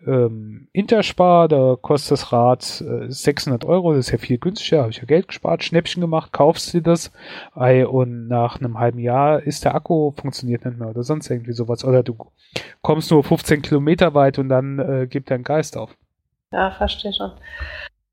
ähm, 0.07 0.69
Interspar, 0.73 1.49
da 1.49 1.77
kostet 1.81 2.13
das 2.13 2.33
Rad 2.33 2.81
äh, 2.81 3.11
600 3.11 3.65
Euro, 3.65 3.95
das 3.95 4.07
ist 4.07 4.13
ja 4.13 4.19
viel 4.19 4.39
günstiger, 4.39 4.81
habe 4.81 4.91
ich 4.91 4.99
ja 4.99 5.05
Geld 5.05 5.29
gespart, 5.29 5.65
Schnäppchen 5.65 6.01
gemacht, 6.01 6.33
kaufst 6.33 6.75
du 6.75 6.81
das 6.81 7.13
ey, 7.57 7.85
und 7.85 8.29
nach 8.29 8.61
einem 8.61 8.79
halben 8.79 8.99
Jahr 8.99 9.43
ist 9.43 9.65
der 9.65 9.75
Akku, 9.75 10.13
funktioniert 10.13 10.65
nicht 10.65 10.79
mehr 10.79 10.89
oder 10.89 11.03
sonst 11.03 11.31
irgendwie 11.31 11.53
sowas. 11.53 11.85
Oder 11.85 12.03
du 12.03 12.17
kommst 12.83 13.11
nur 13.11 13.25
15 13.25 13.63
Kilometer 13.63 14.15
weit 14.15 14.39
und 14.39 14.49
dann 14.49 14.79
äh, 14.79 15.07
gibt 15.09 15.31
dein 15.31 15.43
Geist 15.43 15.77
auf. 15.77 15.97
Ja, 16.53 16.71
verstehe 16.71 17.13
schon. 17.13 17.33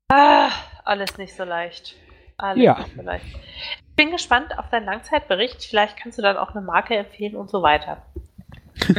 Ah, 0.08 0.50
alles 0.84 1.18
nicht 1.18 1.34
so 1.34 1.44
leicht. 1.44 1.96
Alles 2.38 2.62
Ja. 2.64 2.78
nicht 2.78 2.94
so 2.96 3.02
leicht. 3.02 3.24
Ich 3.26 3.96
bin 3.96 4.10
gespannt 4.10 4.58
auf 4.58 4.68
deinen 4.68 4.84
Langzeitbericht. 4.84 5.64
Vielleicht 5.64 5.96
kannst 5.96 6.18
du 6.18 6.22
dann 6.22 6.36
auch 6.36 6.50
eine 6.54 6.60
Marke 6.64 6.94
empfehlen 6.96 7.34
und 7.36 7.50
so 7.50 7.62
weiter. 7.62 8.02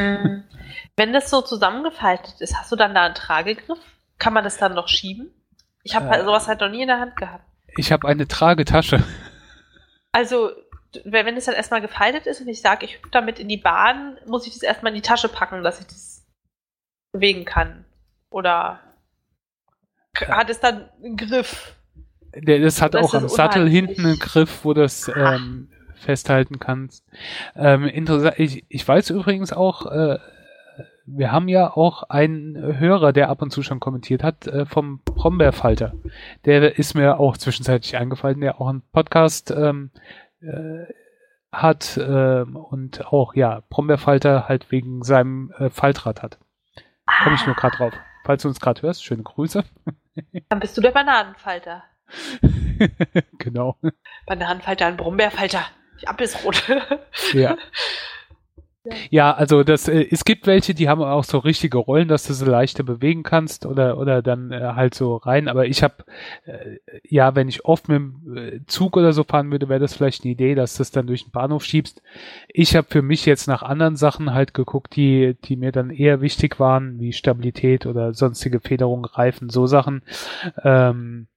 Wenn 0.96 1.12
das 1.12 1.30
so 1.30 1.40
zusammengefaltet 1.40 2.40
ist, 2.40 2.56
hast 2.58 2.72
du 2.72 2.76
dann 2.76 2.94
da 2.94 3.04
einen 3.04 3.14
Tragegriff? 3.14 3.78
Kann 4.18 4.32
man 4.32 4.42
das 4.44 4.56
dann 4.58 4.74
noch 4.74 4.88
schieben? 4.88 5.32
Ich 5.84 5.94
habe 5.94 6.06
Äh. 6.06 6.10
halt 6.10 6.24
sowas 6.24 6.48
halt 6.48 6.60
noch 6.60 6.68
nie 6.68 6.82
in 6.82 6.88
der 6.88 6.98
Hand 7.00 7.16
gehabt. 7.16 7.44
Ich 7.76 7.92
habe 7.92 8.08
eine 8.08 8.26
Tragetasche. 8.26 9.04
Also, 10.10 10.50
wenn 11.04 11.36
es 11.36 11.44
dann 11.44 11.54
erstmal 11.54 11.80
gefaltet 11.80 12.26
ist 12.26 12.40
und 12.40 12.48
ich 12.48 12.60
sage, 12.60 12.84
ich 12.86 12.96
hüpfe 12.96 13.10
damit 13.12 13.38
in 13.38 13.46
die 13.48 13.56
Bahn, 13.58 14.18
muss 14.26 14.46
ich 14.48 14.54
das 14.54 14.62
erstmal 14.62 14.90
in 14.92 14.96
die 14.96 15.06
Tasche 15.06 15.28
packen, 15.28 15.62
dass 15.62 15.78
ich 15.80 15.86
das 15.86 16.26
bewegen 17.12 17.44
kann. 17.44 17.84
Oder 18.30 18.80
hat 20.26 20.50
es 20.50 20.58
dann 20.58 20.88
einen 21.02 21.16
Griff? 21.16 21.76
Der, 22.42 22.60
das 22.60 22.80
hat 22.82 22.94
Das 22.94 23.04
auch 23.04 23.14
am 23.14 23.28
Sattel 23.28 23.68
hinten 23.68 24.04
einen 24.04 24.18
Griff, 24.18 24.64
wo 24.64 24.74
du 24.74 24.82
das 24.82 25.08
Ah. 25.08 25.34
ähm, 25.36 25.68
festhalten 25.96 26.58
kannst. 26.58 27.04
Ähm, 27.56 27.84
interessant. 27.84 28.38
Ich, 28.38 28.64
ich 28.68 28.86
weiß 28.86 29.10
übrigens 29.10 29.52
auch, 29.52 29.86
äh, 29.86 30.18
wir 31.06 31.32
haben 31.32 31.48
ja 31.48 31.74
auch 31.74 32.02
einen 32.04 32.78
Hörer, 32.78 33.12
der 33.12 33.30
ab 33.30 33.40
und 33.42 33.50
zu 33.50 33.62
schon 33.62 33.80
kommentiert 33.80 34.22
hat, 34.22 34.46
äh, 34.46 34.66
vom 34.66 35.00
Brombeerfalter. 35.04 35.94
Der 36.44 36.78
ist 36.78 36.94
mir 36.94 37.18
auch 37.18 37.36
zwischenzeitlich 37.36 37.96
eingefallen, 37.96 38.40
der 38.40 38.60
auch 38.60 38.68
einen 38.68 38.82
Podcast 38.92 39.50
ähm, 39.50 39.90
äh, 40.40 40.84
hat 41.50 41.98
ähm, 42.00 42.56
und 42.56 43.06
auch, 43.06 43.34
ja, 43.34 43.62
Brombeerfalter 43.70 44.48
halt 44.48 44.70
wegen 44.70 45.02
seinem 45.02 45.52
äh, 45.58 45.70
Faltrad 45.70 46.22
hat. 46.22 46.38
Komme 47.24 47.36
ich 47.36 47.46
nur 47.46 47.56
gerade 47.56 47.76
drauf. 47.76 47.92
Falls 48.24 48.42
du 48.42 48.48
uns 48.48 48.60
gerade 48.60 48.82
hörst, 48.82 49.02
schöne 49.02 49.22
Grüße. 49.22 49.64
Dann 50.50 50.60
bist 50.60 50.76
du 50.76 50.82
der 50.82 50.90
Bananenfalter. 50.90 51.82
genau. 53.38 53.76
Bananenfalter, 54.26 54.86
ein 54.86 54.96
Brombeerfalter. 54.96 55.64
Die 56.00 56.08
Ampel 56.08 56.26
ist 56.26 56.44
rot. 56.44 56.62
Ja. 57.32 57.56
Ja, 59.10 59.32
also 59.32 59.64
das, 59.64 59.88
äh, 59.88 60.06
es 60.10 60.24
gibt 60.24 60.46
welche, 60.46 60.74
die 60.74 60.88
haben 60.88 61.02
auch 61.02 61.24
so 61.24 61.38
richtige 61.38 61.78
Rollen, 61.78 62.08
dass 62.08 62.26
du 62.26 62.32
sie 62.32 62.44
leichter 62.44 62.82
bewegen 62.82 63.22
kannst 63.22 63.66
oder 63.66 63.98
oder 63.98 64.22
dann 64.22 64.52
äh, 64.52 64.60
halt 64.74 64.94
so 64.94 65.16
rein. 65.16 65.48
Aber 65.48 65.66
ich 65.66 65.82
habe, 65.82 66.04
äh, 66.44 66.78
ja, 67.02 67.34
wenn 67.34 67.48
ich 67.48 67.64
oft 67.64 67.88
mit 67.88 67.96
dem 67.96 68.36
äh, 68.36 68.60
Zug 68.66 68.96
oder 68.96 69.12
so 69.12 69.24
fahren 69.24 69.50
würde, 69.50 69.68
wäre 69.68 69.80
das 69.80 69.94
vielleicht 69.94 70.24
eine 70.24 70.32
Idee, 70.32 70.54
dass 70.54 70.76
du 70.76 70.82
es 70.82 70.90
dann 70.90 71.06
durch 71.06 71.24
den 71.24 71.32
Bahnhof 71.32 71.64
schiebst. 71.64 72.02
Ich 72.48 72.76
habe 72.76 72.86
für 72.88 73.02
mich 73.02 73.26
jetzt 73.26 73.46
nach 73.46 73.62
anderen 73.62 73.96
Sachen 73.96 74.32
halt 74.32 74.54
geguckt, 74.54 74.96
die 74.96 75.36
die 75.44 75.56
mir 75.56 75.72
dann 75.72 75.90
eher 75.90 76.20
wichtig 76.20 76.58
waren, 76.60 76.98
wie 77.00 77.12
Stabilität 77.12 77.86
oder 77.86 78.14
sonstige 78.14 78.60
Federung, 78.60 79.04
Reifen, 79.04 79.50
so 79.50 79.66
Sachen. 79.66 80.02
Ähm, 80.62 81.28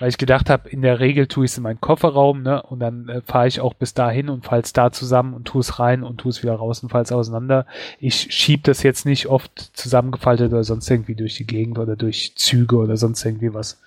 weil 0.00 0.08
ich 0.08 0.18
gedacht 0.18 0.50
habe, 0.50 0.68
in 0.68 0.82
der 0.82 1.00
Regel 1.00 1.26
tue 1.26 1.44
ich 1.44 1.52
es 1.52 1.56
in 1.56 1.62
meinen 1.62 1.80
Kofferraum, 1.80 2.42
ne? 2.42 2.62
Und 2.62 2.80
dann 2.80 3.08
äh, 3.08 3.22
fahre 3.22 3.46
ich 3.46 3.60
auch 3.60 3.74
bis 3.74 3.94
dahin 3.94 4.28
und 4.28 4.44
falle 4.44 4.62
es 4.62 4.72
da 4.72 4.90
zusammen 4.90 5.34
und 5.34 5.44
tue 5.44 5.60
es 5.60 5.78
rein 5.78 6.02
und 6.02 6.18
tue 6.18 6.30
es 6.30 6.42
wieder 6.42 6.54
raus 6.54 6.82
und 6.82 6.90
falle 6.90 7.04
es 7.04 7.12
auseinander. 7.12 7.66
Ich 8.00 8.32
schieb 8.34 8.64
das 8.64 8.82
jetzt 8.82 9.06
nicht 9.06 9.26
oft 9.26 9.58
zusammengefaltet 9.58 10.52
oder 10.52 10.64
sonst 10.64 10.90
irgendwie 10.90 11.14
durch 11.14 11.36
die 11.36 11.46
Gegend 11.46 11.78
oder 11.78 11.96
durch 11.96 12.34
Züge 12.36 12.76
oder 12.76 12.96
sonst 12.96 13.24
irgendwie 13.24 13.54
was. 13.54 13.80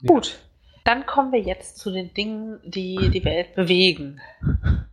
Ja. 0.00 0.14
Gut. 0.14 0.38
Dann 0.84 1.04
kommen 1.04 1.30
wir 1.30 1.40
jetzt 1.40 1.78
zu 1.78 1.90
den 1.90 2.14
Dingen, 2.14 2.58
die 2.64 3.10
die 3.10 3.24
Welt 3.24 3.54
bewegen. 3.54 4.20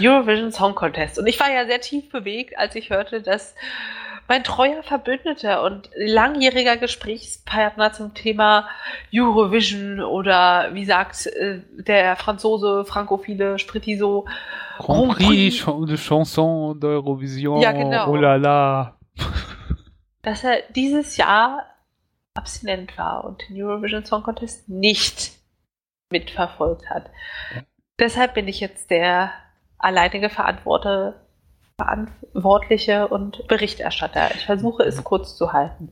Eurovision 0.00 0.52
Song 0.52 0.74
Contest. 0.74 1.18
Und 1.18 1.26
ich 1.26 1.38
war 1.40 1.52
ja 1.52 1.66
sehr 1.66 1.80
tief 1.80 2.08
bewegt, 2.10 2.56
als 2.58 2.74
ich 2.74 2.90
hörte, 2.90 3.22
dass 3.22 3.54
mein 4.28 4.44
treuer 4.44 4.82
Verbündeter 4.82 5.64
und 5.64 5.90
langjähriger 5.96 6.76
Gesprächspartner 6.76 7.92
zum 7.92 8.14
Thema 8.14 8.68
Eurovision 9.12 10.00
oder 10.00 10.74
wie 10.74 10.84
sagt 10.84 11.26
äh, 11.26 11.62
der 11.72 12.14
Franzose, 12.16 12.84
Frankophile, 12.84 13.58
Spritiso, 13.58 14.26
Grand 14.78 15.16
Prix 15.16 15.64
de 15.64 15.96
Chanson 15.96 16.78
d'Eurovision. 16.78 17.60
Ja, 17.60 17.72
genau. 17.72 18.10
Oh 18.10 18.16
la 18.16 18.36
la. 18.36 18.98
dass 20.22 20.44
er 20.44 20.62
dieses 20.74 21.16
Jahr 21.16 21.64
abstinent 22.34 22.96
war 22.98 23.24
und 23.24 23.42
den 23.48 23.60
Eurovision 23.60 24.04
Song 24.04 24.22
Contest 24.22 24.68
nicht 24.68 25.32
mitverfolgt 26.10 26.88
hat. 26.90 27.10
Deshalb 27.98 28.34
bin 28.34 28.46
ich 28.46 28.60
jetzt 28.60 28.90
der 28.90 29.32
alleinige 29.78 30.28
Verantworte, 30.28 31.20
Verantwortliche 31.78 33.08
und 33.08 33.46
Berichterstatter. 33.46 34.30
Ich 34.34 34.44
versuche 34.46 34.82
es 34.82 35.02
kurz 35.04 35.36
zu 35.36 35.52
halten. 35.52 35.90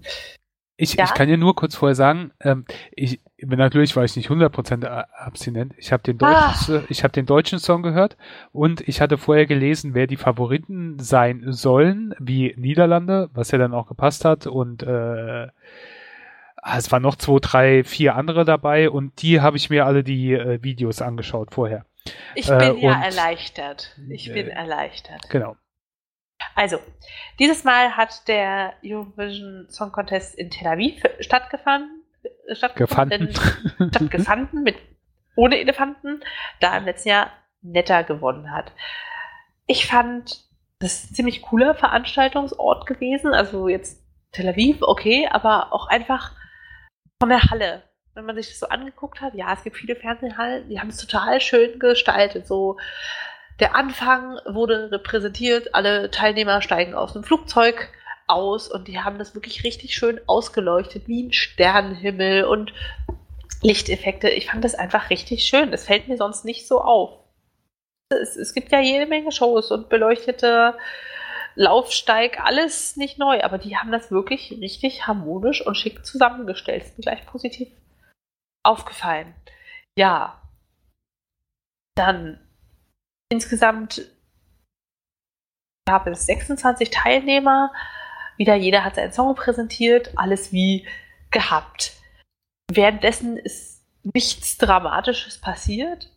Ich, 0.78 0.92
Ja? 0.94 1.04
ich 1.04 1.14
kann 1.14 1.28
dir 1.28 1.38
nur 1.38 1.54
kurz 1.56 1.74
vorher 1.74 1.94
sagen, 1.94 2.32
ähm, 2.40 2.66
ich 2.94 3.20
bin 3.38 3.58
natürlich 3.58 3.96
war 3.96 4.04
ich 4.04 4.14
nicht 4.14 4.28
100% 4.28 4.84
a- 4.84 5.06
abstinent. 5.16 5.72
Ich 5.78 5.90
habe 5.90 6.02
den, 6.02 6.18
Ah. 6.22 6.48
deutschen, 6.52 6.84
ich 6.90 7.02
hab 7.02 7.12
den 7.12 7.24
deutschen 7.24 7.58
Song 7.60 7.82
gehört 7.82 8.18
und 8.52 8.86
ich 8.86 9.00
hatte 9.00 9.16
vorher 9.16 9.46
gelesen, 9.46 9.94
wer 9.94 10.06
die 10.06 10.18
Favoriten 10.18 10.98
sein 10.98 11.44
sollen, 11.46 12.14
wie 12.18 12.54
Niederlande, 12.58 13.30
was 13.32 13.52
ja 13.52 13.58
dann 13.58 13.72
auch 13.72 13.86
gepasst 13.86 14.26
hat 14.26 14.46
und 14.46 14.82
äh, 14.82 15.46
ah, 16.62 16.76
es 16.76 16.92
waren 16.92 17.02
noch 17.02 17.16
zwei, 17.16 17.38
drei, 17.40 17.84
vier 17.84 18.16
andere 18.16 18.44
dabei 18.44 18.90
und 18.90 19.22
die 19.22 19.40
habe 19.40 19.56
ich 19.56 19.70
mir 19.70 19.86
alle 19.86 20.04
die 20.04 20.34
äh, 20.34 20.62
Videos 20.62 21.00
angeschaut 21.00 21.54
vorher. 21.54 21.86
Ich 22.34 22.50
Äh, 22.50 22.58
bin 22.58 22.78
ja 22.80 22.96
und- 22.96 23.02
erleichtert. 23.02 23.96
Ich 24.10 24.30
bin 24.30 24.48
Äh. 24.48 24.50
erleichtert. 24.50 25.30
Genau. 25.30 25.56
Also, 26.54 26.78
dieses 27.38 27.64
Mal 27.64 27.96
hat 27.96 28.28
der 28.28 28.74
Eurovision 28.84 29.66
Song 29.68 29.92
Contest 29.92 30.34
in 30.36 30.50
Tel 30.50 30.68
Aviv 30.68 31.02
stattgefunden. 31.20 32.04
äh, 32.22 32.54
Gefunden. 32.74 33.32
stattgefunden, 33.32 33.90
stattgefunden 33.90 34.62
mit 34.62 34.76
ohne 35.34 35.58
Elefanten, 35.58 36.22
da 36.60 36.76
im 36.76 36.86
letzten 36.86 37.10
Jahr 37.10 37.30
Netter 37.60 38.04
gewonnen 38.04 38.52
hat. 38.52 38.72
Ich 39.66 39.86
fand 39.86 40.46
das 40.78 41.04
ist 41.04 41.10
ein 41.10 41.14
ziemlich 41.14 41.42
cooler 41.42 41.74
Veranstaltungsort 41.74 42.86
gewesen. 42.86 43.34
Also 43.34 43.68
jetzt 43.68 44.02
Tel 44.32 44.48
Aviv, 44.48 44.78
okay, 44.82 45.28
aber 45.30 45.72
auch 45.72 45.88
einfach 45.88 46.32
von 47.20 47.30
der 47.30 47.42
Halle. 47.50 47.82
Wenn 48.14 48.26
man 48.26 48.36
sich 48.36 48.48
das 48.48 48.60
so 48.60 48.68
angeguckt 48.68 49.20
hat, 49.20 49.34
ja, 49.34 49.52
es 49.52 49.62
gibt 49.62 49.76
viele 49.76 49.96
Fernsehhallen, 49.96 50.68
die 50.68 50.80
haben 50.80 50.88
es 50.88 50.96
total 50.96 51.40
schön 51.40 51.78
gestaltet. 51.78 52.46
So 52.46 52.78
der 53.60 53.74
Anfang 53.74 54.38
wurde 54.44 54.90
repräsentiert, 54.90 55.74
alle 55.74 56.10
Teilnehmer 56.10 56.60
steigen 56.60 56.94
aus 56.94 57.14
dem 57.14 57.24
Flugzeug 57.24 57.88
aus 58.26 58.68
und 58.68 58.88
die 58.88 59.00
haben 59.00 59.18
das 59.18 59.34
wirklich 59.34 59.64
richtig 59.64 59.94
schön 59.94 60.20
ausgeleuchtet, 60.26 61.06
wie 61.06 61.22
ein 61.22 61.32
Sternenhimmel 61.32 62.44
und 62.44 62.74
Lichteffekte. 63.62 64.28
Ich 64.28 64.50
fand 64.50 64.64
das 64.64 64.74
einfach 64.74 65.10
richtig 65.10 65.44
schön. 65.44 65.70
Das 65.70 65.86
fällt 65.86 66.08
mir 66.08 66.16
sonst 66.16 66.44
nicht 66.44 66.66
so 66.66 66.80
auf. 66.80 67.18
Es, 68.10 68.36
es 68.36 68.52
gibt 68.52 68.72
ja 68.72 68.80
jede 68.80 69.06
Menge 69.06 69.32
Shows 69.32 69.70
und 69.70 69.88
beleuchtete 69.88 70.76
Laufsteig, 71.54 72.38
alles 72.44 72.96
nicht 72.96 73.18
neu, 73.18 73.42
aber 73.42 73.56
die 73.56 73.78
haben 73.78 73.90
das 73.90 74.10
wirklich 74.10 74.50
richtig 74.60 75.06
harmonisch 75.06 75.66
und 75.66 75.76
schick 75.76 76.04
zusammengestellt. 76.04 76.84
Ist 76.84 76.98
mir 76.98 77.02
gleich 77.02 77.24
positiv 77.26 77.68
aufgefallen. 78.62 79.34
Ja. 79.98 80.42
Dann 81.94 82.45
insgesamt 83.30 84.02
gab 85.86 86.06
es 86.06 86.26
26 86.26 86.90
Teilnehmer. 86.90 87.72
Wieder 88.36 88.54
jeder 88.54 88.84
hat 88.84 88.96
seinen 88.96 89.12
Song 89.12 89.34
präsentiert, 89.34 90.12
alles 90.16 90.52
wie 90.52 90.86
gehabt. 91.30 91.92
Währenddessen 92.70 93.36
ist 93.36 93.84
nichts 94.02 94.58
Dramatisches 94.58 95.40
passiert. 95.40 96.10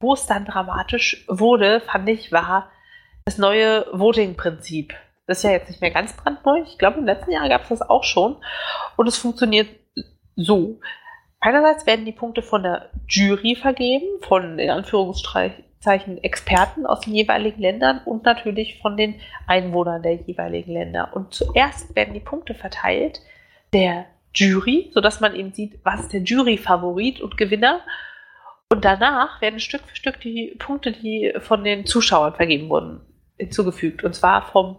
Wo 0.00 0.14
es 0.14 0.26
dann 0.26 0.44
dramatisch 0.44 1.24
wurde, 1.28 1.80
fand 1.80 2.08
ich, 2.08 2.30
war 2.30 2.70
das 3.24 3.38
neue 3.38 3.86
Voting-Prinzip. 3.92 4.94
Das 5.26 5.38
ist 5.38 5.44
ja 5.44 5.50
jetzt 5.50 5.68
nicht 5.68 5.80
mehr 5.80 5.90
ganz 5.90 6.16
brandneu. 6.16 6.62
Ich 6.62 6.78
glaube, 6.78 6.98
im 6.98 7.04
letzten 7.04 7.32
Jahr 7.32 7.48
gab 7.48 7.62
es 7.62 7.68
das 7.68 7.82
auch 7.82 8.04
schon. 8.04 8.36
Und 8.96 9.08
es 9.08 9.18
funktioniert 9.18 9.68
so. 10.36 10.80
Einerseits 11.40 11.84
werden 11.86 12.04
die 12.04 12.12
Punkte 12.12 12.42
von 12.42 12.62
der 12.62 12.90
Jury 13.08 13.56
vergeben, 13.56 14.06
von 14.22 14.58
in 14.58 14.70
Anführungszeichen 15.78 16.22
Experten 16.22 16.86
aus 16.86 17.00
den 17.00 17.14
jeweiligen 17.14 17.60
Ländern 17.60 18.00
und 18.04 18.24
natürlich 18.24 18.80
von 18.80 18.96
den 18.96 19.20
Einwohnern 19.46 20.02
der 20.02 20.14
jeweiligen 20.14 20.72
Länder. 20.72 21.10
Und 21.12 21.34
zuerst 21.34 21.94
werden 21.94 22.14
die 22.14 22.20
Punkte 22.20 22.54
verteilt 22.54 23.20
der 23.72 24.06
Jury, 24.34 24.90
sodass 24.92 25.20
man 25.20 25.34
eben 25.34 25.52
sieht, 25.52 25.78
was 25.84 26.00
ist 26.00 26.12
der 26.12 26.22
Jury-Favorit 26.22 27.20
und 27.20 27.36
Gewinner. 27.36 27.80
Und 28.70 28.84
danach 28.84 29.40
werden 29.40 29.60
Stück 29.60 29.82
für 29.86 29.96
Stück 29.96 30.20
die 30.20 30.54
Punkte, 30.58 30.92
die 30.92 31.34
von 31.40 31.64
den 31.64 31.86
Zuschauern 31.86 32.34
vergeben 32.34 32.68
wurden, 32.68 33.00
hinzugefügt. 33.38 34.04
Und 34.04 34.14
zwar 34.14 34.42
vom 34.42 34.76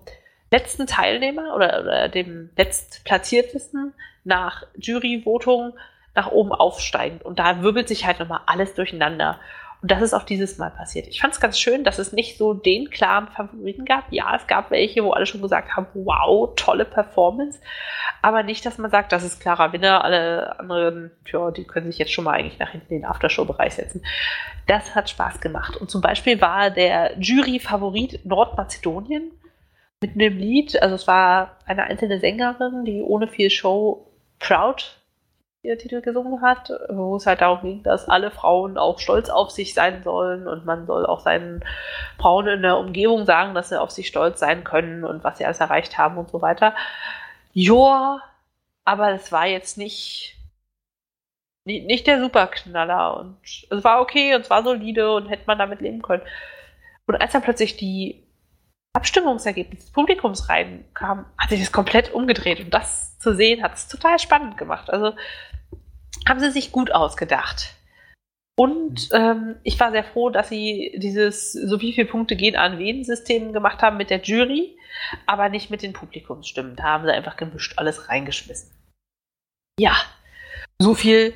letzten 0.51 0.85
Teilnehmer 0.85 1.55
oder, 1.55 1.81
oder 1.81 2.09
dem 2.09 2.49
letztplatziertesten 2.57 3.93
nach 4.23 4.63
Jury-Votung 4.75 5.73
nach 6.13 6.31
oben 6.31 6.51
aufsteigend. 6.51 7.23
Und 7.23 7.39
da 7.39 7.61
wirbelt 7.61 7.87
sich 7.87 8.05
halt 8.05 8.19
nochmal 8.19 8.41
alles 8.45 8.75
durcheinander. 8.75 9.39
Und 9.82 9.91
das 9.91 10.01
ist 10.01 10.13
auch 10.13 10.23
dieses 10.23 10.57
Mal 10.57 10.71
passiert. 10.71 11.07
Ich 11.07 11.21
fand 11.21 11.34
es 11.34 11.39
ganz 11.39 11.57
schön, 11.57 11.86
dass 11.86 11.99
es 11.99 12.11
nicht 12.11 12.38
so 12.38 12.53
den 12.53 12.89
klaren 12.89 13.30
Favoriten 13.30 13.86
gab. 13.86 14.11
Ja, 14.11 14.36
es 14.36 14.45
gab 14.45 14.71
welche, 14.71 15.05
wo 15.05 15.11
alle 15.11 15.25
schon 15.25 15.41
gesagt 15.41 15.75
haben, 15.75 15.88
wow, 15.93 16.53
tolle 16.57 16.84
Performance. 16.84 17.59
Aber 18.21 18.43
nicht, 18.43 18.65
dass 18.65 18.77
man 18.77 18.91
sagt, 18.91 19.13
das 19.13 19.23
ist 19.23 19.39
klarer 19.39 19.71
Winner. 19.71 20.03
Alle 20.03 20.59
anderen, 20.59 21.11
ja, 21.32 21.51
die 21.51 21.63
können 21.63 21.86
sich 21.86 21.97
jetzt 21.97 22.11
schon 22.11 22.25
mal 22.25 22.34
eigentlich 22.34 22.59
nach 22.59 22.71
hinten 22.71 22.93
in 22.93 23.01
den 23.01 23.09
Aftershow-Bereich 23.09 23.75
setzen. 23.75 24.03
Das 24.67 24.95
hat 24.95 25.09
Spaß 25.09 25.39
gemacht. 25.39 25.77
Und 25.77 25.89
zum 25.89 26.01
Beispiel 26.01 26.41
war 26.41 26.71
der 26.71 27.17
Jury-Favorit 27.17 28.25
Nordmazedonien 28.25 29.32
mit 30.01 30.15
einem 30.15 30.38
Lied. 30.38 30.82
Also 30.82 30.95
es 30.95 31.07
war 31.07 31.55
eine 31.65 31.84
einzelne 31.84 32.19
Sängerin, 32.19 32.84
die 32.84 33.01
ohne 33.01 33.30
viel 33.30 33.49
Show 33.49 34.05
Proud 34.39 34.98
ihr 35.62 35.78
Titel 35.78 36.01
gesungen 36.01 36.41
hat, 36.41 36.72
wo 36.89 37.18
es 37.18 37.26
halt 37.26 37.41
darum 37.41 37.62
ging, 37.62 37.84
dass 37.84 38.07
alle 38.07 38.32
Frauen 38.32 38.78
auch 38.78 38.99
stolz 38.99 39.30
auf 39.30 39.51
sich 39.51 39.74
sein 39.74 40.03
sollen 40.03 40.47
und 40.47 40.66
man 40.66 40.86
soll 40.86 41.05
auch 41.05 41.20
seinen 41.20 41.64
Frauen 42.18 42.47
in 42.47 42.62
der 42.62 42.78
Umgebung 42.78 43.26
sagen, 43.26 43.53
dass 43.53 43.70
sie 43.70 43.80
auf 43.80 43.91
sich 43.91 44.07
stolz 44.07 44.39
sein 44.39 44.64
können 44.64 45.03
und 45.03 45.24
was 45.24 45.38
sie 45.38 45.45
alles 45.45 45.60
erreicht 45.60 45.97
haben 45.97 46.18
und 46.18 46.30
so 46.30 46.41
weiter. 46.41 46.76
Joa, 47.51 48.22
aber 48.86 49.12
es 49.12 49.32
war 49.34 49.47
jetzt 49.47 49.78
nicht, 49.78 50.38
nicht, 51.66 51.86
nicht 51.88 52.07
der 52.07 52.22
Superknaller 52.22 53.18
und 53.18 53.38
es 53.43 53.84
war 53.84 54.01
okay 54.01 54.36
und 54.36 54.41
es 54.41 54.49
war 54.49 54.64
solide 54.64 55.14
und 55.14 55.28
hätte 55.28 55.43
man 55.47 55.60
damit 55.60 55.82
leben 55.82 56.01
können. 56.01 56.24
Und 57.05 57.16
als 57.16 57.34
dann 57.34 57.41
plötzlich 57.41 57.76
die 57.76 58.24
Abstimmungsergebnisse 58.93 59.86
des 59.86 59.91
Publikums 59.91 60.49
reinkam, 60.49 61.26
hat 61.38 61.49
sich 61.49 61.60
das 61.60 61.72
komplett 61.72 62.14
umgedreht 62.14 62.60
und 62.60 62.74
das 62.74 63.10
zu 63.20 63.36
sehen 63.36 63.62
hat 63.62 63.76
es 63.76 63.88
total 63.88 64.18
spannend 64.18 64.57
gemacht. 64.57 64.89
Also 64.89 65.14
haben 66.30 66.39
sie 66.39 66.51
sich 66.51 66.71
gut 66.71 66.91
ausgedacht. 66.91 67.75
Und 68.55 69.11
mhm. 69.11 69.17
ähm, 69.17 69.55
ich 69.63 69.80
war 69.80 69.91
sehr 69.91 70.03
froh, 70.03 70.30
dass 70.30 70.49
sie 70.49 70.93
dieses 70.97 71.53
so 71.53 71.80
wie 71.82 71.93
viele 71.93 72.07
Punkte 72.07 72.36
gehen 72.36 72.55
an 72.55 72.77
wen 72.77 73.03
System 73.03 73.53
gemacht 73.53 73.82
haben 73.82 73.97
mit 73.97 74.09
der 74.09 74.21
Jury, 74.21 74.77
aber 75.25 75.49
nicht 75.49 75.69
mit 75.69 75.82
den 75.82 75.93
Publikumsstimmen. 75.93 76.75
Da 76.75 76.84
haben 76.84 77.05
sie 77.05 77.13
einfach 77.13 77.38
gemischt 77.38 77.73
alles 77.77 78.09
reingeschmissen. 78.09 78.71
Ja, 79.80 79.95
so 80.77 80.93
viel 80.93 81.34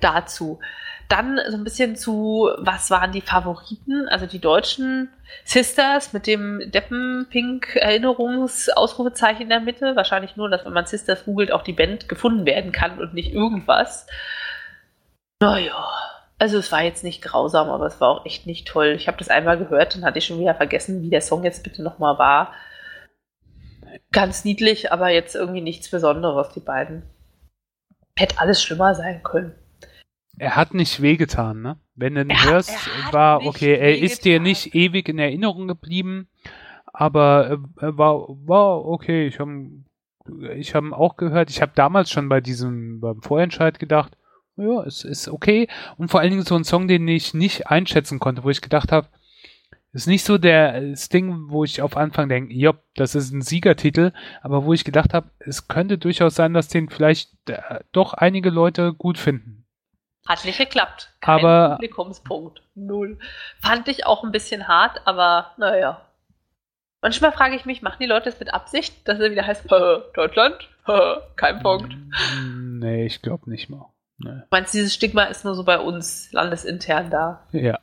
dazu. 0.00 0.60
Dann 1.08 1.40
so 1.48 1.56
ein 1.56 1.64
bisschen 1.64 1.96
zu, 1.96 2.50
was 2.58 2.90
waren 2.90 3.12
die 3.12 3.22
Favoriten? 3.22 4.08
Also 4.08 4.26
die 4.26 4.40
deutschen 4.40 5.08
Sisters 5.44 6.12
mit 6.12 6.26
dem 6.26 6.70
Deppen-Pink-Erinnerungsausrufezeichen 6.70 9.42
in 9.42 9.48
der 9.48 9.60
Mitte. 9.60 9.96
Wahrscheinlich 9.96 10.36
nur, 10.36 10.50
dass 10.50 10.66
wenn 10.66 10.74
man 10.74 10.86
Sisters 10.86 11.24
googelt, 11.24 11.50
auch 11.50 11.62
die 11.62 11.72
Band 11.72 12.08
gefunden 12.08 12.44
werden 12.44 12.72
kann 12.72 12.98
und 12.98 13.14
nicht 13.14 13.32
irgendwas. 13.32 14.06
Naja, 15.40 15.88
also 16.38 16.58
es 16.58 16.70
war 16.70 16.82
jetzt 16.82 17.04
nicht 17.04 17.22
grausam, 17.22 17.70
aber 17.70 17.86
es 17.86 18.00
war 18.00 18.10
auch 18.10 18.26
echt 18.26 18.46
nicht 18.46 18.68
toll. 18.68 18.94
Ich 18.96 19.08
habe 19.08 19.18
das 19.18 19.28
einmal 19.28 19.58
gehört 19.58 19.96
und 19.96 20.04
hatte 20.04 20.20
schon 20.20 20.38
wieder 20.38 20.54
vergessen, 20.54 21.02
wie 21.02 21.10
der 21.10 21.22
Song 21.22 21.42
jetzt 21.42 21.64
bitte 21.64 21.82
nochmal 21.82 22.18
war. 22.18 22.52
Ganz 24.12 24.44
niedlich, 24.44 24.92
aber 24.92 25.08
jetzt 25.08 25.34
irgendwie 25.34 25.60
nichts 25.60 25.90
Besonderes, 25.90 26.50
die 26.50 26.60
beiden. 26.60 27.02
Hätte 28.16 28.38
alles 28.38 28.62
schlimmer 28.62 28.94
sein 28.94 29.22
können. 29.22 29.54
Er 30.38 30.56
hat 30.56 30.74
nicht 30.74 31.02
wehgetan, 31.02 31.62
ne? 31.62 31.76
Wenn 31.94 32.14
du 32.14 32.22
ihn 32.22 32.30
er 32.30 32.44
hörst, 32.44 32.72
war 33.12 33.44
okay, 33.44 33.74
er 33.74 33.98
ist 33.98 34.24
dir 34.24 34.40
nicht 34.40 34.74
ewig 34.74 35.08
in 35.08 35.18
Erinnerung 35.18 35.68
geblieben, 35.68 36.28
aber 36.92 37.58
er 37.80 37.98
war, 37.98 38.28
war 38.46 38.84
okay. 38.84 39.26
Ich 39.26 39.40
habe 39.40 39.70
ich 40.56 40.74
hab 40.74 40.92
auch 40.92 41.16
gehört, 41.16 41.50
ich 41.50 41.62
habe 41.62 41.72
damals 41.74 42.10
schon 42.10 42.28
bei 42.28 42.40
diesem, 42.40 43.00
beim 43.00 43.22
Vorentscheid 43.22 43.78
gedacht, 43.78 44.16
ja, 44.56 44.82
es 44.84 45.04
ist 45.04 45.28
okay. 45.28 45.68
Und 45.96 46.10
vor 46.10 46.20
allen 46.20 46.30
Dingen 46.30 46.44
so 46.44 46.56
ein 46.56 46.64
Song, 46.64 46.88
den 46.88 47.06
ich 47.08 47.34
nicht 47.34 47.68
einschätzen 47.68 48.18
konnte, 48.18 48.44
wo 48.44 48.50
ich 48.50 48.60
gedacht 48.60 48.92
habe, 48.92 49.08
ist 49.92 50.06
nicht 50.06 50.24
so 50.24 50.36
der 50.36 50.80
das 50.90 51.08
Ding, 51.08 51.48
wo 51.48 51.64
ich 51.64 51.80
auf 51.80 51.96
Anfang 51.96 52.28
denke, 52.28 52.52
ja, 52.52 52.74
das 52.94 53.14
ist 53.14 53.32
ein 53.32 53.42
Siegertitel, 53.42 54.12
aber 54.42 54.64
wo 54.64 54.72
ich 54.72 54.84
gedacht 54.84 55.14
habe, 55.14 55.30
es 55.38 55.66
könnte 55.66 55.98
durchaus 55.98 56.34
sein, 56.34 56.52
dass 56.52 56.68
den 56.68 56.88
vielleicht 56.88 57.30
äh, 57.48 57.80
doch 57.92 58.12
einige 58.12 58.50
Leute 58.50 58.92
gut 58.92 59.18
finden. 59.18 59.57
Hat 60.28 60.44
nicht 60.44 60.58
geklappt. 60.58 61.08
Kein 61.20 61.44
aber, 61.44 61.76
Publikumspunkt. 61.76 62.62
Null. 62.74 63.18
Fand 63.62 63.88
ich 63.88 64.04
auch 64.04 64.22
ein 64.22 64.30
bisschen 64.30 64.68
hart, 64.68 65.00
aber 65.06 65.52
naja. 65.56 66.02
Manchmal 67.00 67.32
frage 67.32 67.56
ich 67.56 67.64
mich, 67.64 67.80
machen 67.80 67.96
die 68.00 68.06
Leute 68.06 68.30
das 68.30 68.38
mit 68.38 68.52
Absicht, 68.52 69.08
dass 69.08 69.18
er 69.18 69.30
wieder 69.30 69.46
heißt, 69.46 69.64
Deutschland? 70.14 70.68
Kein 71.36 71.62
Punkt. 71.62 71.94
Nee, 72.44 73.06
ich 73.06 73.22
glaube 73.22 73.48
nicht 73.48 73.70
mal. 73.70 73.90
Nee. 74.18 74.42
Meinst 74.50 74.74
du, 74.74 74.78
dieses 74.78 74.94
Stigma 74.94 75.24
ist 75.24 75.44
nur 75.44 75.54
so 75.54 75.64
bei 75.64 75.78
uns 75.78 76.30
landesintern 76.32 77.08
da? 77.08 77.46
Ja. 77.52 77.78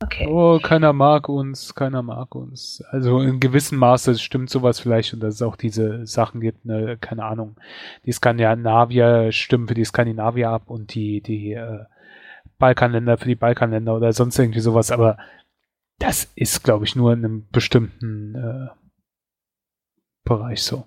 Okay. 0.00 0.28
Oh, 0.28 0.60
keiner 0.60 0.92
mag 0.92 1.28
uns, 1.28 1.74
keiner 1.74 2.02
mag 2.02 2.34
uns. 2.36 2.84
Also 2.90 3.20
in 3.20 3.40
gewissem 3.40 3.78
Maße 3.78 4.16
stimmt 4.18 4.48
sowas 4.48 4.78
vielleicht 4.78 5.12
und 5.12 5.20
dass 5.20 5.34
es 5.34 5.42
auch 5.42 5.56
diese 5.56 6.06
Sachen 6.06 6.40
gibt, 6.40 6.64
ne, 6.64 6.96
keine 7.00 7.24
Ahnung. 7.24 7.56
Die 8.06 8.12
Skandinavier 8.12 9.32
stimmen 9.32 9.66
für 9.66 9.74
die 9.74 9.84
Skandinavier 9.84 10.50
ab 10.50 10.62
und 10.66 10.94
die, 10.94 11.20
die 11.20 11.52
äh, 11.52 11.84
Balkanländer 12.58 13.18
für 13.18 13.26
die 13.26 13.34
Balkanländer 13.34 13.96
oder 13.96 14.12
sonst 14.12 14.38
irgendwie 14.38 14.60
sowas, 14.60 14.92
aber 14.92 15.18
das 15.98 16.30
ist, 16.36 16.62
glaube 16.62 16.84
ich, 16.84 16.94
nur 16.94 17.12
in 17.12 17.24
einem 17.24 17.48
bestimmten 17.50 18.36
äh, 18.36 18.68
Bereich 20.24 20.62
so. 20.62 20.86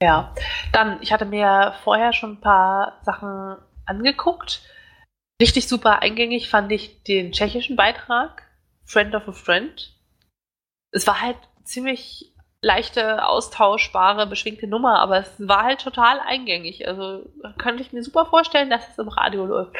Ja, 0.00 0.32
dann, 0.70 0.98
ich 1.00 1.12
hatte 1.12 1.24
mir 1.24 1.74
vorher 1.82 2.12
schon 2.12 2.34
ein 2.34 2.40
paar 2.40 3.00
Sachen 3.02 3.56
angeguckt 3.84 4.62
Richtig 5.40 5.68
super 5.68 6.02
eingängig 6.02 6.48
fand 6.48 6.72
ich 6.72 7.02
den 7.04 7.32
tschechischen 7.32 7.76
Beitrag, 7.76 8.42
Friend 8.84 9.14
of 9.14 9.28
a 9.28 9.32
Friend. 9.32 9.94
Es 10.90 11.06
war 11.06 11.20
halt 11.20 11.36
ziemlich 11.64 12.34
leichte, 12.60 13.24
austauschbare, 13.24 14.26
beschwingte 14.26 14.66
Nummer, 14.66 14.98
aber 14.98 15.18
es 15.18 15.34
war 15.38 15.62
halt 15.62 15.80
total 15.80 16.18
eingängig. 16.20 16.88
Also 16.88 17.30
könnte 17.56 17.82
ich 17.82 17.92
mir 17.92 18.02
super 18.02 18.26
vorstellen, 18.26 18.70
dass 18.70 18.88
es 18.88 18.98
im 18.98 19.08
Radio 19.08 19.46
läuft. 19.46 19.76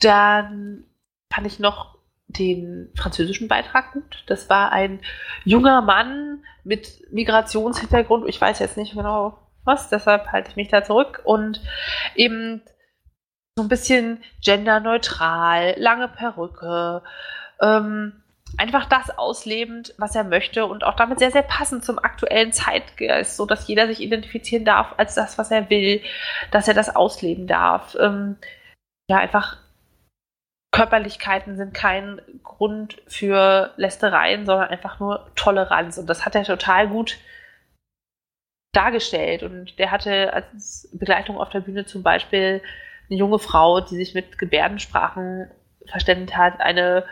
Dann 0.00 0.84
fand 1.32 1.46
ich 1.46 1.58
noch 1.58 1.96
den 2.28 2.92
französischen 2.96 3.48
Beitrag 3.48 3.92
gut. 3.92 4.24
Das 4.26 4.50
war 4.50 4.72
ein 4.72 5.00
junger 5.44 5.80
Mann 5.80 6.44
mit 6.64 7.10
Migrationshintergrund. 7.12 8.28
Ich 8.28 8.40
weiß 8.40 8.58
jetzt 8.58 8.76
nicht 8.76 8.94
genau 8.94 9.38
was, 9.64 9.88
deshalb 9.88 10.32
halte 10.32 10.50
ich 10.50 10.56
mich 10.56 10.68
da 10.68 10.84
zurück. 10.84 11.22
Und 11.24 11.62
eben 12.14 12.62
so 13.56 13.64
ein 13.64 13.68
bisschen 13.68 14.22
genderneutral, 14.44 15.74
lange 15.78 16.08
Perücke, 16.08 17.02
ähm, 17.60 18.12
einfach 18.58 18.86
das 18.86 19.10
auslebend, 19.16 19.94
was 19.98 20.14
er 20.14 20.24
möchte 20.24 20.66
und 20.66 20.84
auch 20.84 20.94
damit 20.94 21.18
sehr, 21.18 21.30
sehr 21.30 21.42
passend 21.42 21.84
zum 21.84 21.98
aktuellen 21.98 22.52
Zeitgeist, 22.52 23.36
so 23.36 23.46
dass 23.46 23.66
jeder 23.66 23.86
sich 23.86 24.00
identifizieren 24.00 24.64
darf 24.64 24.94
als 24.98 25.14
das, 25.14 25.38
was 25.38 25.50
er 25.50 25.70
will, 25.70 26.02
dass 26.50 26.68
er 26.68 26.74
das 26.74 26.94
ausleben 26.94 27.46
darf. 27.46 27.96
Ähm, 27.98 28.36
ja, 29.08 29.18
einfach 29.18 29.58
Körperlichkeiten 30.72 31.56
sind 31.56 31.72
kein 31.72 32.20
Grund 32.42 33.00
für 33.06 33.72
Lästereien, 33.76 34.44
sondern 34.44 34.68
einfach 34.68 35.00
nur 35.00 35.30
Toleranz. 35.34 35.96
Und 35.96 36.06
das 36.10 36.26
hat 36.26 36.34
er 36.34 36.44
total 36.44 36.88
gut 36.88 37.16
dargestellt. 38.74 39.42
Und 39.42 39.78
der 39.78 39.90
hatte 39.90 40.34
als 40.34 40.90
Begleitung 40.92 41.38
auf 41.38 41.48
der 41.48 41.60
Bühne 41.60 41.86
zum 41.86 42.02
Beispiel 42.02 42.60
eine 43.08 43.18
junge 43.18 43.38
Frau, 43.38 43.80
die 43.80 43.96
sich 43.96 44.14
mit 44.14 44.38
Gebärdensprachen 44.38 45.50
verständigt 45.86 46.36
hat, 46.36 46.60
eine 46.60 47.04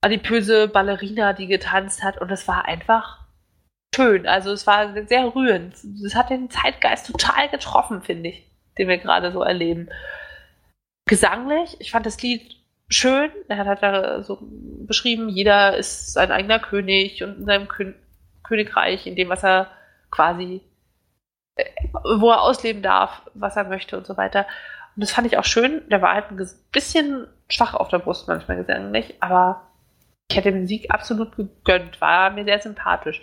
adipöse 0.00 0.68
Ballerina, 0.68 1.32
die 1.32 1.46
getanzt 1.46 2.02
hat. 2.02 2.20
Und 2.20 2.30
es 2.30 2.46
war 2.46 2.66
einfach 2.66 3.18
schön. 3.94 4.26
Also 4.26 4.52
es 4.52 4.66
war 4.66 4.94
sehr 5.06 5.34
rührend. 5.34 5.74
Es 6.04 6.14
hat 6.14 6.30
den 6.30 6.50
Zeitgeist 6.50 7.06
total 7.06 7.48
getroffen, 7.48 8.02
finde 8.02 8.30
ich, 8.30 8.50
den 8.78 8.88
wir 8.88 8.98
gerade 8.98 9.32
so 9.32 9.42
erleben. 9.42 9.88
Gesanglich, 11.06 11.76
ich 11.80 11.90
fand 11.90 12.06
das 12.06 12.22
Lied 12.22 12.56
schön. 12.88 13.30
Er 13.48 13.64
hat 13.64 13.82
da 13.82 14.22
so 14.22 14.38
beschrieben, 14.40 15.28
jeder 15.28 15.76
ist 15.76 16.12
sein 16.12 16.30
eigener 16.30 16.58
König 16.58 17.22
und 17.22 17.38
in 17.38 17.44
seinem 17.44 17.68
Kön 17.68 17.94
Königreich, 18.44 19.06
in 19.06 19.14
dem, 19.14 19.28
was 19.28 19.44
er 19.44 19.70
quasi, 20.10 20.62
äh, 21.56 21.64
wo 22.18 22.30
er 22.30 22.40
ausleben 22.40 22.82
darf, 22.82 23.22
was 23.34 23.56
er 23.56 23.64
möchte 23.64 23.98
und 23.98 24.06
so 24.06 24.16
weiter. 24.16 24.46
Und 24.98 25.02
das 25.02 25.12
fand 25.12 25.28
ich 25.28 25.38
auch 25.38 25.44
schön. 25.44 25.82
Der 25.90 26.02
war 26.02 26.14
halt 26.14 26.32
ein 26.32 26.50
bisschen 26.72 27.28
schwach 27.48 27.74
auf 27.74 27.86
der 27.86 28.00
Brust 28.00 28.26
manchmal 28.26 28.56
gesanglich, 28.56 29.14
aber 29.20 29.62
ich 30.28 30.36
hätte 30.36 30.50
den 30.50 30.66
Sieg 30.66 30.90
absolut 30.90 31.36
gegönnt, 31.36 32.00
war 32.00 32.30
mir 32.30 32.42
sehr 32.42 32.58
sympathisch. 32.60 33.22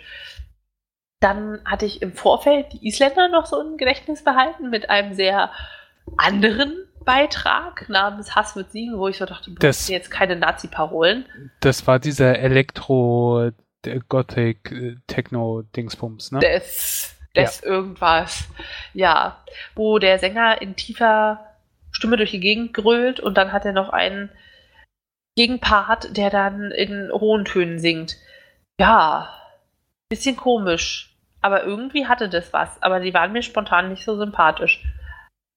Dann 1.20 1.60
hatte 1.66 1.84
ich 1.84 2.00
im 2.00 2.14
Vorfeld 2.14 2.72
die 2.72 2.88
Isländer 2.88 3.28
noch 3.28 3.44
so 3.44 3.60
im 3.60 3.76
Gedächtnis 3.76 4.24
behalten 4.24 4.70
mit 4.70 4.88
einem 4.88 5.12
sehr 5.12 5.50
anderen 6.16 6.72
Beitrag 7.04 7.90
namens 7.90 8.34
Hass 8.34 8.56
wird 8.56 8.72
siegen, 8.72 8.96
wo 8.96 9.08
ich 9.08 9.18
so 9.18 9.26
dachte, 9.26 9.50
das 9.58 9.86
jetzt 9.88 10.10
keine 10.10 10.34
Nazi-Parolen. 10.34 11.26
Das 11.60 11.86
war 11.86 11.98
dieser 11.98 12.38
Elektro 12.38 13.50
Gothic 14.08 14.72
äh, 14.72 14.96
Techno 15.08 15.60
Dingsbums, 15.76 16.32
ne? 16.32 16.38
Des, 16.38 17.14
des 17.36 17.60
ja. 17.60 17.66
irgendwas. 17.68 18.48
Ja, 18.94 19.44
wo 19.74 19.98
der 19.98 20.18
Sänger 20.18 20.62
in 20.62 20.74
tiefer 20.74 21.45
Stimme 21.96 22.18
durch 22.18 22.30
die 22.30 22.40
Gegend 22.40 22.74
grölt 22.74 23.20
und 23.20 23.38
dann 23.38 23.52
hat 23.52 23.64
er 23.64 23.72
noch 23.72 23.88
einen 23.88 24.28
Gegenpart, 25.34 26.14
der 26.14 26.28
dann 26.28 26.70
in 26.70 27.10
hohen 27.10 27.46
Tönen 27.46 27.78
singt. 27.78 28.18
Ja, 28.78 29.34
bisschen 30.10 30.36
komisch, 30.36 31.16
aber 31.40 31.64
irgendwie 31.64 32.06
hatte 32.06 32.28
das 32.28 32.52
was, 32.52 32.82
aber 32.82 33.00
die 33.00 33.14
waren 33.14 33.32
mir 33.32 33.40
spontan 33.40 33.88
nicht 33.88 34.04
so 34.04 34.14
sympathisch. 34.18 34.84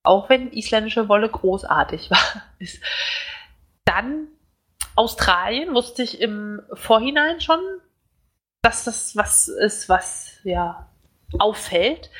Auch 0.02 0.30
wenn 0.30 0.50
isländische 0.50 1.10
Wolle 1.10 1.28
großartig 1.28 2.10
war. 2.10 2.42
Dann 3.84 4.28
Australien 4.96 5.74
wusste 5.74 6.02
ich 6.02 6.22
im 6.22 6.62
Vorhinein 6.72 7.42
schon, 7.42 7.60
dass 8.62 8.84
das 8.84 9.14
was 9.14 9.48
ist, 9.48 9.90
was 9.90 10.40
ja 10.42 10.88
auffällt. 11.38 12.10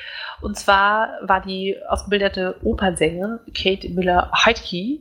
Und 0.41 0.57
zwar 0.57 1.19
war 1.23 1.41
die 1.41 1.77
ausgebildete 1.89 2.57
Opernsängerin 2.63 3.39
Kate 3.55 3.89
Miller-Heidke 3.89 5.01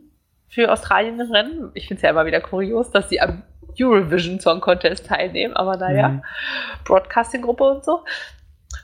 für 0.50 0.72
Australien 0.72 1.20
im 1.20 1.32
Rennen. 1.32 1.72
Ich 1.74 1.88
finde 1.88 2.00
es 2.00 2.02
ja 2.02 2.10
immer 2.10 2.26
wieder 2.26 2.42
kurios, 2.42 2.92
dass 2.92 3.10
sie 3.10 3.22
am 3.22 3.44
Eurovision 3.80 4.40
Song 4.40 4.62
Contest 4.62 5.06
teilnehmen, 5.06 5.54
aber 5.54 5.78
naja, 5.78 6.10
mhm. 6.10 6.22
Broadcasting-Gruppe 6.86 7.64
und 7.64 7.86
so. 7.86 8.04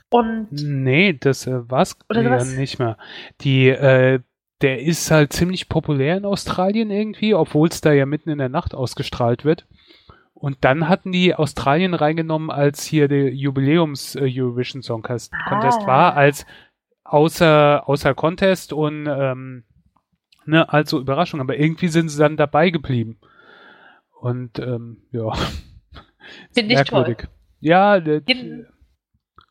Und 0.09 0.47
nee, 0.51 1.13
das 1.13 1.47
äh, 1.47 1.69
war's 1.69 1.97
ja 2.13 2.43
nicht 2.43 2.79
mehr. 2.79 2.97
Die, 3.41 3.67
äh, 3.67 4.19
der 4.61 4.81
ist 4.81 5.11
halt 5.11 5.33
ziemlich 5.33 5.67
populär 5.67 6.17
in 6.17 6.25
Australien 6.25 6.89
irgendwie, 6.89 7.33
obwohl 7.33 7.67
es 7.67 7.81
da 7.81 7.91
ja 7.91 8.05
mitten 8.05 8.29
in 8.29 8.37
der 8.37 8.49
Nacht 8.49 8.73
ausgestrahlt 8.73 9.43
wird. 9.43 9.67
Und 10.35 10.57
dann 10.65 10.89
hatten 10.89 11.11
die 11.11 11.33
Australien 11.33 11.93
reingenommen, 11.93 12.51
als 12.51 12.83
hier 12.83 13.07
der 13.07 13.33
Jubiläums 13.33 14.15
äh, 14.15 14.29
Eurovision 14.29 14.83
Song 14.83 15.01
Contest 15.01 15.33
ah. 15.33 15.87
war, 15.87 16.17
als 16.17 16.45
außer, 17.05 17.87
außer 17.87 18.13
Contest 18.13 18.73
und 18.73 19.07
ähm, 19.07 19.63
ne, 20.45 20.71
also 20.71 20.99
Überraschung. 20.99 21.39
Aber 21.39 21.57
irgendwie 21.57 21.87
sind 21.87 22.09
sie 22.09 22.19
dann 22.19 22.35
dabei 22.35 22.69
geblieben. 22.69 23.17
Und 24.19 24.59
ähm, 24.59 25.03
ja. 25.11 25.31
Finde 26.53 26.75
ich 26.75 26.83
toll. 26.83 27.15
Ja, 27.61 27.99
das, 27.99 28.23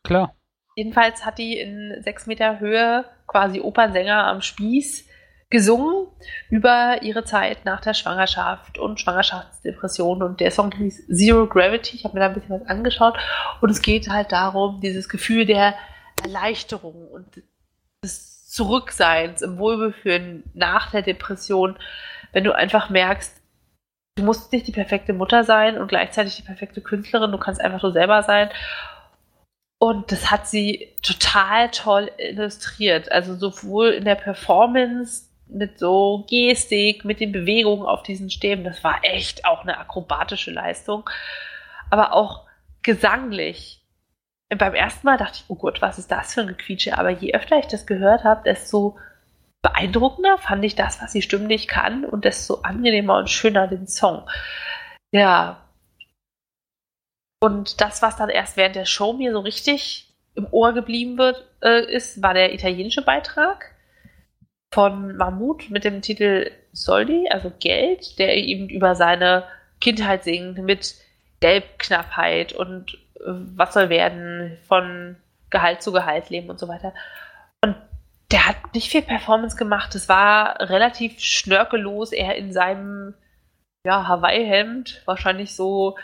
klar. 0.02 0.34
Jedenfalls 0.76 1.24
hat 1.24 1.38
die 1.38 1.58
in 1.58 2.02
sechs 2.02 2.26
Meter 2.26 2.60
Höhe 2.60 3.06
quasi 3.26 3.60
Opernsänger 3.60 4.26
am 4.26 4.42
Spieß 4.42 5.08
gesungen 5.54 6.08
über 6.50 7.02
ihre 7.02 7.22
Zeit 7.22 7.64
nach 7.64 7.80
der 7.80 7.94
Schwangerschaft 7.94 8.76
und 8.76 8.98
Schwangerschaftsdepression. 8.98 10.20
Und 10.24 10.40
der 10.40 10.50
Song 10.50 10.72
hieß 10.72 11.06
Zero 11.06 11.46
Gravity. 11.46 11.94
Ich 11.94 12.04
habe 12.04 12.14
mir 12.14 12.20
da 12.20 12.26
ein 12.26 12.34
bisschen 12.34 12.60
was 12.60 12.68
angeschaut. 12.68 13.16
Und 13.60 13.70
es 13.70 13.80
geht 13.80 14.08
halt 14.08 14.32
darum, 14.32 14.80
dieses 14.80 15.08
Gefühl 15.08 15.46
der 15.46 15.74
Erleichterung 16.24 17.06
und 17.06 17.40
des 18.02 18.48
Zurückseins 18.48 19.42
im 19.42 19.58
Wohlbefinden 19.58 20.42
nach 20.54 20.90
der 20.90 21.02
Depression, 21.02 21.76
wenn 22.32 22.42
du 22.42 22.52
einfach 22.52 22.90
merkst, 22.90 23.40
du 24.16 24.24
musst 24.24 24.52
nicht 24.52 24.66
die 24.66 24.72
perfekte 24.72 25.12
Mutter 25.12 25.44
sein 25.44 25.78
und 25.78 25.86
gleichzeitig 25.86 26.34
die 26.34 26.42
perfekte 26.42 26.80
Künstlerin, 26.80 27.30
du 27.30 27.38
kannst 27.38 27.60
einfach 27.60 27.80
so 27.80 27.92
selber 27.92 28.24
sein. 28.24 28.50
Und 29.78 30.10
das 30.10 30.32
hat 30.32 30.48
sie 30.48 30.88
total 31.02 31.70
toll 31.70 32.10
illustriert. 32.18 33.12
Also 33.12 33.36
sowohl 33.36 33.90
in 33.90 34.04
der 34.04 34.16
Performance 34.16 35.23
mit 35.46 35.78
so 35.78 36.24
Gestik, 36.28 37.04
mit 37.04 37.20
den 37.20 37.32
Bewegungen 37.32 37.86
auf 37.86 38.02
diesen 38.02 38.30
Stäben. 38.30 38.64
Das 38.64 38.82
war 38.82 39.00
echt 39.02 39.44
auch 39.44 39.62
eine 39.62 39.78
akrobatische 39.78 40.50
Leistung. 40.50 41.08
Aber 41.90 42.12
auch 42.12 42.46
gesanglich. 42.82 43.82
Beim 44.56 44.74
ersten 44.74 45.06
Mal 45.06 45.16
dachte 45.16 45.38
ich, 45.38 45.44
oh 45.48 45.56
Gott, 45.56 45.82
was 45.82 45.98
ist 45.98 46.10
das 46.10 46.34
für 46.34 46.42
ein 46.42 46.48
Gequietsche? 46.48 46.98
Aber 46.98 47.10
je 47.10 47.34
öfter 47.34 47.58
ich 47.58 47.66
das 47.66 47.86
gehört 47.86 48.24
habe, 48.24 48.42
desto 48.44 48.98
beeindruckender 49.62 50.38
fand 50.38 50.64
ich 50.64 50.74
das, 50.74 51.00
was 51.02 51.12
sie 51.12 51.22
stimmlich 51.22 51.66
kann 51.66 52.04
und 52.04 52.24
desto 52.24 52.56
angenehmer 52.56 53.16
und 53.16 53.30
schöner 53.30 53.66
den 53.66 53.86
Song. 53.86 54.28
Ja, 55.12 55.64
und 57.44 57.82
das, 57.82 58.00
was 58.00 58.16
dann 58.16 58.30
erst 58.30 58.56
während 58.56 58.74
der 58.74 58.86
Show 58.86 59.12
mir 59.12 59.32
so 59.32 59.40
richtig 59.40 60.14
im 60.34 60.46
Ohr 60.50 60.72
geblieben 60.72 61.18
wird, 61.18 61.46
äh, 61.62 61.84
ist, 61.92 62.22
war 62.22 62.32
der 62.32 62.54
italienische 62.54 63.02
Beitrag 63.02 63.73
von 64.74 65.16
Mahmoud 65.16 65.70
mit 65.70 65.84
dem 65.84 66.02
Titel 66.02 66.50
Soldi, 66.72 67.28
also 67.30 67.52
Geld, 67.60 68.18
der 68.18 68.34
eben 68.36 68.68
über 68.68 68.96
seine 68.96 69.44
Kindheit 69.80 70.24
singt 70.24 70.58
mit 70.58 70.96
Gelbknappheit 71.38 72.52
und 72.52 72.94
äh, 73.20 73.20
was 73.54 73.72
soll 73.72 73.88
werden 73.88 74.58
von 74.66 75.14
Gehalt 75.50 75.80
zu 75.80 75.92
Gehalt 75.92 76.28
leben 76.28 76.50
und 76.50 76.58
so 76.58 76.66
weiter. 76.66 76.92
Und 77.62 77.76
der 78.32 78.48
hat 78.48 78.74
nicht 78.74 78.90
viel 78.90 79.02
Performance 79.02 79.56
gemacht. 79.56 79.94
Es 79.94 80.08
war 80.08 80.58
relativ 80.58 81.20
schnörkellos, 81.20 82.10
er 82.10 82.34
in 82.34 82.52
seinem 82.52 83.14
ja, 83.86 84.08
Hawaii-Hemd, 84.08 85.02
wahrscheinlich 85.04 85.54
so 85.54 85.96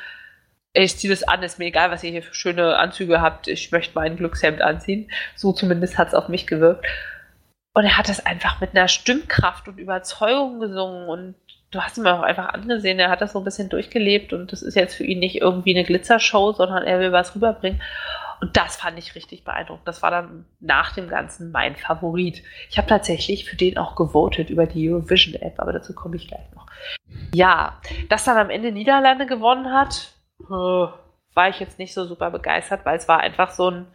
ich 0.73 0.97
ziehe 0.97 1.13
das 1.13 1.25
an, 1.25 1.43
ist 1.43 1.59
mir 1.59 1.67
egal, 1.67 1.91
was 1.91 2.05
ihr 2.05 2.13
hier 2.13 2.23
für 2.23 2.35
schöne 2.35 2.77
Anzüge 2.77 3.21
habt, 3.21 3.49
ich 3.49 3.73
möchte 3.73 3.93
mein 3.97 4.17
Glückshemd 4.17 4.63
anziehen. 4.63 5.11
So 5.35 5.53
zumindest 5.53 5.99
hat 5.99 6.09
es 6.09 6.15
auf 6.15 6.29
mich 6.29 6.47
gewirkt. 6.47 6.87
Und 7.73 7.85
er 7.85 7.97
hat 7.97 8.09
das 8.09 8.25
einfach 8.25 8.61
mit 8.61 8.77
einer 8.77 8.89
Stimmkraft 8.89 9.69
und 9.69 9.79
Überzeugung 9.79 10.61
gesungen 10.61 11.09
und 11.09 11.35
du 11.71 11.81
hast 11.81 11.99
ihn 11.99 12.07
auch 12.07 12.23
einfach 12.23 12.49
angesehen, 12.49 12.99
er 12.99 13.11
hat 13.11 13.21
das 13.21 13.33
so 13.33 13.39
ein 13.39 13.45
bisschen 13.45 13.69
durchgelebt 13.69 14.33
und 14.33 14.51
das 14.51 14.63
ist 14.63 14.75
jetzt 14.75 14.95
für 14.95 15.05
ihn 15.05 15.21
nicht 15.21 15.41
irgendwie 15.41 15.75
eine 15.77 15.85
Glitzershow, 15.85 16.53
sondern 16.53 16.83
er 16.83 16.99
will 16.99 17.13
was 17.13 17.35
rüberbringen. 17.35 17.81
Und 18.41 18.57
das 18.57 18.77
fand 18.77 18.99
ich 18.99 19.15
richtig 19.15 19.45
beeindruckend. 19.45 19.87
Das 19.87 20.03
war 20.03 20.11
dann 20.11 20.47
nach 20.61 20.95
dem 20.95 21.09
Ganzen 21.09 21.53
mein 21.53 21.77
Favorit. 21.77 22.43
Ich 22.71 22.79
habe 22.79 22.89
tatsächlich 22.89 23.45
für 23.45 23.57
den 23.57 23.77
auch 23.77 23.95
gewotet 23.95 24.49
über 24.49 24.67
die 24.67 24.91
Eurovision 24.91 25.35
App, 25.41 25.61
aber 25.61 25.75
dazu 25.75 25.95
komme 25.95 26.17
ich 26.17 26.27
gleich 26.27 26.51
noch. 26.55 26.67
Ja, 27.35 27.79
dass 28.09 28.25
dann 28.25 28.39
am 28.39 28.51
Ende 28.51 28.73
Niederlande 28.73 29.27
gewonnen 29.27 29.73
hat, 29.73 30.15
war 30.49 31.49
ich 31.49 31.61
jetzt 31.61 31.79
nicht 31.79 31.93
so 31.93 32.07
super 32.07 32.31
begeistert, 32.31 32.85
weil 32.87 32.97
es 32.97 33.09
war 33.09 33.21
einfach 33.21 33.51
so 33.51 33.71
ein 33.71 33.87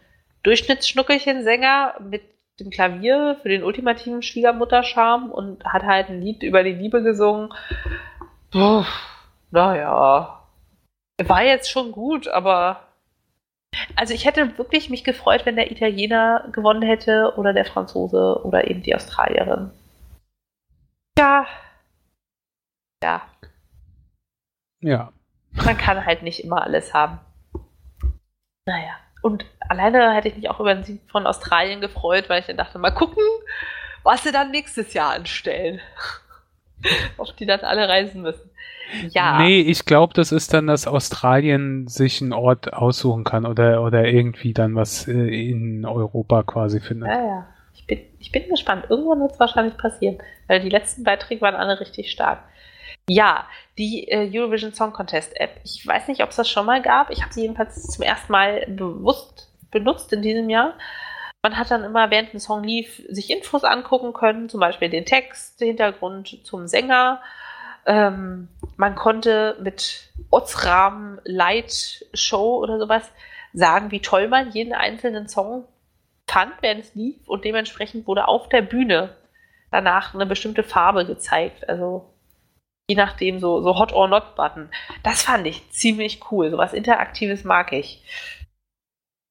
Durchschnittsschnuckelchen-Sänger 0.44 1.96
mit 2.08 2.22
dem 2.60 2.70
Klavier 2.70 3.38
für 3.42 3.48
den 3.48 3.62
ultimativen 3.62 4.22
Schwiegermutterscharm 4.22 5.30
und 5.30 5.64
hat 5.64 5.82
halt 5.82 6.08
ein 6.08 6.22
Lied 6.22 6.42
über 6.42 6.62
die 6.62 6.72
Liebe 6.72 7.02
gesungen. 7.02 7.52
Puh, 8.50 8.84
naja. 9.50 10.42
War 11.22 11.42
jetzt 11.42 11.70
schon 11.70 11.92
gut, 11.92 12.28
aber. 12.28 12.82
Also 13.94 14.14
ich 14.14 14.24
hätte 14.24 14.56
wirklich 14.56 14.88
mich 14.88 15.04
gefreut, 15.04 15.44
wenn 15.44 15.56
der 15.56 15.70
Italiener 15.70 16.48
gewonnen 16.52 16.82
hätte 16.82 17.34
oder 17.36 17.52
der 17.52 17.66
Franzose 17.66 18.40
oder 18.42 18.70
eben 18.70 18.82
die 18.82 18.94
Australierin. 18.94 19.70
Ja. 21.18 21.46
Ja. 23.02 23.22
Ja. 24.80 25.12
Man 25.52 25.76
kann 25.76 26.04
halt 26.06 26.22
nicht 26.22 26.42
immer 26.44 26.62
alles 26.62 26.94
haben. 26.94 27.20
Naja. 28.66 28.98
Und 29.26 29.44
alleine 29.58 30.14
hätte 30.14 30.28
ich 30.28 30.36
mich 30.36 30.48
auch 30.48 30.60
über 30.60 30.72
den 30.72 30.84
Sieg 30.84 31.00
von 31.10 31.26
Australien 31.26 31.80
gefreut, 31.80 32.28
weil 32.28 32.38
ich 32.38 32.46
dann 32.46 32.56
dachte, 32.56 32.78
mal 32.78 32.92
gucken, 32.92 33.24
was 34.04 34.22
sie 34.22 34.30
dann 34.30 34.52
nächstes 34.52 34.94
Jahr 34.94 35.14
anstellen. 35.14 35.80
Ob 37.16 37.36
die 37.36 37.44
dann 37.44 37.58
alle 37.62 37.88
reisen 37.88 38.22
müssen. 38.22 38.48
Ja. 39.10 39.40
Nee, 39.40 39.62
ich 39.62 39.84
glaube, 39.84 40.14
das 40.14 40.30
ist 40.30 40.54
dann, 40.54 40.68
dass 40.68 40.86
Australien 40.86 41.88
sich 41.88 42.22
einen 42.22 42.32
Ort 42.32 42.72
aussuchen 42.72 43.24
kann 43.24 43.46
oder, 43.46 43.82
oder 43.82 44.04
irgendwie 44.04 44.52
dann 44.52 44.76
was 44.76 45.08
äh, 45.08 45.50
in 45.50 45.84
Europa 45.84 46.44
quasi 46.44 46.78
findet. 46.78 47.08
Ja, 47.08 47.26
ja. 47.26 47.46
Ich 47.74 47.84
bin, 47.84 47.98
ich 48.20 48.30
bin 48.30 48.48
gespannt. 48.48 48.84
Irgendwann 48.88 49.22
wird 49.22 49.32
es 49.32 49.40
wahrscheinlich 49.40 49.76
passieren, 49.76 50.18
weil 50.46 50.60
die 50.60 50.68
letzten 50.68 51.02
Beiträge 51.02 51.40
waren 51.40 51.56
alle 51.56 51.80
richtig 51.80 52.12
stark. 52.12 52.44
Ja, 53.08 53.46
die 53.78 54.08
äh, 54.08 54.28
Eurovision 54.32 54.74
Song 54.74 54.92
Contest 54.92 55.38
App. 55.40 55.60
Ich 55.64 55.86
weiß 55.86 56.08
nicht, 56.08 56.22
ob 56.22 56.30
es 56.30 56.36
das 56.36 56.50
schon 56.50 56.66
mal 56.66 56.82
gab. 56.82 57.10
Ich 57.10 57.22
habe 57.22 57.32
sie 57.32 57.42
jedenfalls 57.42 57.86
zum 57.86 58.02
ersten 58.02 58.32
Mal 58.32 58.66
bewusst 58.68 59.52
benutzt 59.70 60.12
in 60.12 60.22
diesem 60.22 60.50
Jahr. 60.50 60.74
Man 61.42 61.56
hat 61.56 61.70
dann 61.70 61.84
immer, 61.84 62.10
während 62.10 62.34
ein 62.34 62.40
Song 62.40 62.64
lief, 62.64 63.02
sich 63.08 63.30
Infos 63.30 63.62
angucken 63.62 64.12
können, 64.12 64.48
zum 64.48 64.58
Beispiel 64.58 64.88
den 64.88 65.04
Text, 65.04 65.60
den 65.60 65.68
Hintergrund 65.68 66.44
zum 66.44 66.66
Sänger. 66.66 67.22
Ähm, 67.86 68.48
man 68.76 68.96
konnte 68.96 69.56
mit 69.60 70.10
Otzram 70.30 71.20
Light 71.24 72.04
Show 72.14 72.56
oder 72.56 72.80
sowas 72.80 73.08
sagen, 73.52 73.92
wie 73.92 74.00
toll 74.00 74.26
man 74.26 74.50
jeden 74.50 74.72
einzelnen 74.72 75.28
Song 75.28 75.68
fand, 76.26 76.54
während 76.60 76.80
es 76.80 76.94
lief. 76.96 77.16
Und 77.28 77.44
dementsprechend 77.44 78.08
wurde 78.08 78.26
auf 78.26 78.48
der 78.48 78.62
Bühne 78.62 79.16
danach 79.70 80.14
eine 80.14 80.26
bestimmte 80.26 80.64
Farbe 80.64 81.06
gezeigt. 81.06 81.68
Also 81.68 82.12
je 82.88 82.96
nachdem 82.96 83.38
so, 83.38 83.60
so 83.62 83.78
Hot 83.78 83.92
or 83.92 84.08
Not 84.08 84.34
Button. 84.36 84.70
Das 85.02 85.22
fand 85.22 85.46
ich 85.46 85.70
ziemlich 85.70 86.20
cool. 86.30 86.50
So 86.50 86.58
was 86.58 86.72
Interaktives 86.72 87.44
mag 87.44 87.72
ich. 87.72 88.02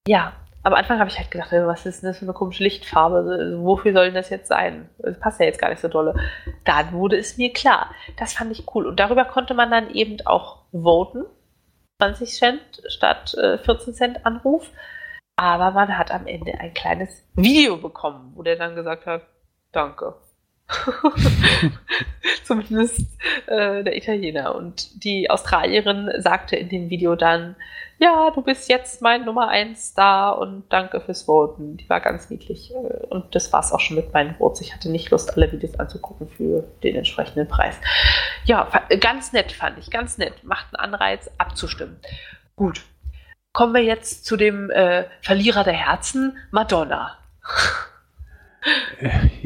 Ja, 0.07 0.33
am 0.63 0.73
Anfang 0.73 0.99
habe 0.99 1.09
ich 1.09 1.17
halt 1.17 1.31
gedacht, 1.31 1.51
was 1.51 1.85
ist 1.85 2.01
denn 2.01 2.09
das 2.09 2.19
für 2.19 2.25
eine 2.25 2.33
komische 2.33 2.63
Lichtfarbe? 2.63 3.17
Also, 3.17 3.63
wofür 3.63 3.93
soll 3.93 4.05
denn 4.05 4.15
das 4.15 4.29
jetzt 4.29 4.47
sein? 4.47 4.89
Das 4.97 5.19
passt 5.19 5.39
ja 5.39 5.45
jetzt 5.45 5.59
gar 5.59 5.69
nicht 5.69 5.81
so 5.81 5.87
dolle. 5.87 6.15
Dann 6.63 6.91
wurde 6.91 7.17
es 7.17 7.37
mir 7.37 7.53
klar. 7.53 7.93
Das 8.17 8.33
fand 8.33 8.51
ich 8.51 8.65
cool. 8.73 8.87
Und 8.87 8.99
darüber 8.99 9.25
konnte 9.25 9.53
man 9.53 9.71
dann 9.71 9.91
eben 9.91 10.17
auch 10.25 10.63
voten. 10.71 11.25
20 12.01 12.33
Cent 12.33 12.81
statt 12.87 13.35
äh, 13.35 13.57
14 13.59 13.93
Cent 13.93 14.25
Anruf. 14.25 14.69
Aber 15.37 15.71
man 15.71 15.97
hat 15.97 16.11
am 16.11 16.27
Ende 16.27 16.59
ein 16.59 16.73
kleines 16.73 17.27
Video 17.35 17.77
bekommen, 17.77 18.33
wo 18.35 18.43
der 18.43 18.55
dann 18.55 18.75
gesagt 18.75 19.05
hat, 19.05 19.21
danke. 19.71 20.15
Zumindest 22.43 23.01
äh, 23.47 23.83
der 23.83 23.95
Italiener. 23.95 24.55
Und 24.55 25.03
die 25.03 25.29
Australierin 25.29 26.11
sagte 26.19 26.55
in 26.55 26.69
dem 26.69 26.89
Video 26.89 27.15
dann, 27.15 27.55
ja, 27.97 28.31
du 28.31 28.41
bist 28.41 28.67
jetzt 28.67 29.01
mein 29.01 29.23
Nummer 29.23 29.47
1 29.47 29.91
Star 29.91 30.37
und 30.37 30.65
danke 30.69 30.99
fürs 30.99 31.23
Voten. 31.23 31.77
Die 31.77 31.89
war 31.89 32.01
ganz 32.01 32.29
niedlich. 32.29 32.71
Äh, 32.71 33.05
und 33.07 33.35
das 33.35 33.53
war 33.53 33.61
es 33.61 33.71
auch 33.71 33.79
schon 33.79 33.95
mit 33.95 34.13
meinen 34.13 34.35
Votes. 34.35 34.61
Ich 34.61 34.73
hatte 34.73 34.89
nicht 34.89 35.11
Lust, 35.11 35.35
alle 35.35 35.51
Videos 35.51 35.79
anzugucken 35.79 36.27
für 36.27 36.63
den 36.83 36.95
entsprechenden 36.95 37.47
Preis. 37.47 37.75
Ja, 38.45 38.67
ganz 38.99 39.33
nett 39.33 39.51
fand 39.51 39.77
ich, 39.77 39.91
ganz 39.91 40.17
nett. 40.17 40.43
Macht 40.43 40.67
einen 40.73 40.93
Anreiz, 40.93 41.29
abzustimmen. 41.37 41.99
Gut. 42.55 42.81
Kommen 43.53 43.73
wir 43.73 43.83
jetzt 43.83 44.25
zu 44.25 44.35
dem 44.35 44.69
äh, 44.69 45.05
Verlierer 45.21 45.63
der 45.63 45.73
Herzen, 45.73 46.37
Madonna. 46.51 47.17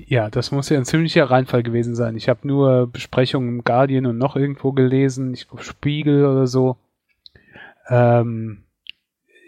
Ja, 0.09 0.31
das 0.31 0.49
muss 0.51 0.69
ja 0.69 0.77
ein 0.79 0.85
ziemlicher 0.85 1.29
Reinfall 1.29 1.61
gewesen 1.61 1.93
sein. 1.93 2.17
Ich 2.17 2.29
habe 2.29 2.47
nur 2.47 2.87
Besprechungen 2.87 3.47
im 3.47 3.63
Guardian 3.63 4.07
und 4.07 4.17
noch 4.17 4.35
irgendwo 4.35 4.71
gelesen, 4.71 5.35
ich 5.35 5.47
glaube 5.47 5.63
Spiegel 5.63 6.25
oder 6.25 6.47
so. 6.47 6.77
Ähm, 7.89 8.63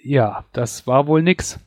ja, 0.03 0.45
das 0.53 0.85
war 0.85 1.07
wohl 1.07 1.23
nix. 1.23 1.59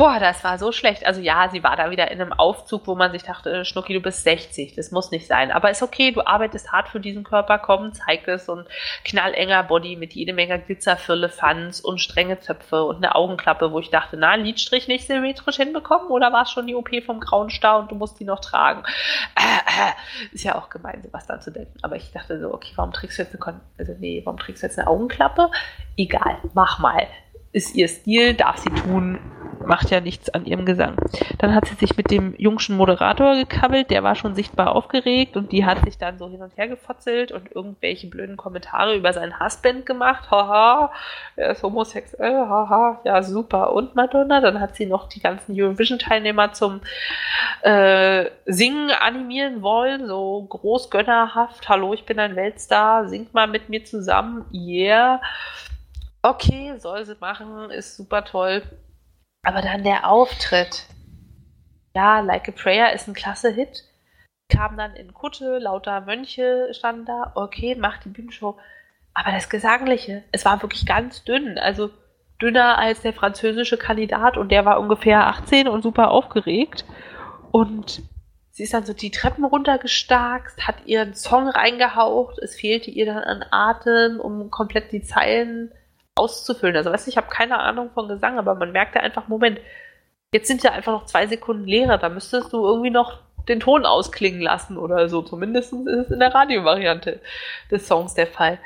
Boah, 0.00 0.20
das 0.20 0.44
war 0.44 0.58
so 0.58 0.70
schlecht. 0.70 1.04
Also 1.04 1.20
ja, 1.20 1.48
sie 1.50 1.64
war 1.64 1.74
da 1.74 1.90
wieder 1.90 2.08
in 2.12 2.20
einem 2.20 2.32
Aufzug, 2.32 2.86
wo 2.86 2.94
man 2.94 3.10
sich 3.10 3.24
dachte, 3.24 3.50
äh, 3.50 3.64
Schnucki, 3.64 3.92
du 3.92 4.00
bist 4.00 4.22
60, 4.22 4.76
das 4.76 4.92
muss 4.92 5.10
nicht 5.10 5.26
sein. 5.26 5.50
Aber 5.50 5.72
ist 5.72 5.82
okay, 5.82 6.12
du 6.12 6.24
arbeitest 6.24 6.70
hart 6.70 6.88
für 6.88 7.00
diesen 7.00 7.24
Körper, 7.24 7.58
komm, 7.58 7.92
zeig 7.92 8.28
es. 8.28 8.48
Und 8.48 8.68
knallenger 9.04 9.64
Body 9.64 9.96
mit 9.96 10.12
jede 10.12 10.34
Menge 10.34 10.56
Glitzerfülle, 10.60 11.28
Fans 11.28 11.80
und 11.80 11.98
strenge 11.98 12.38
Zöpfe 12.38 12.84
und 12.84 12.98
eine 12.98 13.16
Augenklappe, 13.16 13.72
wo 13.72 13.80
ich 13.80 13.90
dachte, 13.90 14.16
na, 14.16 14.36
Lidstrich 14.36 14.86
nicht 14.86 15.04
symmetrisch 15.08 15.56
hinbekommen 15.56 16.06
oder 16.10 16.32
war 16.32 16.42
es 16.42 16.52
schon 16.52 16.68
die 16.68 16.76
OP 16.76 16.90
vom 17.04 17.18
grauen 17.18 17.50
Star 17.50 17.80
und 17.80 17.90
du 17.90 17.96
musst 17.96 18.20
die 18.20 18.24
noch 18.24 18.38
tragen? 18.38 18.84
Äh, 19.34 19.40
äh, 19.42 20.32
ist 20.32 20.44
ja 20.44 20.54
auch 20.54 20.70
gemein, 20.70 21.02
da 21.26 21.40
zu 21.40 21.50
denken. 21.50 21.76
Aber 21.82 21.96
ich 21.96 22.12
dachte 22.12 22.38
so, 22.38 22.54
okay, 22.54 22.70
warum 22.76 22.92
trägst 22.92 23.18
du 23.18 23.22
jetzt 23.22 23.32
eine, 23.32 23.40
Kon 23.40 23.60
also 23.76 23.92
nee, 23.98 24.22
warum 24.24 24.38
trägst 24.38 24.62
du 24.62 24.68
jetzt 24.68 24.78
eine 24.78 24.86
Augenklappe? 24.86 25.50
Egal, 25.96 26.38
mach 26.54 26.78
mal 26.78 27.08
ist 27.52 27.74
ihr 27.74 27.88
Stil, 27.88 28.34
darf 28.34 28.58
sie 28.58 28.70
tun, 28.70 29.18
macht 29.68 29.90
ja 29.90 30.00
nichts 30.00 30.30
an 30.30 30.46
ihrem 30.46 30.64
Gesang. 30.64 30.96
Dann 31.38 31.54
hat 31.54 31.66
sie 31.66 31.74
sich 31.74 31.96
mit 31.96 32.10
dem 32.10 32.34
jungschen 32.38 32.76
Moderator 32.76 33.36
gekabbelt, 33.36 33.90
der 33.90 34.02
war 34.02 34.14
schon 34.14 34.34
sichtbar 34.34 34.74
aufgeregt 34.74 35.36
und 35.36 35.52
die 35.52 35.64
hat 35.64 35.84
sich 35.84 35.98
dann 35.98 36.18
so 36.18 36.28
hin 36.28 36.42
und 36.42 36.56
her 36.56 36.68
gefotzelt 36.68 37.32
und 37.32 37.54
irgendwelche 37.54 38.06
blöden 38.06 38.36
Kommentare 38.36 38.96
über 38.96 39.12
seinen 39.12 39.38
Husband 39.38 39.86
gemacht. 39.86 40.30
Haha, 40.30 40.90
er 41.36 41.50
ist 41.52 41.62
homosexuell, 41.62 42.34
haha, 42.34 43.00
ja 43.04 43.22
super. 43.22 43.72
Und 43.72 43.94
Madonna, 43.94 44.40
dann 44.40 44.60
hat 44.60 44.76
sie 44.76 44.86
noch 44.86 45.08
die 45.08 45.20
ganzen 45.20 45.58
Eurovision-Teilnehmer 45.60 46.52
zum 46.52 46.80
äh, 47.62 48.26
Singen 48.46 48.90
animieren 48.90 49.62
wollen, 49.62 50.06
so 50.06 50.46
großgönnerhaft, 50.48 51.68
hallo, 51.68 51.92
ich 51.94 52.06
bin 52.06 52.18
ein 52.18 52.36
Weltstar, 52.36 53.08
singt 53.08 53.34
mal 53.34 53.46
mit 53.46 53.68
mir 53.68 53.84
zusammen, 53.84 54.44
yeah 54.52 55.20
okay, 56.22 56.74
soll 56.78 57.04
sie 57.04 57.16
machen, 57.20 57.70
ist 57.70 57.96
super 57.96 58.24
toll. 58.24 58.62
Aber 59.42 59.62
dann 59.62 59.84
der 59.84 60.08
Auftritt. 60.10 60.86
Ja, 61.94 62.20
Like 62.20 62.48
a 62.48 62.52
Prayer 62.52 62.92
ist 62.92 63.08
ein 63.08 63.14
klasse 63.14 63.50
Hit. 63.50 63.84
Kam 64.50 64.76
dann 64.76 64.94
in 64.94 65.12
Kutte, 65.12 65.58
lauter 65.58 66.00
Mönche 66.00 66.68
standen 66.72 67.04
da. 67.04 67.32
Okay, 67.34 67.74
macht 67.74 68.04
die 68.04 68.10
Bühnenshow. 68.10 68.58
Aber 69.14 69.32
das 69.32 69.48
Gesangliche, 69.48 70.24
es 70.32 70.44
war 70.44 70.62
wirklich 70.62 70.86
ganz 70.86 71.24
dünn. 71.24 71.58
Also 71.58 71.90
dünner 72.40 72.78
als 72.78 73.02
der 73.02 73.12
französische 73.12 73.76
Kandidat 73.76 74.36
und 74.36 74.50
der 74.50 74.64
war 74.64 74.80
ungefähr 74.80 75.26
18 75.26 75.68
und 75.68 75.82
super 75.82 76.10
aufgeregt. 76.10 76.84
Und 77.50 78.02
sie 78.50 78.62
ist 78.62 78.74
dann 78.74 78.86
so 78.86 78.92
die 78.92 79.10
Treppen 79.10 79.44
runtergestarkt, 79.44 80.66
hat 80.66 80.86
ihren 80.86 81.14
Song 81.14 81.48
reingehaucht. 81.48 82.38
Es 82.38 82.54
fehlte 82.54 82.90
ihr 82.90 83.06
dann 83.06 83.18
an 83.18 83.44
Atem, 83.50 84.20
um 84.20 84.50
komplett 84.50 84.92
die 84.92 85.02
Zeilen 85.02 85.72
auszufüllen. 86.18 86.76
Also 86.76 86.92
weißt 86.92 87.06
du, 87.06 87.10
ich 87.10 87.16
habe 87.16 87.28
keine 87.28 87.58
Ahnung 87.58 87.90
von 87.94 88.08
Gesang, 88.08 88.38
aber 88.38 88.54
man 88.54 88.72
merkte 88.72 89.00
einfach, 89.00 89.28
Moment, 89.28 89.60
jetzt 90.32 90.48
sind 90.48 90.62
ja 90.62 90.72
einfach 90.72 90.92
noch 90.92 91.06
zwei 91.06 91.26
Sekunden 91.26 91.66
leerer, 91.66 91.98
da 91.98 92.08
müsstest 92.08 92.52
du 92.52 92.64
irgendwie 92.64 92.90
noch 92.90 93.20
den 93.48 93.60
Ton 93.60 93.86
ausklingen 93.86 94.40
lassen 94.40 94.76
oder 94.76 95.08
so. 95.08 95.22
Zumindest 95.22 95.72
ist 95.72 95.86
es 95.86 96.10
in 96.10 96.20
der 96.20 96.34
Radiovariante 96.34 97.20
des 97.70 97.86
Songs 97.86 98.14
der 98.14 98.26
Fall. 98.26 98.58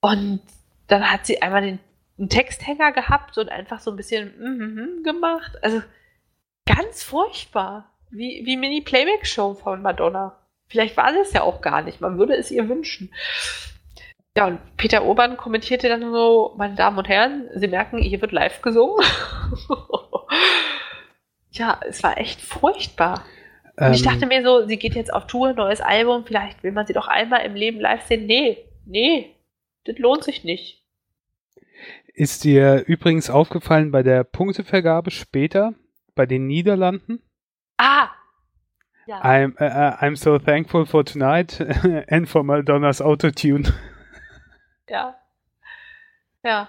Und 0.00 0.40
dann 0.88 1.10
hat 1.10 1.26
sie 1.26 1.42
einmal 1.42 1.62
den, 1.62 1.78
einen 2.18 2.28
Texthänger 2.28 2.92
gehabt 2.92 3.38
und 3.38 3.48
einfach 3.48 3.80
so 3.80 3.90
ein 3.90 3.96
bisschen 3.96 4.34
mm 4.38 4.62
-hmm 4.62 5.04
gemacht. 5.04 5.52
Also 5.62 5.82
ganz 6.66 7.02
furchtbar. 7.02 7.90
Wie, 8.10 8.42
wie 8.46 8.56
Mini-Playback-Show 8.56 9.54
von 9.54 9.82
Madonna. 9.82 10.34
Vielleicht 10.68 10.96
war 10.96 11.12
sie 11.12 11.20
es 11.20 11.32
ja 11.32 11.42
auch 11.42 11.60
gar 11.60 11.82
nicht. 11.82 12.00
Man 12.00 12.18
würde 12.18 12.34
es 12.34 12.50
ihr 12.50 12.68
wünschen. 12.68 13.12
Ja, 14.38 14.46
und 14.46 14.60
Peter 14.76 15.04
Urban 15.04 15.36
kommentierte 15.36 15.88
dann 15.88 16.00
so, 16.12 16.54
meine 16.56 16.76
Damen 16.76 16.96
und 16.96 17.08
Herren, 17.08 17.48
Sie 17.56 17.66
merken, 17.66 17.98
hier 17.98 18.20
wird 18.20 18.30
live 18.30 18.62
gesungen. 18.62 19.04
ja, 21.50 21.80
es 21.88 22.04
war 22.04 22.18
echt 22.18 22.40
furchtbar. 22.40 23.24
Und 23.76 23.94
ich 23.94 24.06
ähm. 24.06 24.12
dachte 24.12 24.26
mir 24.26 24.44
so, 24.44 24.64
sie 24.64 24.76
geht 24.76 24.94
jetzt 24.94 25.12
auf 25.12 25.26
Tour, 25.26 25.54
neues 25.54 25.80
Album, 25.80 26.24
vielleicht 26.24 26.62
will 26.62 26.70
man 26.70 26.86
sie 26.86 26.92
doch 26.92 27.08
einmal 27.08 27.44
im 27.44 27.56
Leben 27.56 27.80
live 27.80 28.06
sehen. 28.06 28.26
Nee, 28.26 28.58
nee, 28.86 29.34
das 29.86 29.98
lohnt 29.98 30.22
sich 30.22 30.44
nicht. 30.44 30.84
Ist 32.14 32.44
dir 32.44 32.84
übrigens 32.86 33.30
aufgefallen 33.30 33.90
bei 33.90 34.04
der 34.04 34.22
Punktevergabe 34.22 35.10
später, 35.10 35.74
bei 36.14 36.26
den 36.26 36.46
Niederlanden? 36.46 37.22
Ah! 37.76 38.08
Ja. 39.08 39.20
I'm, 39.22 39.54
uh, 39.58 39.96
I'm 40.04 40.14
so 40.14 40.38
thankful 40.38 40.86
for 40.86 41.04
tonight 41.04 41.60
and 42.08 42.28
for 42.28 42.44
Madonna's 42.44 43.00
Autotune. 43.00 43.72
Ja. 44.88 45.18
Ja. 46.42 46.68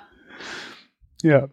Ja. 1.21 1.49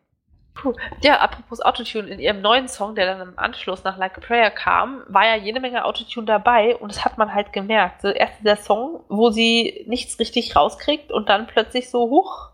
Puh. 0.54 0.72
Ja, 1.02 1.20
apropos 1.20 1.60
Autotune, 1.60 2.08
in 2.08 2.18
ihrem 2.18 2.40
neuen 2.40 2.66
Song, 2.66 2.94
der 2.94 3.06
dann 3.06 3.28
im 3.28 3.38
Anschluss 3.38 3.84
nach 3.84 3.98
Like 3.98 4.16
a 4.16 4.20
Prayer 4.20 4.50
kam, 4.50 5.04
war 5.08 5.26
ja 5.26 5.36
jede 5.36 5.60
Menge 5.60 5.84
Autotune 5.84 6.26
dabei 6.26 6.76
und 6.76 6.90
das 6.90 7.04
hat 7.04 7.18
man 7.18 7.34
halt 7.34 7.52
gemerkt. 7.52 8.00
So 8.00 8.08
erst 8.08 8.44
der 8.44 8.56
Song, 8.56 9.04
wo 9.08 9.30
sie 9.30 9.84
nichts 9.86 10.18
richtig 10.18 10.56
rauskriegt 10.56 11.12
und 11.12 11.28
dann 11.28 11.46
plötzlich 11.46 11.90
so, 11.90 12.08
huch, 12.08 12.52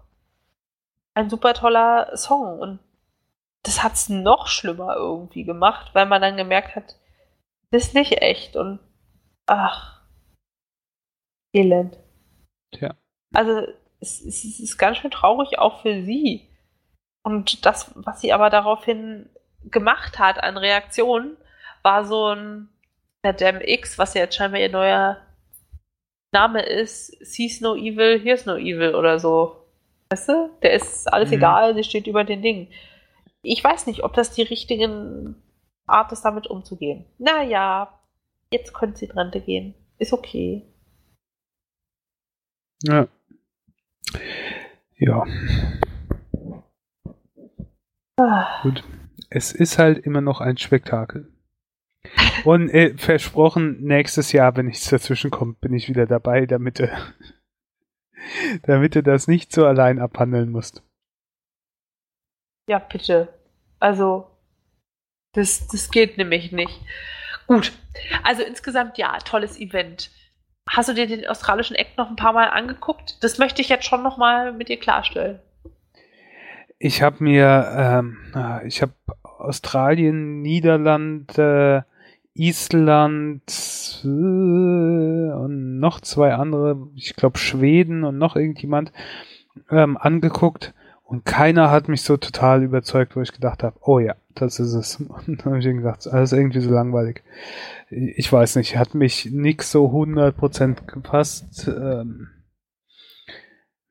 ein 1.15 1.31
super 1.31 1.55
toller 1.55 2.17
Song 2.17 2.59
und 2.59 2.81
das 3.63 3.85
hat 3.85 3.93
es 3.93 4.09
noch 4.09 4.49
schlimmer 4.49 4.97
irgendwie 4.97 5.45
gemacht, 5.45 5.95
weil 5.95 6.07
man 6.07 6.21
dann 6.21 6.37
gemerkt 6.37 6.75
hat, 6.75 6.97
das 7.71 7.85
ist 7.85 7.95
nicht 7.95 8.21
echt 8.21 8.57
und 8.57 8.81
ach, 9.47 10.03
elend. 11.53 11.99
Tja. 12.73 12.97
Also 13.33 13.67
es, 14.03 14.21
es, 14.21 14.45
es 14.45 14.61
ist 14.61 14.79
ganz 14.79 14.99
schön 14.99 15.11
traurig 15.11 15.59
auch 15.59 15.81
für 15.81 16.03
sie. 16.03 16.49
Und 17.23 17.65
das, 17.65 17.93
was 17.95 18.21
sie 18.21 18.33
aber 18.33 18.51
daraufhin 18.51 19.31
gemacht 19.65 20.19
hat 20.19 20.43
an 20.43 20.57
Reaktionen, 20.57 21.37
war 21.83 22.05
so 22.05 22.35
ein 22.35 22.69
Madame 23.23 23.67
X, 23.67 23.99
was 23.99 24.15
ja 24.15 24.23
jetzt 24.23 24.35
scheinbar 24.35 24.61
ihr 24.61 24.71
neuer 24.71 25.19
Name 26.33 26.63
ist, 26.63 27.09
sees 27.25 27.61
no 27.61 27.77
evil, 27.77 28.21
here's 28.21 28.47
no 28.47 28.57
evil 28.57 28.95
oder 28.95 29.19
so. 29.19 29.67
Weißt 30.11 30.29
du? 30.29 30.51
Der 30.63 30.73
ist 30.73 31.13
alles 31.13 31.29
mhm. 31.29 31.37
egal, 31.37 31.75
sie 31.75 31.85
steht 31.85 32.07
über 32.07 32.25
den 32.25 32.43
Dingen. 32.43 32.69
Ich 33.43 33.63
weiß 33.63 33.87
nicht, 33.87 34.03
ob 34.03 34.15
das 34.15 34.33
die 34.33 34.43
richtige 34.43 35.35
Art 35.87 36.13
ist, 36.13 36.23
damit 36.23 36.49
umzugehen. 36.49 37.07
Naja, 37.19 38.01
jetzt 38.51 38.73
können 38.75 38.95
sie 38.95 39.07
Rente 39.07 39.41
gehen. 39.41 39.75
Ist 39.99 40.13
okay. 40.13 40.67
Ja. 42.83 43.07
Ja. 45.05 45.27
Ah. 48.17 48.63
Gut. 48.63 48.85
Es 49.31 49.51
ist 49.51 49.79
halt 49.79 49.99
immer 50.07 50.21
noch 50.21 50.41
ein 50.41 50.59
Spektakel. 50.59 51.29
Und 52.45 52.69
äh, 52.71 52.97
versprochen, 52.97 53.83
nächstes 53.83 54.31
Jahr, 54.31 54.57
wenn 54.57 54.67
nichts 54.67 54.89
dazwischen 54.89 55.33
kommt, 55.33 55.61
bin 55.61 55.75
ich 55.75 55.89
wieder 55.89 56.07
dabei, 56.07 56.47
damit 56.47 56.79
du, 56.79 56.89
damit 58.63 58.95
du 58.95 59.03
das 59.03 59.27
nicht 59.27 59.53
so 59.53 59.67
allein 59.67 59.99
abhandeln 59.99 60.51
musst. 60.51 60.85
Ja, 62.69 62.79
bitte. 62.79 63.37
Also, 63.81 64.31
das, 65.33 65.67
das 65.67 65.91
geht 65.91 66.17
nämlich 66.17 66.53
nicht. 66.53 66.81
Gut. 67.49 67.73
Also 68.23 68.45
insgesamt 68.45 68.99
ja, 68.99 69.19
tolles 69.19 69.59
Event. 69.59 70.13
Hast 70.73 70.89
du 70.89 70.95
dir 70.95 71.07
den 71.07 71.27
australischen 71.27 71.77
Act 71.77 71.99
noch 71.99 72.09
ein 72.09 72.17
paar 72.17 72.33
Mal 72.33 72.49
angeguckt? 72.49 73.23
Das 73.23 73.37
möchte 73.37 73.61
ich 73.61 73.69
jetzt 73.69 73.85
schon 73.85 74.03
noch 74.03 74.17
mal 74.17 74.55
mit 74.55 74.71
dir 74.71 74.79
klarstellen. 74.79 75.39
Ich 76.79 77.03
habe 77.03 77.23
mir, 77.23 77.69
ähm, 77.77 78.17
ich 78.65 78.81
habe 78.81 78.95
Australien, 79.23 80.41
Niederlande, 80.41 81.85
Island 82.33 83.43
äh, 84.03 84.07
und 84.07 85.79
noch 85.79 86.01
zwei 86.01 86.33
andere, 86.33 86.89
ich 86.95 87.17
glaube 87.17 87.37
Schweden 87.37 88.03
und 88.05 88.17
noch 88.17 88.35
irgendjemand 88.35 88.93
ähm, 89.71 89.99
angeguckt 89.99 90.73
und 91.05 91.27
keiner 91.27 91.71
hat 91.71 91.89
mich 91.89 92.03
so 92.03 92.17
total 92.17 92.63
überzeugt, 92.63 93.15
wo 93.15 93.21
ich 93.21 93.33
gedacht 93.33 93.63
habe, 93.63 93.77
oh 93.83 93.99
ja, 93.99 94.15
das 94.35 94.61
ist 94.61 94.75
es. 94.75 94.97
Und 95.27 95.27
dann 95.27 95.45
habe 95.45 95.59
ich 95.59 95.65
gedacht, 95.65 96.07
alles 96.07 96.33
irgendwie 96.33 96.61
so 96.61 96.71
langweilig. 96.71 97.23
Ich 97.91 98.33
weiß 98.33 98.57
nicht, 98.57 98.77
hat 98.77 98.95
mich 98.95 99.27
nix 99.31 99.71
so 99.71 99.87
100% 99.87 100.87
gepasst. 100.87 101.69
Ähm, 101.69 102.29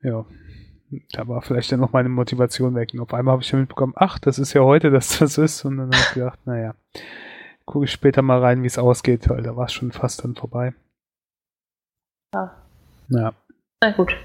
ja, 0.02 0.24
da 1.12 1.28
war 1.28 1.42
vielleicht 1.42 1.72
dann 1.72 1.80
noch 1.80 1.92
meine 1.92 2.08
Motivation 2.08 2.74
weg. 2.74 2.90
Und 2.92 3.00
auf 3.00 3.14
einmal 3.14 3.32
habe 3.32 3.42
ich 3.42 3.52
mitbekommen, 3.52 3.94
ach, 3.96 4.18
das 4.18 4.38
ist 4.38 4.52
ja 4.52 4.62
heute, 4.62 4.90
dass 4.92 5.18
das 5.18 5.38
ist. 5.38 5.64
Und 5.64 5.78
dann 5.78 5.86
habe 5.86 5.96
ich 5.96 6.14
gedacht, 6.14 6.38
naja, 6.44 6.74
gucke 7.64 7.84
ich 7.84 7.92
später 7.92 8.22
mal 8.22 8.40
rein, 8.40 8.62
wie 8.62 8.66
es 8.66 8.78
ausgeht, 8.78 9.28
weil 9.28 9.42
da 9.42 9.56
war 9.56 9.66
es 9.66 9.72
schon 9.72 9.92
fast 9.92 10.24
dann 10.24 10.34
vorbei. 10.34 10.74
Ja. 12.34 12.56
Ja. 13.08 13.34
Na 13.82 13.90
gut. 13.92 14.16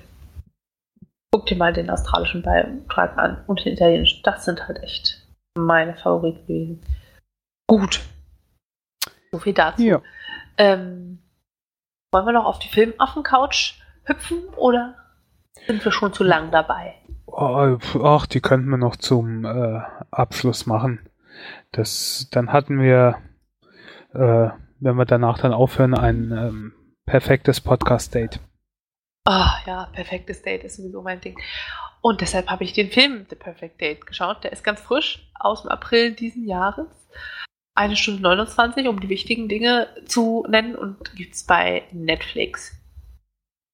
Guck 1.32 1.46
dir 1.46 1.58
mal 1.58 1.74
den 1.74 1.90
australischen 1.90 2.42
Beitrag 2.42 3.18
an 3.18 3.44
und 3.48 3.64
den 3.64 3.74
italienischen. 3.74 4.24
Das 4.24 4.46
sind 4.46 4.68
halt 4.68 4.82
echt 4.82 5.17
meine 5.58 5.96
Favoriten 5.96 6.46
gewesen. 6.48 6.82
Gut. 7.68 8.02
So 9.32 9.40
viel 9.40 9.54
dazu. 9.54 9.84
Ja. 9.84 10.02
Ähm, 10.58 11.20
wollen 12.12 12.26
wir 12.26 12.34
noch 12.34 12.46
auf 12.46 12.60
die 12.60 12.70
Filmaffen-Couch 12.70 13.80
hüpfen 14.04 14.46
oder 14.56 14.96
sind 15.66 15.84
wir 15.84 15.92
schon 15.92 16.14
zu 16.14 16.24
lang 16.24 16.52
dabei? 16.52 16.96
Oh, 17.26 17.78
ach, 18.04 18.26
die 18.26 18.40
könnten 18.40 18.70
wir 18.70 18.78
noch 18.78 18.96
zum 18.96 19.44
äh, 19.44 19.82
Abschluss 20.12 20.66
machen. 20.66 21.02
Das, 21.72 22.30
dann 22.32 22.54
hatten 22.54 22.82
wir, 22.82 23.18
äh, 24.14 24.50
wenn 24.80 24.96
wir 24.96 25.06
danach 25.06 25.38
dann 25.38 25.54
aufhören, 25.54 25.94
ein 25.94 26.32
ähm, 26.32 26.74
perfektes 27.06 27.62
Podcast-Date. 27.62 28.40
Ah, 29.30 29.60
oh, 29.60 29.70
ja, 29.70 29.90
perfektes 29.92 30.42
Date 30.42 30.64
ist 30.64 30.78
sowieso 30.78 31.02
mein 31.02 31.20
Ding. 31.20 31.38
Und 32.00 32.22
deshalb 32.22 32.48
habe 32.48 32.64
ich 32.64 32.72
den 32.72 32.90
Film 32.90 33.26
The 33.30 33.36
Perfect 33.36 33.82
Date 33.82 34.08
geschaut. 34.08 34.46
Der 34.46 34.54
ist 34.54 34.64
ganz 34.64 34.80
frisch 34.80 35.28
aus 35.38 35.64
dem 35.64 35.70
April 35.70 36.14
diesen 36.14 36.48
Jahres. 36.48 36.88
Eine 37.76 37.98
Stunde 37.98 38.22
29, 38.22 38.88
um 38.88 39.02
die 39.02 39.10
wichtigen 39.10 39.50
Dinge 39.50 39.90
zu 40.06 40.46
nennen 40.48 40.78
und 40.78 41.14
gibt 41.18 41.36
es 41.36 41.44
bei 41.44 41.84
Netflix. 41.92 42.72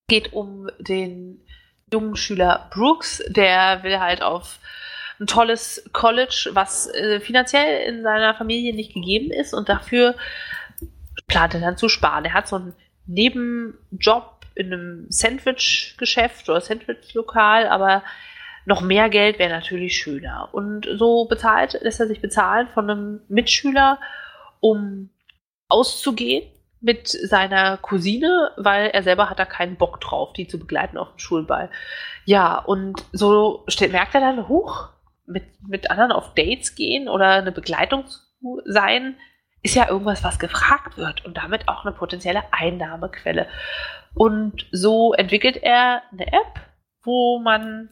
Geht 0.08 0.34
um 0.34 0.72
den 0.80 1.46
jungen 1.92 2.16
Schüler 2.16 2.68
Brooks, 2.74 3.24
der 3.28 3.84
will 3.84 4.00
halt 4.00 4.24
auf 4.24 4.58
ein 5.20 5.28
tolles 5.28 5.88
College, 5.94 6.50
was 6.54 6.88
äh, 6.88 7.20
finanziell 7.20 7.88
in 7.88 8.02
seiner 8.02 8.34
Familie 8.34 8.74
nicht 8.74 8.96
gegeben 8.96 9.30
ist 9.30 9.54
und 9.54 9.70
dafür 9.70 10.16
plant 11.28 11.54
er 11.54 11.60
dann 11.60 11.78
zu 11.78 11.90
sparen. 11.90 12.26
Er 12.26 12.34
hat 12.34 12.48
so 12.48 12.56
einen 12.56 12.74
Nebenjob 13.06 14.33
in 14.56 14.74
einem 14.74 15.06
Sandwich-Geschäft 15.10 16.50
oder 16.50 16.62
Sandwich-Lokal, 16.62 17.68
aber 17.68 18.04
noch 18.66 18.82
mehr 18.82 19.10
Geld 19.10 19.40
wäre 19.40 19.50
natürlich 19.50 19.98
schöner. 19.98 20.50
Und 20.52 20.88
so 20.96 21.26
bezahlt, 21.26 21.78
lässt 21.82 22.00
er 22.00 22.08
sich 22.08 22.22
bezahlen 22.22 22.68
von 22.74 22.90
einem 22.90 23.22
Mitschüler, 23.28 24.00
um 24.60 25.10
auszugehen 25.68 26.50
mit 26.80 27.08
seiner 27.08 27.78
Cousine, 27.78 28.52
weil 28.58 28.88
er 28.88 29.04
selber 29.04 29.30
hat 29.30 29.40
da 29.40 29.46
keinen 29.46 29.78
Bock 29.78 30.02
drauf, 30.02 30.34
die 30.34 30.48
zu 30.48 30.60
begleiten 30.60 30.98
auf 30.98 31.10
dem 31.12 31.20
Schulball. 31.20 31.70
Ja, 32.26 32.58
und 32.58 33.04
so 33.12 33.66
merkt 33.90 34.16
er 34.16 34.22
dann, 34.22 34.48
huch, 34.50 34.90
mit, 35.26 35.46
mit 35.66 35.90
anderen 35.90 36.12
auf 36.12 36.34
Dates 36.34 36.76
gehen 36.76 37.08
oder 37.08 37.30
eine 37.30 37.52
Begleitung 37.52 38.06
zu 38.08 38.62
sein, 38.66 39.16
ist 39.62 39.76
ja 39.76 39.90
irgendwas, 39.90 40.24
was 40.24 40.40
gefragt 40.40 40.98
wird 40.98 41.26
und 41.26 41.38
damit 41.38 41.70
auch 41.70 41.86
eine 41.86 41.96
potenzielle 41.96 42.44
Einnahmequelle. 42.52 43.48
Und 44.16 44.68
so 44.72 45.14
entwickelt 45.14 45.58
er 45.58 46.04
eine 46.12 46.28
App, 46.28 46.62
wo 47.04 47.40
man 47.40 47.90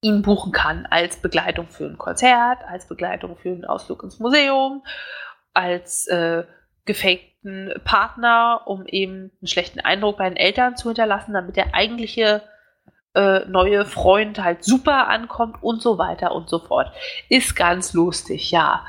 ihn 0.00 0.22
buchen 0.22 0.52
kann 0.52 0.86
als 0.86 1.16
Begleitung 1.16 1.68
für 1.68 1.86
ein 1.86 1.98
Konzert, 1.98 2.62
als 2.66 2.86
Begleitung 2.86 3.36
für 3.36 3.50
einen 3.50 3.64
Ausflug 3.64 4.02
ins 4.04 4.20
Museum, 4.20 4.84
als 5.54 6.06
äh, 6.06 6.44
gefakten 6.84 7.74
Partner, 7.84 8.62
um 8.66 8.86
eben 8.86 9.32
einen 9.40 9.46
schlechten 9.46 9.80
Eindruck 9.80 10.18
bei 10.18 10.28
den 10.28 10.36
Eltern 10.36 10.76
zu 10.76 10.88
hinterlassen, 10.88 11.34
damit 11.34 11.56
der 11.56 11.74
eigentliche 11.74 12.42
äh, 13.14 13.44
neue 13.46 13.84
Freund 13.84 14.42
halt 14.42 14.64
super 14.64 15.08
ankommt 15.08 15.62
und 15.62 15.82
so 15.82 15.98
weiter 15.98 16.32
und 16.34 16.48
so 16.48 16.60
fort. 16.60 16.92
Ist 17.28 17.56
ganz 17.56 17.92
lustig, 17.92 18.50
ja. 18.50 18.86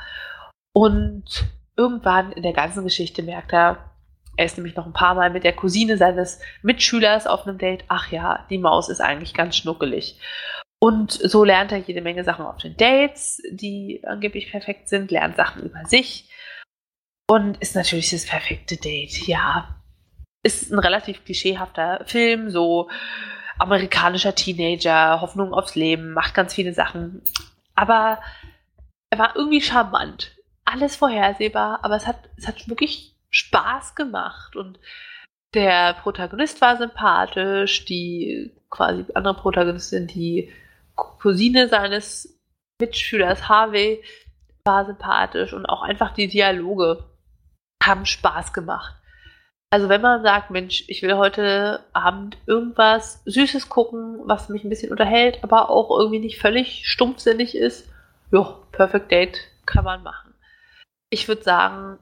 Und 0.74 1.46
irgendwann 1.76 2.32
in 2.32 2.44
der 2.44 2.54
ganzen 2.54 2.84
Geschichte 2.84 3.24
merkt 3.24 3.52
er, 3.54 3.89
er 4.40 4.46
ist 4.46 4.56
nämlich 4.56 4.78
noch 4.78 4.86
ein 4.86 4.94
paar 4.94 5.16
Mal 5.16 5.32
mit 5.32 5.44
der 5.44 5.52
Cousine 5.52 5.98
seines 5.98 6.40
Mitschülers 6.62 7.28
auf 7.28 7.46
einem 7.46 7.58
Date. 7.58 7.84
Ach 7.90 8.10
ja, 8.10 8.46
die 8.50 8.58
Maus 8.58 8.88
ist 8.88 9.02
eigentlich 9.02 9.34
ganz 9.34 9.58
schnuckelig. 9.58 10.18
Und 10.80 11.12
so 11.12 11.44
lernt 11.44 11.74
er 11.74 11.80
jede 11.80 12.00
Menge 12.00 12.24
Sachen 12.24 12.46
auf 12.46 12.56
den 12.56 12.78
Dates, 12.78 13.42
die 13.52 14.02
angeblich 14.08 14.50
perfekt 14.50 14.88
sind, 14.88 15.12
lernt 15.12 15.36
Sachen 15.36 15.64
über 15.64 15.84
sich 15.84 16.30
und 17.28 17.58
ist 17.58 17.76
natürlich 17.76 18.12
das 18.12 18.26
perfekte 18.26 18.78
Date. 18.78 19.28
Ja, 19.28 19.76
ist 20.42 20.72
ein 20.72 20.80
relativ 20.80 21.26
klischeehafter 21.26 22.06
Film, 22.06 22.50
so 22.50 22.90
amerikanischer 23.58 24.36
Teenager, 24.36 25.20
Hoffnung 25.20 25.54
aufs 25.54 25.76
Leben, 25.76 26.14
macht 26.14 26.34
ganz 26.34 26.54
viele 26.54 26.74
Sachen. 26.74 27.24
Aber 27.76 28.22
er 29.10 29.20
war 29.20 29.36
irgendwie 29.36 29.60
charmant. 29.60 30.32
Alles 30.64 30.96
vorhersehbar, 30.96 31.80
aber 31.84 31.98
es 31.98 32.08
hat, 32.08 32.30
es 32.38 32.48
hat 32.48 32.70
wirklich 32.70 33.19
Spaß 33.30 33.96
gemacht 33.96 34.56
und 34.56 34.80
der 35.54 35.94
Protagonist 35.96 36.62
war 36.62 36.78
sympathisch, 36.78 37.86
die 37.86 38.52
quasi 38.70 39.06
andere 39.14 39.34
Protagonistin, 39.34 40.08
die 40.08 40.52
Cousine 40.96 41.68
seines 41.68 42.40
Mitschülers 42.80 43.50
Harvey, 43.50 44.04
war 44.66 44.86
sympathisch 44.86 45.54
und 45.54 45.66
auch 45.66 45.82
einfach 45.82 46.14
die 46.14 46.28
Dialoge 46.28 47.04
haben 47.84 48.06
Spaß 48.06 48.54
gemacht. 48.54 48.96
Also 49.72 49.88
wenn 49.88 50.02
man 50.02 50.24
sagt, 50.24 50.50
Mensch, 50.50 50.84
ich 50.88 51.02
will 51.02 51.16
heute 51.16 51.84
Abend 51.94 52.38
irgendwas 52.48 53.24
Süßes 53.26 53.70
gucken, 53.70 54.20
was 54.26 54.50
mich 54.50 54.64
ein 54.64 54.70
bisschen 54.70 54.92
unterhält, 54.92 55.44
aber 55.44 55.70
auch 55.70 55.92
irgendwie 55.98 56.20
nicht 56.20 56.40
völlig 56.40 56.88
stumpfsinnig 56.88 57.56
ist, 57.56 57.88
ja, 58.32 58.58
Perfect 58.72 59.12
Date 59.12 59.40
kann 59.66 59.86
man 59.86 60.04
machen. 60.04 60.34
Ich 61.12 61.28
würde 61.28 61.44
sagen, 61.44 62.00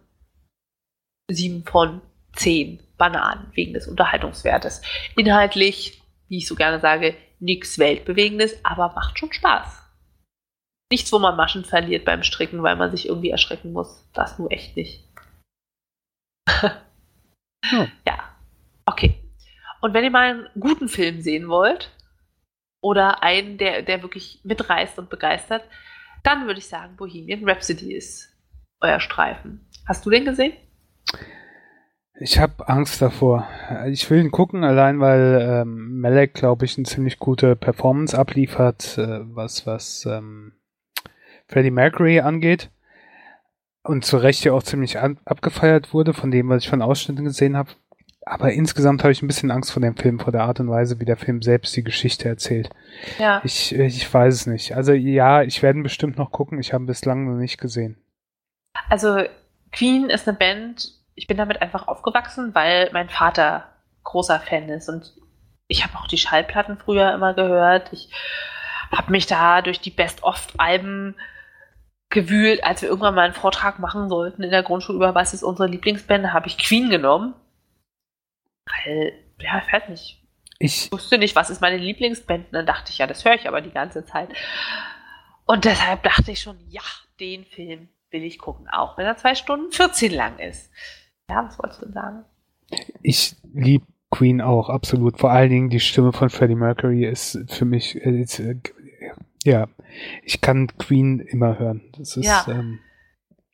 sieben 1.30 1.64
von 1.66 2.02
zehn 2.34 2.80
Bananen 2.98 3.52
wegen 3.54 3.74
des 3.74 3.88
Unterhaltungswertes. 3.88 4.82
Inhaltlich, 5.16 6.02
wie 6.30 6.38
ich 6.38 6.48
so 6.48 6.56
gerne 6.56 6.80
sage, 6.80 7.16
nichts 7.40 7.80
Weltbewegendes, 7.80 8.64
aber 8.64 8.94
macht 8.94 9.20
schon 9.20 9.34
Spaß. 9.34 9.84
Nichts, 10.92 11.12
wo 11.12 11.20
man 11.20 11.36
Maschen 11.36 11.66
verliert 11.66 12.06
beim 12.06 12.24
Stricken, 12.24 12.64
weil 12.64 12.78
man 12.78 12.92
sich 12.92 13.08
irgendwie 13.08 13.30
erschrecken 13.30 13.74
muss. 13.74 14.08
Das 14.14 14.40
nur 14.40 14.52
echt 14.52 14.78
nicht. 14.78 15.04
ja. 16.62 16.82
ja. 18.08 18.20
Okay. 18.86 19.22
Und 19.82 19.94
wenn 19.94 20.04
ihr 20.04 20.12
mal 20.12 20.30
einen 20.30 20.48
guten 20.60 20.88
Film 20.88 21.22
sehen 21.22 21.50
wollt, 21.50 21.92
oder 22.82 23.24
einen, 23.24 23.58
der, 23.58 23.82
der 23.82 24.02
wirklich 24.02 24.40
mitreißt 24.44 25.00
und 25.00 25.10
begeistert, 25.10 25.64
dann 26.24 26.46
würde 26.46 26.60
ich 26.60 26.68
sagen, 26.68 26.96
Bohemian 26.96 27.48
Rhapsody 27.48 27.94
ist 27.94 28.34
euer 28.82 29.00
Streifen. 29.00 29.68
Hast 29.88 30.06
du 30.06 30.10
den 30.10 30.26
gesehen? 30.26 30.54
Ich 32.20 32.40
habe 32.40 32.68
Angst 32.68 33.02
davor. 33.02 33.48
Ich 33.88 34.10
will 34.10 34.20
ihn 34.20 34.32
gucken, 34.32 34.64
allein 34.64 35.00
weil 35.00 35.40
ähm, 35.42 36.00
Malek, 36.00 36.34
glaube 36.34 36.66
ich, 36.66 36.78
eine 36.78 36.86
ziemlich 36.86 37.20
gute 37.20 37.56
Performance 37.56 38.18
abliefert, 38.18 38.98
äh, 38.98 39.20
was 39.36 39.68
was 39.68 40.06
ähm, 40.06 40.54
Freddie 41.48 41.72
Mercury 41.72 42.20
angeht. 42.20 42.72
Und 43.84 44.04
zu 44.04 44.18
Recht 44.18 44.44
ja 44.44 44.54
auch 44.54 44.64
ziemlich 44.64 45.00
an, 45.00 45.20
abgefeiert 45.26 45.94
wurde, 45.94 46.14
von 46.14 46.32
dem, 46.32 46.50
was 46.50 46.64
ich 46.64 46.70
von 46.70 46.82
Ausschnitten 46.82 47.24
gesehen 47.24 47.56
habe. 47.56 47.70
Aber 48.26 48.52
insgesamt 48.52 49.04
habe 49.04 49.14
ich 49.14 49.22
ein 49.22 49.28
bisschen 49.28 49.52
Angst 49.52 49.72
vor 49.72 49.82
dem 49.82 49.96
Film, 49.96 50.20
vor 50.20 50.34
der 50.34 50.44
Art 50.44 50.60
und 50.60 50.70
Weise, 50.70 51.00
wie 51.00 51.06
der 51.06 51.16
Film 51.16 51.42
selbst 51.42 51.74
die 51.78 51.84
Geschichte 51.84 52.28
erzählt. 52.28 52.70
Ja. 53.20 53.42
Ich, 53.46 53.74
ich 53.74 54.14
weiß 54.14 54.34
es 54.34 54.48
nicht. 54.48 54.76
Also 54.76 54.92
ja, 54.92 55.44
ich 55.44 55.64
werde 55.64 55.82
bestimmt 55.82 56.18
noch 56.18 56.32
gucken. 56.32 56.60
Ich 56.60 56.74
habe 56.74 56.84
bislang 56.84 57.26
noch 57.26 57.40
nicht 57.40 57.58
gesehen. 57.62 57.96
Also 58.90 59.22
Queen 59.72 60.10
ist 60.10 60.28
eine 60.28 60.38
Band, 60.38 60.97
ich 61.18 61.28
bin 61.28 61.36
damit 61.36 61.62
einfach 61.62 61.88
aufgewachsen, 61.88 62.54
weil 62.54 62.90
mein 62.94 63.10
Vater 63.10 63.68
großer 64.04 64.40
Fan 64.40 64.70
ist 64.70 64.88
und 64.88 65.14
ich 65.68 65.84
habe 65.84 65.98
auch 65.98 66.08
die 66.08 66.18
Schallplatten 66.18 66.78
früher 66.78 67.14
immer 67.14 67.34
gehört. 67.34 67.92
Ich 67.92 68.10
habe 68.96 69.12
mich 69.12 69.26
da 69.26 69.62
durch 69.62 69.82
die 69.82 69.90
Best-of-Alben 69.90 71.16
gewühlt, 72.10 72.64
als 72.64 72.82
wir 72.82 72.90
irgendwann 72.90 73.16
mal 73.16 73.26
einen 73.26 73.34
Vortrag 73.34 73.80
machen 73.80 74.08
sollten 74.08 74.44
in 74.44 74.52
der 74.52 74.64
Grundschule 74.64 74.96
über 74.96 75.16
was 75.16 75.34
ist 75.34 75.44
unsere 75.44 75.68
Lieblingsband, 75.68 76.32
habe 76.32 76.48
ich 76.48 76.58
Queen 76.58 76.90
genommen. 76.90 77.34
Weil, 78.66 79.14
ja, 79.40 79.62
ich 79.66 79.74
weiß 79.74 79.90
nicht. 79.90 80.24
Ich 80.60 80.92
wusste 80.92 81.18
nicht, 81.18 81.36
was 81.36 81.50
ist 81.50 81.62
meine 81.62 81.78
Lieblingsband. 81.78 82.46
Und 82.46 82.54
dann 82.54 82.66
dachte 82.66 82.92
ich, 82.92 83.00
ja, 83.00 83.08
das 83.08 83.26
höre 83.26 83.36
ich 83.36 83.48
aber 83.48 83.62
die 83.62 83.72
ganze 83.72 84.06
Zeit. 84.06 84.30
Und 85.46 85.66
deshalb 85.66 86.04
dachte 86.04 86.32
ich 86.32 86.42
schon, 86.42 86.58
ja, 86.70 86.82
den 87.20 87.44
Film 87.44 87.90
will 88.12 88.24
ich 88.24 88.40
gucken, 88.40 88.70
auch 88.70 88.98
wenn 88.98 89.06
er 89.06 89.18
zwei 89.18 89.36
Stunden 89.36 89.72
14 89.72 90.14
lang 90.14 90.40
ist. 90.40 90.72
Ja, 91.30 91.46
was 91.46 91.60
wolltest 91.60 91.82
du 91.82 91.92
sagen? 91.92 92.24
Ich 93.02 93.36
liebe 93.54 93.86
Queen 94.12 94.42
auch, 94.42 94.70
absolut. 94.70 95.20
Vor 95.20 95.32
allen 95.32 95.50
Dingen 95.50 95.70
die 95.70 95.80
Stimme 95.80 96.14
von 96.14 96.30
Freddie 96.30 96.56
Mercury 96.56 97.06
ist 97.06 97.40
für 97.48 97.66
mich, 97.66 97.96
ist, 97.96 98.40
äh, 98.40 98.56
ja, 99.44 99.68
ich 100.24 100.42
kann 100.42 100.68
Queen 100.78 101.20
immer 101.20 101.60
hören. 101.60 101.82
Das 101.98 102.16
ist, 102.16 102.26
ja. 102.26 102.46
Ähm, 102.48 102.80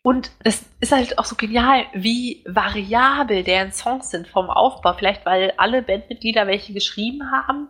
und 0.03 0.31
es 0.43 0.65
ist 0.81 0.91
halt 0.91 1.17
auch 1.17 1.23
so 1.23 1.35
genial, 1.35 1.85
wie 1.93 2.43
variabel 2.45 3.43
deren 3.43 3.71
Songs 3.71 4.11
sind 4.11 4.27
vom 4.27 4.49
Aufbau. 4.49 4.93
Vielleicht, 4.93 5.25
weil 5.25 5.53
alle 5.57 5.81
Bandmitglieder 5.81 6.45
welche 6.45 6.73
geschrieben 6.73 7.31
haben, 7.31 7.69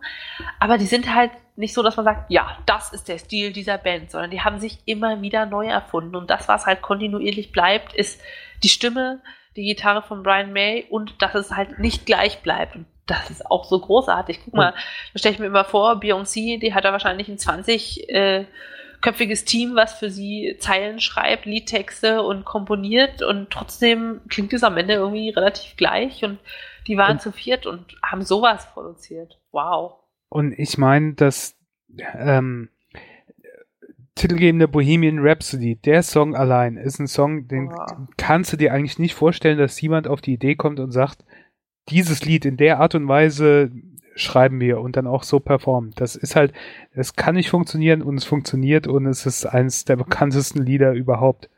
aber 0.58 0.76
die 0.76 0.86
sind 0.86 1.14
halt 1.14 1.30
nicht 1.56 1.72
so, 1.72 1.84
dass 1.84 1.96
man 1.96 2.04
sagt, 2.04 2.32
ja, 2.32 2.58
das 2.66 2.92
ist 2.92 3.06
der 3.06 3.18
Stil 3.18 3.52
dieser 3.52 3.78
Band, 3.78 4.10
sondern 4.10 4.32
die 4.32 4.40
haben 4.40 4.58
sich 4.58 4.80
immer 4.86 5.22
wieder 5.22 5.46
neu 5.46 5.66
erfunden. 5.66 6.16
Und 6.16 6.28
das, 6.28 6.48
was 6.48 6.66
halt 6.66 6.82
kontinuierlich 6.82 7.52
bleibt, 7.52 7.94
ist 7.94 8.20
die 8.64 8.68
Stimme, 8.68 9.20
die 9.56 9.64
Gitarre 9.64 10.02
von 10.02 10.22
Brian 10.22 10.52
May 10.52 10.86
und 10.90 11.22
dass 11.22 11.34
es 11.34 11.52
halt 11.52 11.78
nicht 11.78 12.06
gleich 12.06 12.42
bleibt. 12.42 12.76
Und 12.76 12.86
das 13.06 13.30
ist 13.30 13.50
auch 13.50 13.64
so 13.64 13.78
großartig. 13.78 14.40
Guck 14.44 14.54
mal, 14.54 14.74
da 15.12 15.18
stelle 15.18 15.34
ich 15.34 15.38
mir 15.38 15.46
immer 15.46 15.64
vor, 15.64 16.00
Beyoncé, 16.00 16.58
die 16.58 16.74
hat 16.74 16.84
da 16.84 16.92
wahrscheinlich 16.92 17.28
ein 17.28 17.38
20 17.38 18.08
äh, 18.08 18.46
köpfiges 19.04 19.44
Team, 19.44 19.74
was 19.74 19.98
für 19.98 20.08
sie 20.08 20.56
Zeilen 20.58 20.98
schreibt, 20.98 21.44
Liedtexte 21.44 22.22
und 22.22 22.46
komponiert 22.46 23.22
und 23.22 23.50
trotzdem 23.50 24.22
klingt 24.30 24.54
es 24.54 24.64
am 24.64 24.78
Ende 24.78 24.94
irgendwie 24.94 25.28
relativ 25.28 25.76
gleich 25.76 26.24
und 26.24 26.38
die 26.86 26.96
waren 26.96 27.12
und, 27.12 27.20
zu 27.20 27.30
viert 27.30 27.66
und 27.66 27.96
haben 28.02 28.22
sowas 28.22 28.66
produziert. 28.72 29.38
Wow. 29.52 29.96
Und 30.30 30.58
ich 30.58 30.78
meine, 30.78 31.12
dass 31.12 31.58
ähm, 32.14 32.70
titelgebende 34.14 34.68
Bohemian 34.68 35.18
Rhapsody, 35.18 35.76
der 35.76 36.02
Song 36.02 36.34
allein 36.34 36.76
ist 36.76 36.98
ein 36.98 37.06
Song, 37.06 37.48
den 37.48 37.72
oh. 37.72 38.06
kannst 38.16 38.52
du 38.52 38.56
dir 38.56 38.72
eigentlich 38.72 38.98
nicht 38.98 39.14
vorstellen, 39.14 39.58
dass 39.58 39.80
jemand 39.80 40.08
auf 40.08 40.20
die 40.20 40.34
Idee 40.34 40.54
kommt 40.54 40.80
und 40.80 40.92
sagt, 40.92 41.24
dieses 41.88 42.24
Lied 42.24 42.44
in 42.44 42.56
der 42.56 42.80
Art 42.80 42.94
und 42.94 43.08
Weise 43.08 43.70
schreiben 44.16 44.60
wir 44.60 44.80
und 44.80 44.96
dann 44.96 45.06
auch 45.06 45.24
so 45.24 45.40
performen. 45.40 45.92
Das 45.96 46.16
ist 46.16 46.36
halt, 46.36 46.52
es 46.92 47.14
kann 47.16 47.34
nicht 47.34 47.50
funktionieren 47.50 48.02
und 48.02 48.16
es 48.16 48.24
funktioniert 48.24 48.86
und 48.86 49.06
es 49.06 49.26
ist 49.26 49.44
eines 49.44 49.84
der 49.84 49.96
bekanntesten 49.96 50.62
Lieder 50.62 50.92
überhaupt. 50.92 51.50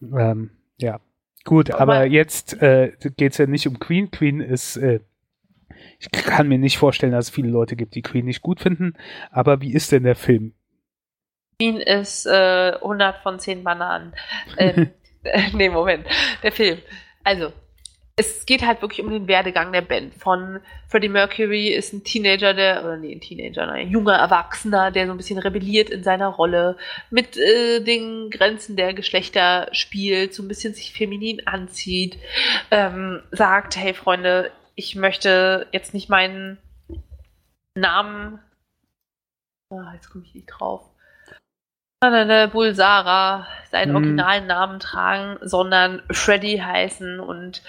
Ähm, 0.00 0.50
ja, 0.78 1.00
gut, 1.44 1.70
aber, 1.70 1.96
aber 1.96 2.06
jetzt 2.06 2.60
äh, 2.62 2.92
geht 3.16 3.32
es 3.32 3.38
ja 3.38 3.46
nicht 3.46 3.68
um 3.68 3.78
Queen. 3.78 4.10
Queen 4.10 4.40
ist, 4.40 4.76
äh, 4.78 5.00
ich 5.98 6.10
kann 6.10 6.48
mir 6.48 6.58
nicht 6.58 6.78
vorstellen, 6.78 7.12
dass 7.12 7.26
es 7.26 7.34
viele 7.34 7.50
Leute 7.50 7.76
gibt, 7.76 7.94
die 7.94 8.02
Queen 8.02 8.24
nicht 8.24 8.42
gut 8.42 8.60
finden. 8.60 8.94
Aber 9.30 9.60
wie 9.60 9.74
ist 9.74 9.92
denn 9.92 10.04
der 10.04 10.16
Film? 10.16 10.54
Queen 11.60 11.80
ist 11.80 12.26
äh, 12.26 12.74
100 12.74 13.22
von 13.22 13.40
10 13.40 13.64
Bananen. 13.64 14.12
Ähm, 14.58 14.90
nee, 15.52 15.68
Moment. 15.68 16.06
Der 16.42 16.52
Film. 16.52 16.78
Also, 17.24 17.52
es 18.14 18.46
geht 18.46 18.64
halt 18.64 18.80
wirklich 18.82 19.00
um 19.04 19.10
den 19.10 19.28
Werdegang 19.28 19.72
der 19.72 19.82
Band. 19.82 20.14
Von 20.14 20.60
Freddie 20.88 21.08
Mercury 21.08 21.68
ist 21.68 21.92
ein 21.92 22.04
Teenager, 22.04 22.54
der, 22.54 22.84
oder 22.84 22.96
nee, 22.96 23.12
ein 23.12 23.20
Teenager, 23.20 23.70
ein 23.70 23.90
junger 23.90 24.14
Erwachsener, 24.14 24.90
der 24.90 25.06
so 25.06 25.12
ein 25.12 25.16
bisschen 25.16 25.38
rebelliert 25.38 25.90
in 25.90 26.02
seiner 26.02 26.28
Rolle, 26.28 26.76
mit 27.10 27.36
äh, 27.36 27.80
den 27.80 28.30
Grenzen 28.30 28.76
der 28.76 28.94
Geschlechter 28.94 29.68
spielt, 29.72 30.34
so 30.34 30.42
ein 30.42 30.48
bisschen 30.48 30.74
sich 30.74 30.92
feminin 30.92 31.46
anzieht, 31.46 32.18
ähm, 32.70 33.22
sagt, 33.30 33.76
hey 33.76 33.94
Freunde, 33.94 34.50
ich 34.74 34.94
möchte 34.94 35.66
jetzt 35.72 35.94
nicht 35.94 36.08
meinen 36.08 36.58
Namen, 37.74 38.40
ah, 39.70 39.92
jetzt 39.94 40.10
komme 40.10 40.24
ich 40.24 40.34
nicht 40.34 40.46
drauf, 40.46 40.87
Bulsara 42.00 43.46
seinen 43.70 43.90
mhm. 43.90 43.96
originalen 43.96 44.46
Namen 44.46 44.80
tragen, 44.80 45.38
sondern 45.42 46.02
Freddy 46.10 46.58
heißen 46.58 47.18
und 47.20 47.62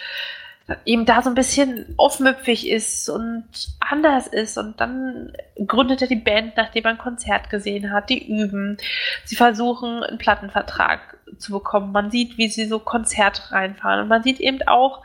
ihm 0.85 1.05
da 1.05 1.21
so 1.21 1.29
ein 1.29 1.35
bisschen 1.35 1.95
aufmüpfig 1.97 2.69
ist 2.69 3.09
und 3.09 3.45
anders 3.79 4.27
ist. 4.27 4.57
Und 4.57 4.79
dann 4.79 5.33
gründet 5.65 6.01
er 6.03 6.07
die 6.07 6.15
Band, 6.15 6.57
nachdem 6.57 6.85
er 6.85 6.91
ein 6.91 6.97
Konzert 6.97 7.49
gesehen 7.49 7.91
hat, 7.91 8.09
die 8.09 8.27
üben, 8.27 8.77
sie 9.25 9.35
versuchen 9.35 10.03
einen 10.03 10.19
Plattenvertrag 10.19 11.17
zu 11.37 11.51
bekommen, 11.51 11.91
man 11.91 12.11
sieht, 12.11 12.37
wie 12.37 12.49
sie 12.49 12.65
so 12.65 12.79
Konzerte 12.79 13.51
reinfahren. 13.51 14.01
Und 14.01 14.07
man 14.09 14.23
sieht 14.23 14.39
eben 14.39 14.61
auch, 14.67 15.03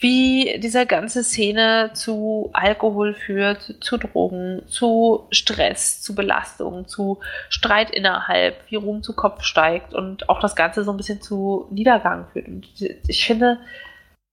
wie 0.00 0.60
diese 0.62 0.86
ganze 0.86 1.24
Szene 1.24 1.90
zu 1.92 2.50
Alkohol 2.52 3.14
führt, 3.14 3.76
zu 3.80 3.96
Drogen, 3.96 4.62
zu 4.68 5.26
Stress, 5.30 6.00
zu 6.02 6.14
Belastung, 6.14 6.86
zu 6.86 7.18
Streit 7.48 7.90
innerhalb, 7.90 8.56
wie 8.68 8.76
Ruhm 8.76 9.02
zu 9.02 9.14
Kopf 9.14 9.42
steigt 9.42 9.94
und 9.94 10.28
auch 10.28 10.38
das 10.38 10.54
Ganze 10.54 10.84
so 10.84 10.92
ein 10.92 10.96
bisschen 10.96 11.20
zu 11.20 11.66
Niedergang 11.70 12.26
führt. 12.32 12.46
Und 12.46 12.68
ich 13.08 13.26
finde, 13.26 13.58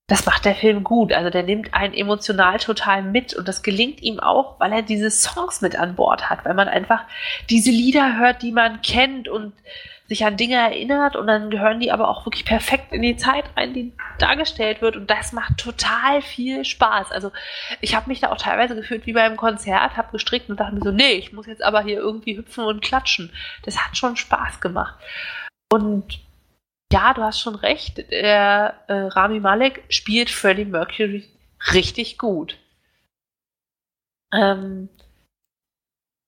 das 0.08 0.28
macht 0.28 0.46
der 0.46 0.54
Film 0.54 0.84
gut. 0.84 1.14
Also 1.14 1.32
der 1.32 1.42
nimmt 1.42 1.74
einen 1.74 1.96
emotional 1.96 2.60
total 2.60 3.02
mit 3.02 3.34
und 3.34 3.48
das 3.48 3.64
gelingt 3.64 4.04
ihm 4.04 4.20
auch, 4.20 4.60
weil 4.60 4.72
er 4.72 4.84
diese 4.84 5.10
Songs 5.10 5.62
mit 5.62 5.80
an 5.80 5.96
Bord 5.96 6.30
hat, 6.30 6.46
weil 6.46 6.54
man 6.54 6.68
einfach 6.68 7.06
diese 7.50 7.72
Lieder 7.72 8.20
hört, 8.20 8.44
die 8.44 8.52
man 8.52 8.84
kennt 8.84 9.28
und 9.28 9.54
sich 10.08 10.24
an 10.26 10.38
Dinge 10.38 10.56
erinnert 10.56 11.16
und 11.16 11.28
dann 11.28 11.50
gehören 11.50 11.80
die 11.80 11.92
aber 11.92 12.10
auch 12.10 12.26
wirklich 12.26 12.46
perfekt 12.46 12.94
in 12.94 13.02
die 13.02 13.18
Zeit 13.18 13.46
rein, 13.58 13.74
die 13.74 13.94
dargestellt 14.20 14.82
wird 14.82 14.96
und 14.96 15.10
das 15.10 15.32
macht 15.32 15.58
total 15.58 16.22
viel 16.22 16.64
Spaß. 16.64 17.12
Also 17.12 17.32
ich 17.82 17.96
habe 17.96 18.10
mich 18.10 18.20
da 18.20 18.32
auch 18.32 18.38
teilweise 18.38 18.76
gefühlt 18.76 19.08
wie 19.08 19.14
beim 19.14 19.36
Konzert, 19.36 19.98
habe 19.98 20.12
gestrickt 20.12 20.50
und 20.50 20.60
dachte 20.60 20.76
mir 20.76 20.82
so, 20.82 20.92
nee, 20.92 21.14
ich 21.14 21.34
muss 21.34 21.48
jetzt 21.48 21.64
aber 21.64 21.82
hier 21.82 21.98
irgendwie 21.98 22.38
hüpfen 22.38 22.66
und 22.66 22.84
klatschen. 22.84 23.32
Das 23.64 23.84
hat 23.84 23.98
schon 23.98 24.16
Spaß 24.16 24.62
gemacht. 24.62 24.96
Und 25.72 26.20
ja, 26.92 27.14
du 27.14 27.24
hast 27.24 27.42
schon 27.42 27.56
recht, 27.56 28.12
der 28.12 28.76
äh, 28.88 28.94
Rami 28.94 29.40
Malek 29.40 29.84
spielt 29.90 30.30
Freddie 30.30 30.66
Mercury 30.66 31.28
richtig 31.74 32.20
gut. 32.20 32.58
Ähm, 34.32 34.90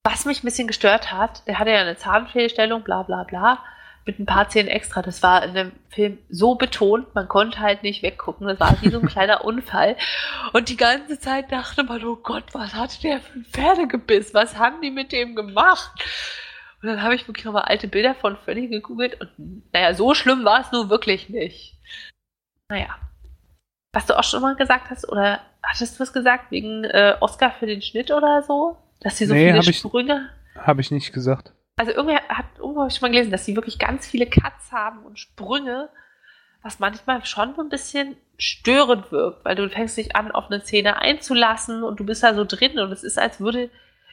was 0.07 0.23
mich 0.23 0.41
ein 0.41 0.45
bisschen 0.45 0.67
gestört 0.67 1.11
hat, 1.11 1.41
er 1.45 1.59
hatte 1.59 1.71
ja 1.71 1.81
eine 1.81 1.97
Zahnfehlstellung, 1.97 2.81
bla 2.83 3.03
bla 3.03 3.23
bla, 3.23 3.59
mit 4.05 4.19
ein 4.19 4.25
paar 4.25 4.47
Zähnen 4.47 4.69
extra. 4.69 5.01
Das 5.01 5.21
war 5.21 5.43
in 5.43 5.53
dem 5.53 5.71
Film 5.89 6.17
so 6.29 6.55
betont, 6.55 7.13
man 7.13 7.27
konnte 7.27 7.59
halt 7.59 7.83
nicht 7.83 8.03
weggucken. 8.03 8.47
Das 8.47 8.59
war 8.59 8.81
wie 8.81 8.89
so 8.89 9.01
ein 9.01 9.07
kleiner 9.09 9.43
Unfall. 9.43 9.97
Und 10.53 10.69
die 10.69 10.77
ganze 10.77 11.19
Zeit 11.19 11.51
dachte 11.51 11.83
man, 11.83 12.03
oh 12.05 12.15
Gott, 12.15 12.45
was 12.53 12.73
hat 12.73 13.03
der 13.03 13.19
für 13.19 13.39
ein 13.39 13.45
Pferdegebiss? 13.45 14.33
Was 14.33 14.57
haben 14.57 14.81
die 14.81 14.91
mit 14.91 15.11
dem 15.11 15.35
gemacht? 15.35 15.91
Und 16.81 16.87
dann 16.87 17.03
habe 17.03 17.15
ich 17.15 17.27
wirklich 17.27 17.45
nochmal 17.45 17.63
alte 17.63 17.89
Bilder 17.89 18.15
von 18.15 18.37
Freddy 18.37 18.67
gegoogelt 18.69 19.19
und 19.19 19.63
naja, 19.73 19.93
so 19.93 20.13
schlimm 20.13 20.45
war 20.45 20.61
es 20.61 20.71
nur 20.71 20.89
wirklich 20.89 21.27
nicht. 21.27 21.75
Naja. 22.69 22.95
Was 23.93 24.05
du 24.05 24.17
auch 24.17 24.23
schon 24.23 24.41
mal 24.41 24.55
gesagt 24.55 24.89
hast, 24.89 25.09
oder 25.09 25.41
hattest 25.63 25.95
du 25.95 25.99
was 26.01 26.13
gesagt, 26.13 26.51
wegen 26.51 26.85
äh, 26.85 27.17
Oscar 27.19 27.51
für 27.51 27.65
den 27.65 27.81
Schnitt 27.81 28.11
oder 28.11 28.43
so? 28.43 28.77
Dass 28.99 29.17
sie 29.17 29.25
so 29.25 29.33
nee, 29.33 29.51
viele 29.51 29.65
hab 29.65 29.73
Sprünge. 29.73 30.29
Habe 30.55 30.81
ich 30.81 30.91
nicht 30.91 31.13
gesagt. 31.13 31.53
Also 31.75 31.91
irgendwer 31.91 32.21
hat 32.29 32.45
irgendwo 32.57 32.81
habe 32.81 32.89
ich 32.89 32.97
schon 32.97 33.07
mal 33.07 33.11
gelesen, 33.11 33.31
dass 33.31 33.45
sie 33.45 33.55
wirklich 33.55 33.77
ganz 33.77 34.07
viele 34.07 34.25
Cuts 34.25 34.71
haben 34.71 35.05
und 35.05 35.19
Sprünge, 35.19 35.89
was 36.63 36.79
manchmal 36.79 37.23
schon 37.25 37.53
so 37.55 37.61
ein 37.61 37.69
bisschen 37.69 38.17
störend 38.37 39.11
wirkt, 39.11 39.45
weil 39.45 39.55
du 39.55 39.69
fängst 39.69 39.97
dich 39.97 40.15
an, 40.15 40.31
auf 40.31 40.45
eine 40.49 40.61
Szene 40.61 40.97
einzulassen 40.97 41.83
und 41.83 41.99
du 41.99 42.05
bist 42.05 42.23
da 42.23 42.33
so 42.33 42.45
drin 42.45 42.79
und 42.79 42.91
es 42.91 43.03
ist, 43.03 43.19
als 43.19 43.39
würde 43.39 43.69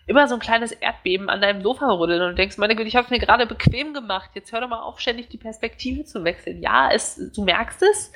immer 0.06 0.28
so 0.28 0.34
ein 0.34 0.40
kleines 0.40 0.72
Erdbeben 0.72 1.30
an 1.30 1.40
deinem 1.40 1.62
Sofa 1.62 1.90
rütteln 1.90 2.20
und 2.20 2.30
du 2.30 2.34
denkst, 2.34 2.58
meine 2.58 2.76
Güte, 2.76 2.88
ich 2.88 2.96
habe 2.96 3.06
es 3.06 3.10
mir 3.10 3.18
gerade 3.18 3.46
bequem 3.46 3.94
gemacht. 3.94 4.30
Jetzt 4.34 4.52
hör 4.52 4.60
doch 4.60 4.68
mal 4.68 4.82
auf, 4.82 5.00
ständig 5.00 5.28
die 5.28 5.38
Perspektive 5.38 6.04
zu 6.04 6.24
wechseln. 6.24 6.62
Ja, 6.62 6.90
es, 6.92 7.30
du 7.34 7.44
merkst 7.44 7.82
es 7.82 8.12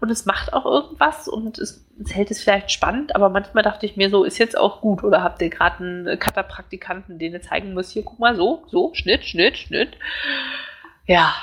und 0.00 0.10
es 0.10 0.26
macht 0.26 0.52
auch 0.52 0.64
irgendwas 0.64 1.28
und 1.28 1.58
es, 1.58 1.86
es 2.00 2.14
hält 2.14 2.30
es 2.30 2.42
vielleicht 2.42 2.70
spannend, 2.70 3.14
aber 3.14 3.28
manchmal 3.28 3.62
dachte 3.62 3.86
ich 3.86 3.96
mir 3.96 4.10
so, 4.10 4.24
ist 4.24 4.38
jetzt 4.38 4.56
auch 4.56 4.80
gut 4.80 5.02
oder 5.02 5.22
habt 5.22 5.40
ihr 5.42 5.50
gerade 5.50 5.78
einen 5.78 6.18
Cutter-Praktikanten, 6.18 7.18
den 7.18 7.32
ihr 7.32 7.42
zeigen 7.42 7.74
müsst, 7.74 7.92
hier 7.92 8.04
guck 8.04 8.18
mal 8.18 8.36
so, 8.36 8.64
so, 8.68 8.92
Schnitt, 8.94 9.24
Schnitt, 9.24 9.58
Schnitt. 9.58 9.96
Ja, 11.06 11.34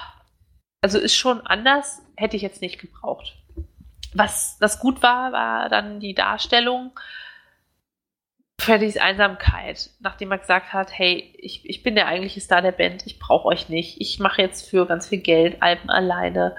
also 0.81 0.97
ist 0.99 1.15
schon 1.15 1.41
anders, 1.41 2.01
hätte 2.15 2.35
ich 2.35 2.41
jetzt 2.41 2.61
nicht 2.61 2.79
gebraucht. 2.79 3.35
Was 4.13 4.57
das 4.59 4.79
gut 4.79 5.01
war, 5.01 5.31
war 5.31 5.69
dann 5.69 5.99
die 5.99 6.13
Darstellung 6.13 6.91
Freddys 8.61 8.97
Einsamkeit, 8.97 9.89
nachdem 10.01 10.31
er 10.31 10.37
gesagt 10.37 10.71
hat, 10.71 10.95
hey, 10.95 11.33
ich, 11.39 11.67
ich 11.67 11.81
bin 11.81 11.95
der 11.95 12.05
eigentliche 12.05 12.41
Star 12.41 12.61
der 12.61 12.71
Band, 12.71 13.07
ich 13.07 13.17
brauche 13.17 13.47
euch 13.47 13.69
nicht, 13.69 13.99
ich 13.99 14.19
mache 14.19 14.43
jetzt 14.43 14.69
für 14.69 14.85
ganz 14.85 15.07
viel 15.07 15.17
Geld 15.17 15.63
Alben 15.63 15.89
alleine. 15.89 16.55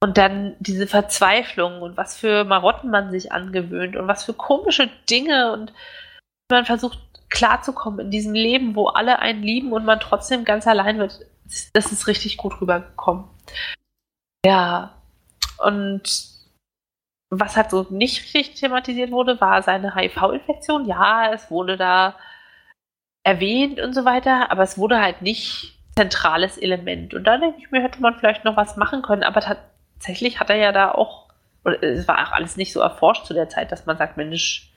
Und 0.00 0.16
dann 0.16 0.54
diese 0.60 0.86
Verzweiflung 0.86 1.82
und 1.82 1.96
was 1.96 2.16
für 2.16 2.44
Marotten 2.44 2.90
man 2.90 3.10
sich 3.10 3.32
angewöhnt 3.32 3.96
und 3.96 4.06
was 4.06 4.24
für 4.24 4.32
komische 4.32 4.88
Dinge 5.10 5.52
und 5.52 5.72
man 6.50 6.64
versucht 6.64 6.98
klarzukommen 7.30 8.00
in 8.00 8.10
diesem 8.10 8.32
Leben, 8.32 8.74
wo 8.74 8.86
alle 8.86 9.18
einen 9.18 9.42
lieben 9.42 9.72
und 9.72 9.84
man 9.84 10.00
trotzdem 10.00 10.44
ganz 10.44 10.66
allein 10.66 10.98
wird. 10.98 11.26
Das 11.72 11.92
ist 11.92 12.06
richtig 12.06 12.36
gut 12.36 12.60
rübergekommen. 12.60 13.24
Ja, 14.46 14.94
und 15.58 16.02
was 17.30 17.56
halt 17.56 17.70
so 17.70 17.86
nicht 17.90 18.34
richtig 18.34 18.60
thematisiert 18.60 19.10
wurde, 19.10 19.40
war 19.40 19.62
seine 19.62 19.94
HIV-Infektion. 19.94 20.86
Ja, 20.86 21.32
es 21.32 21.50
wurde 21.50 21.76
da 21.76 22.16
erwähnt 23.24 23.80
und 23.80 23.94
so 23.94 24.04
weiter, 24.04 24.50
aber 24.50 24.62
es 24.62 24.78
wurde 24.78 25.00
halt 25.00 25.22
nicht 25.22 25.78
zentrales 25.96 26.56
Element. 26.56 27.12
Und 27.12 27.24
da 27.24 27.36
denke 27.36 27.58
ich 27.58 27.70
mir, 27.70 27.82
hätte 27.82 28.00
man 28.00 28.14
vielleicht 28.14 28.44
noch 28.44 28.56
was 28.56 28.76
machen 28.76 29.02
können, 29.02 29.24
aber 29.24 29.40
tatsächlich 29.98 30.40
hat 30.40 30.50
er 30.50 30.56
ja 30.56 30.72
da 30.72 30.92
auch, 30.92 31.28
oder 31.64 31.82
es 31.82 32.06
war 32.06 32.26
auch 32.26 32.32
alles 32.32 32.56
nicht 32.56 32.72
so 32.72 32.80
erforscht 32.80 33.26
zu 33.26 33.34
der 33.34 33.48
Zeit, 33.48 33.72
dass 33.72 33.86
man 33.86 33.98
sagt, 33.98 34.16
Mensch, 34.16 34.72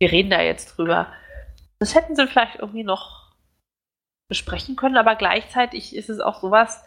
wir 0.00 0.10
reden 0.10 0.30
da 0.30 0.40
jetzt 0.40 0.76
drüber. 0.76 1.12
Das 1.78 1.94
hätten 1.94 2.16
sie 2.16 2.26
vielleicht 2.26 2.56
irgendwie 2.56 2.84
noch 2.84 3.32
besprechen 4.28 4.76
können, 4.76 4.96
aber 4.96 5.16
gleichzeitig 5.16 5.94
ist 5.94 6.08
es 6.08 6.20
auch 6.20 6.40
sowas, 6.40 6.84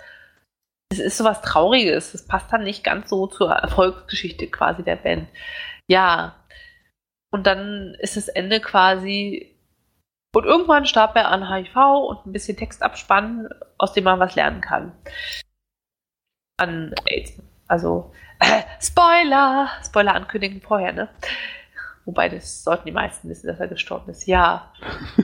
es 0.91 0.99
ist 0.99 1.17
sowas 1.17 1.41
Trauriges. 1.41 2.13
Das 2.13 2.25
passt 2.25 2.51
dann 2.51 2.63
nicht 2.63 2.83
ganz 2.83 3.09
so 3.09 3.27
zur 3.27 3.51
Erfolgsgeschichte 3.51 4.47
quasi 4.47 4.83
der 4.83 4.95
Band. 4.95 5.29
Ja. 5.87 6.35
Und 7.31 7.45
dann 7.45 7.95
ist 7.99 8.17
das 8.17 8.29
Ende 8.29 8.61
quasi. 8.61 9.53
Und 10.33 10.45
irgendwann 10.45 10.85
starb 10.85 11.15
er 11.15 11.29
an 11.29 11.49
HIV 11.49 11.75
und 12.07 12.25
ein 12.25 12.31
bisschen 12.31 12.57
Text 12.57 12.83
abspannen, 12.83 13.49
aus 13.77 13.93
dem 13.93 14.03
man 14.05 14.19
was 14.19 14.35
lernen 14.35 14.61
kann. 14.61 14.91
An 16.57 16.93
AIDS. 17.05 17.41
Also, 17.67 18.11
äh, 18.39 18.63
Spoiler! 18.81 19.69
Spoiler 19.85 20.15
ankündigen 20.15 20.61
vorher, 20.61 20.93
ne? 20.93 21.09
Wobei, 22.05 22.29
das 22.29 22.63
sollten 22.63 22.85
die 22.85 22.93
meisten 22.93 23.29
wissen, 23.29 23.47
dass 23.47 23.59
er 23.59 23.67
gestorben 23.67 24.11
ist. 24.11 24.25
Ja. 24.27 24.73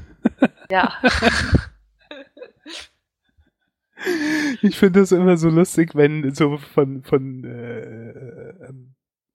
ja. 0.70 0.94
Ich 4.62 4.78
finde 4.78 5.00
das 5.00 5.12
immer 5.12 5.38
so 5.38 5.50
lustig, 5.50 5.96
wenn 5.96 6.34
so 6.34 6.58
von, 6.58 7.04
von 7.04 7.46
äh, 7.46 8.74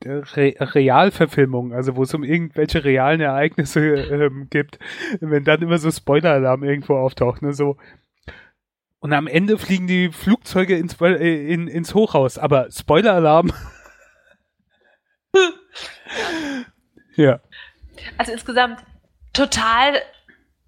Re 0.06 0.54
Realverfilmungen, 0.60 1.72
also 1.72 1.96
wo 1.96 2.02
es 2.02 2.14
um 2.14 2.22
irgendwelche 2.22 2.84
realen 2.84 3.20
Ereignisse 3.20 3.80
ähm, 3.80 4.48
gibt, 4.50 4.78
wenn 5.20 5.44
dann 5.44 5.62
immer 5.62 5.78
so 5.78 5.90
Spoiler-Alarm 5.90 6.62
irgendwo 6.64 6.96
auftaucht, 6.96 7.42
ne, 7.42 7.52
so 7.52 7.76
und 9.00 9.12
am 9.12 9.26
Ende 9.26 9.58
fliegen 9.58 9.86
die 9.86 10.10
Flugzeuge 10.10 10.76
ins, 10.76 11.00
äh, 11.00 11.52
in, 11.52 11.68
ins 11.68 11.94
Hochhaus, 11.94 12.38
aber 12.38 12.70
Spoiler-Alarm. 12.70 13.52
ja. 17.16 17.40
Also 18.16 18.32
insgesamt 18.32 18.80
total 19.32 20.02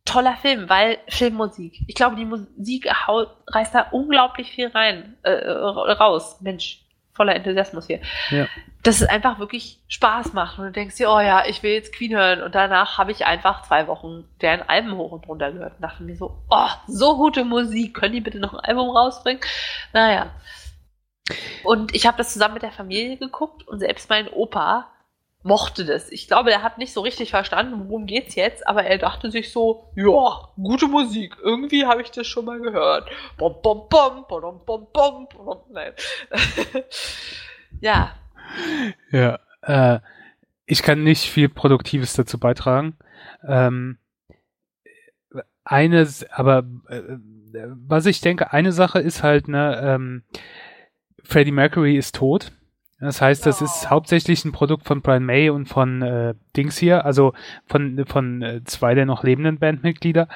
toller 0.05 0.37
Film, 0.37 0.68
weil 0.68 0.99
Filmmusik. 1.09 1.83
Ich 1.87 1.95
glaube, 1.95 2.16
die 2.16 2.24
Musik 2.24 2.89
reißt 3.49 3.74
da 3.74 3.89
unglaublich 3.93 4.51
viel 4.51 4.68
rein, 4.68 5.16
äh, 5.22 5.31
raus. 5.33 6.41
Mensch, 6.41 6.85
voller 7.20 7.36
Enthusiasmus 7.36 7.86
hier. 7.86 8.00
Ja. 8.30 8.46
Dass 8.82 9.02
es 9.02 9.06
einfach 9.06 9.38
wirklich 9.38 9.78
Spaß 9.88 10.32
macht 10.32 10.58
und 10.58 10.64
du 10.64 10.72
denkst 10.72 10.96
dir, 10.96 11.10
oh 11.10 11.20
ja, 11.20 11.44
ich 11.46 11.62
will 11.62 11.72
jetzt 11.72 11.92
Queen 11.92 12.16
hören 12.16 12.40
und 12.40 12.54
danach 12.54 12.96
habe 12.96 13.12
ich 13.12 13.26
einfach 13.26 13.60
zwei 13.60 13.86
Wochen 13.88 14.24
deren 14.40 14.62
Alben 14.62 14.96
hoch 14.96 15.12
und 15.12 15.28
runter 15.28 15.52
gehört 15.52 15.74
und 15.74 15.82
dachte 15.82 16.02
mir 16.02 16.16
so, 16.16 16.38
oh, 16.48 16.68
so 16.86 17.18
gute 17.18 17.44
Musik, 17.44 17.92
können 17.92 18.14
die 18.14 18.22
bitte 18.22 18.38
noch 18.38 18.54
ein 18.54 18.60
Album 18.60 18.88
rausbringen? 18.88 19.42
Naja. 19.92 20.30
Und 21.62 21.94
ich 21.94 22.06
habe 22.06 22.16
das 22.16 22.32
zusammen 22.32 22.54
mit 22.54 22.62
der 22.62 22.72
Familie 22.72 23.18
geguckt 23.18 23.68
und 23.68 23.80
selbst 23.80 24.08
mein 24.08 24.26
Opa 24.28 24.90
mochte 25.43 25.84
das. 25.84 26.11
Ich 26.11 26.28
glaube, 26.28 26.53
er 26.53 26.62
hat 26.62 26.78
nicht 26.78 26.93
so 26.93 27.01
richtig 27.01 27.30
verstanden, 27.30 27.88
worum 27.88 28.07
geht's 28.07 28.34
jetzt, 28.34 28.66
aber 28.66 28.84
er 28.84 28.99
dachte 28.99 29.30
sich 29.30 29.53
so, 29.53 29.91
ja, 29.97 30.49
gute 30.57 30.86
Musik. 30.86 31.36
Irgendwie 31.43 31.86
habe 31.86 32.03
ich 32.03 32.11
das 32.11 32.26
schon 32.26 32.45
mal 32.45 32.61
gehört. 32.61 33.09
Bom, 33.38 33.57
bom, 33.62 33.86
bom, 33.88 34.24
bom, 34.28 34.61
bom, 34.66 34.88
bom, 34.93 35.28
bom. 35.28 35.61
Nein. 35.70 35.93
ja. 37.80 38.14
Ja, 39.11 39.38
äh, 39.62 40.01
ich 40.66 40.82
kann 40.82 41.03
nicht 41.03 41.30
viel 41.30 41.49
Produktives 41.49 42.12
dazu 42.14 42.38
beitragen. 42.38 42.97
Ähm, 43.47 43.99
eines, 45.64 46.28
aber 46.30 46.64
äh, 46.88 47.03
was 47.53 48.07
ich 48.07 48.20
denke, 48.20 48.53
eine 48.53 48.72
Sache 48.72 48.99
ist 48.99 49.22
halt, 49.22 49.49
ne, 49.49 49.80
ähm, 49.82 50.22
Freddie 51.22 51.53
Mercury 51.53 51.97
ist 51.97 52.16
tot 52.16 52.53
das 53.01 53.22
heißt, 53.22 53.46
das 53.46 53.62
ist 53.62 53.88
hauptsächlich 53.88 54.44
ein 54.44 54.53
Produkt 54.53 54.86
von 54.86 55.01
Brian 55.01 55.24
May 55.24 55.48
und 55.48 55.66
von 55.66 56.03
äh, 56.03 56.34
Dings 56.55 56.76
hier, 56.76 57.07
also 57.07 57.32
von, 57.66 58.05
von 58.07 58.42
äh, 58.42 58.61
zwei 58.64 58.94
der 58.94 59.07
noch 59.07 59.24
lebenden 59.24 59.59
Bandmitglieder. 59.59 60.28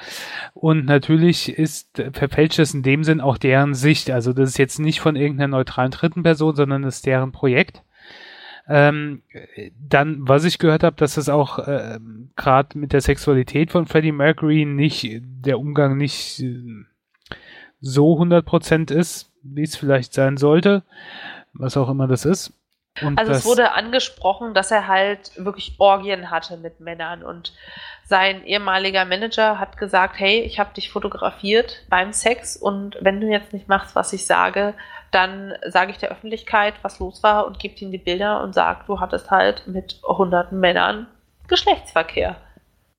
Und 0.55 0.85
natürlich 0.85 1.49
ist 1.49 2.01
verfälscht 2.13 2.57
es 2.57 2.73
in 2.73 2.81
dem 2.81 3.03
Sinn 3.03 3.21
auch 3.21 3.37
deren 3.37 3.75
Sicht. 3.75 4.09
Also 4.09 4.33
das 4.33 4.49
ist 4.49 4.57
jetzt 4.57 4.79
nicht 4.79 4.99
von 4.99 5.15
irgendeiner 5.15 5.57
neutralen 5.57 5.91
dritten 5.91 6.23
Person, 6.23 6.55
sondern 6.55 6.81
das 6.81 6.97
ist 6.97 7.05
deren 7.05 7.31
Projekt. 7.31 7.83
Ähm, 8.67 9.21
dann, 9.79 10.27
was 10.27 10.43
ich 10.43 10.57
gehört 10.57 10.81
habe, 10.81 10.95
dass 10.95 11.17
es 11.17 11.29
auch 11.29 11.59
äh, 11.59 11.99
gerade 12.35 12.79
mit 12.79 12.93
der 12.93 13.01
Sexualität 13.01 13.71
von 13.71 13.85
Freddie 13.85 14.11
Mercury 14.11 14.65
nicht, 14.65 15.21
der 15.21 15.59
Umgang 15.59 15.97
nicht 15.97 16.39
äh, 16.39 16.63
so 17.79 18.19
100% 18.19 18.91
ist, 18.91 19.31
wie 19.43 19.61
es 19.61 19.75
vielleicht 19.75 20.15
sein 20.15 20.37
sollte 20.37 20.81
was 21.57 21.77
auch 21.77 21.89
immer 21.89 22.07
das 22.07 22.25
ist. 22.25 22.53
Und 23.01 23.19
also 23.19 23.33
es 23.33 23.45
wurde 23.45 23.73
angesprochen, 23.73 24.53
dass 24.53 24.71
er 24.71 24.87
halt 24.87 25.31
wirklich 25.35 25.75
Orgien 25.79 26.31
hatte 26.31 26.55
mit 26.55 26.79
Männern 26.79 27.23
und 27.23 27.53
sein 28.05 28.45
ehemaliger 28.45 29.03
Manager 29.03 29.59
hat 29.59 29.77
gesagt, 29.77 30.17
hey, 30.17 30.41
ich 30.41 30.59
habe 30.59 30.73
dich 30.73 30.91
fotografiert 30.91 31.83
beim 31.89 32.13
Sex 32.13 32.55
und 32.55 32.97
wenn 33.01 33.19
du 33.19 33.27
jetzt 33.27 33.51
nicht 33.51 33.67
machst, 33.67 33.95
was 33.95 34.13
ich 34.13 34.25
sage, 34.25 34.75
dann 35.11 35.53
sage 35.67 35.91
ich 35.91 35.97
der 35.97 36.11
Öffentlichkeit, 36.11 36.75
was 36.83 36.99
los 36.99 37.21
war 37.21 37.47
und 37.47 37.59
gebe 37.59 37.75
ihm 37.75 37.91
die 37.91 37.97
Bilder 37.97 38.41
und 38.43 38.53
sag, 38.53 38.85
du 38.85 38.99
hattest 38.99 39.29
halt 39.29 39.67
mit 39.67 40.01
hunderten 40.03 40.59
Männern 40.59 41.07
Geschlechtsverkehr. 41.47 42.37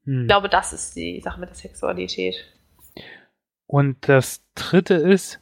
Hm. 0.05 0.22
Ich 0.22 0.28
glaube, 0.28 0.48
das 0.48 0.72
ist 0.72 0.94
die 0.97 1.20
Sache 1.20 1.40
mit 1.40 1.48
der 1.48 1.56
Sexualität. 1.56 2.36
Und 3.66 4.09
das 4.09 4.44
dritte 4.55 4.94
ist, 4.94 5.40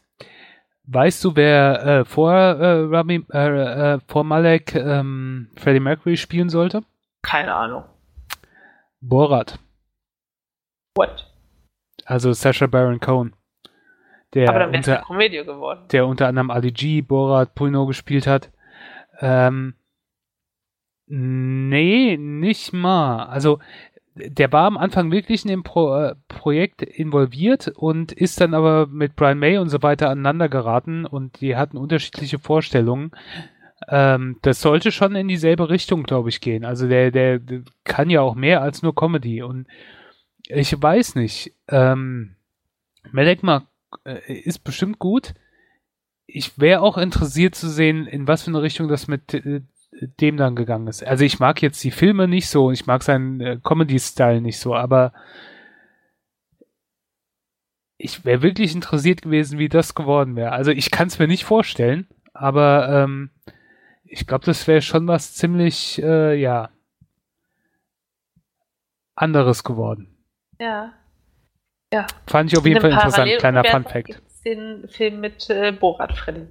Weißt 0.86 1.24
du, 1.24 1.34
wer 1.34 1.86
äh, 1.86 2.04
vor, 2.04 2.32
äh, 2.32 2.84
Rami, 2.84 3.24
äh, 3.32 3.94
äh, 3.94 3.98
vor 4.06 4.24
Malek 4.24 4.74
ähm, 4.74 5.48
Freddie 5.56 5.80
Mercury 5.80 6.16
spielen 6.16 6.50
sollte? 6.50 6.82
Keine 7.22 7.54
Ahnung. 7.54 7.84
Borat. 9.00 9.58
What? 10.94 11.32
Also 12.04 12.32
Sasha 12.32 12.66
Baron 12.66 13.00
Cohen. 13.00 13.34
Der 14.34 14.48
Aber 14.50 14.58
dann 14.58 14.72
wäre 14.72 14.82
es 14.82 14.88
eine 14.88 15.00
Komödie 15.00 15.44
geworden. 15.44 15.84
Der 15.90 16.06
unter 16.06 16.26
anderem 16.26 16.50
Ali 16.50 16.70
G, 16.70 17.00
Borat, 17.00 17.54
Pulno 17.54 17.86
gespielt 17.86 18.26
hat. 18.26 18.50
Ähm, 19.20 19.74
nee, 21.06 22.16
nicht 22.18 22.72
mal. 22.72 23.24
Also 23.26 23.58
der 24.14 24.52
war 24.52 24.66
am 24.66 24.76
Anfang 24.76 25.10
wirklich 25.10 25.44
in 25.44 25.48
dem 25.48 25.62
Pro, 25.64 25.94
äh, 25.96 26.14
Projekt 26.28 26.82
involviert 26.82 27.68
und 27.68 28.12
ist 28.12 28.40
dann 28.40 28.54
aber 28.54 28.86
mit 28.86 29.16
Brian 29.16 29.38
May 29.38 29.58
und 29.58 29.68
so 29.68 29.82
weiter 29.82 30.08
aneinander 30.08 30.48
geraten 30.48 31.04
und 31.04 31.40
die 31.40 31.56
hatten 31.56 31.76
unterschiedliche 31.76 32.38
Vorstellungen. 32.38 33.10
Ähm, 33.88 34.38
das 34.42 34.60
sollte 34.60 34.92
schon 34.92 35.16
in 35.16 35.28
dieselbe 35.28 35.68
Richtung, 35.68 36.04
glaube 36.04 36.28
ich, 36.28 36.40
gehen. 36.40 36.64
Also 36.64 36.88
der, 36.88 37.10
der, 37.10 37.38
der, 37.40 37.62
kann 37.82 38.08
ja 38.08 38.20
auch 38.20 38.34
mehr 38.34 38.62
als 38.62 38.82
nur 38.82 38.94
Comedy 38.94 39.42
und 39.42 39.66
ich 40.46 40.80
weiß 40.80 41.16
nicht. 41.16 41.52
Ähm, 41.68 42.36
Melekma 43.10 43.66
äh, 44.04 44.32
ist 44.32 44.64
bestimmt 44.64 44.98
gut. 44.98 45.34
Ich 46.26 46.58
wäre 46.58 46.82
auch 46.82 46.98
interessiert 46.98 47.54
zu 47.54 47.68
sehen, 47.68 48.06
in 48.06 48.28
was 48.28 48.44
für 48.44 48.50
eine 48.50 48.62
Richtung 48.62 48.88
das 48.88 49.08
mit 49.08 49.34
äh, 49.34 49.62
dem 50.00 50.36
dann 50.36 50.56
gegangen 50.56 50.86
ist. 50.88 51.04
Also 51.04 51.24
ich 51.24 51.38
mag 51.38 51.62
jetzt 51.62 51.82
die 51.84 51.90
Filme 51.90 52.28
nicht 52.28 52.48
so, 52.48 52.70
ich 52.70 52.86
mag 52.86 53.02
seinen 53.02 53.40
äh, 53.40 53.58
Comedy-Style 53.62 54.40
nicht 54.40 54.58
so, 54.58 54.74
aber 54.74 55.12
ich 57.96 58.24
wäre 58.24 58.42
wirklich 58.42 58.74
interessiert 58.74 59.22
gewesen, 59.22 59.58
wie 59.58 59.68
das 59.68 59.94
geworden 59.94 60.36
wäre. 60.36 60.52
Also 60.52 60.70
ich 60.72 60.90
kann 60.90 61.08
es 61.08 61.18
mir 61.18 61.28
nicht 61.28 61.44
vorstellen, 61.44 62.08
aber 62.32 62.88
ähm, 62.88 63.30
ich 64.04 64.26
glaube, 64.26 64.44
das 64.44 64.66
wäre 64.66 64.82
schon 64.82 65.06
was 65.06 65.34
ziemlich, 65.34 66.02
äh, 66.02 66.34
ja, 66.34 66.70
anderes 69.14 69.64
geworden. 69.64 70.16
Ja. 70.58 70.92
Ja. 71.92 72.06
Fand 72.26 72.52
ich 72.52 72.58
auf 72.58 72.66
jeden 72.66 72.80
Fall 72.80 72.90
interessant. 72.90 73.30
Kleiner 73.38 73.64
Fun 73.64 73.84
Fact. 73.84 74.20
Den 74.44 74.88
Film 74.88 75.20
mit 75.20 75.48
äh, 75.48 75.72
Borat 75.72 76.16
Freddy. 76.16 76.48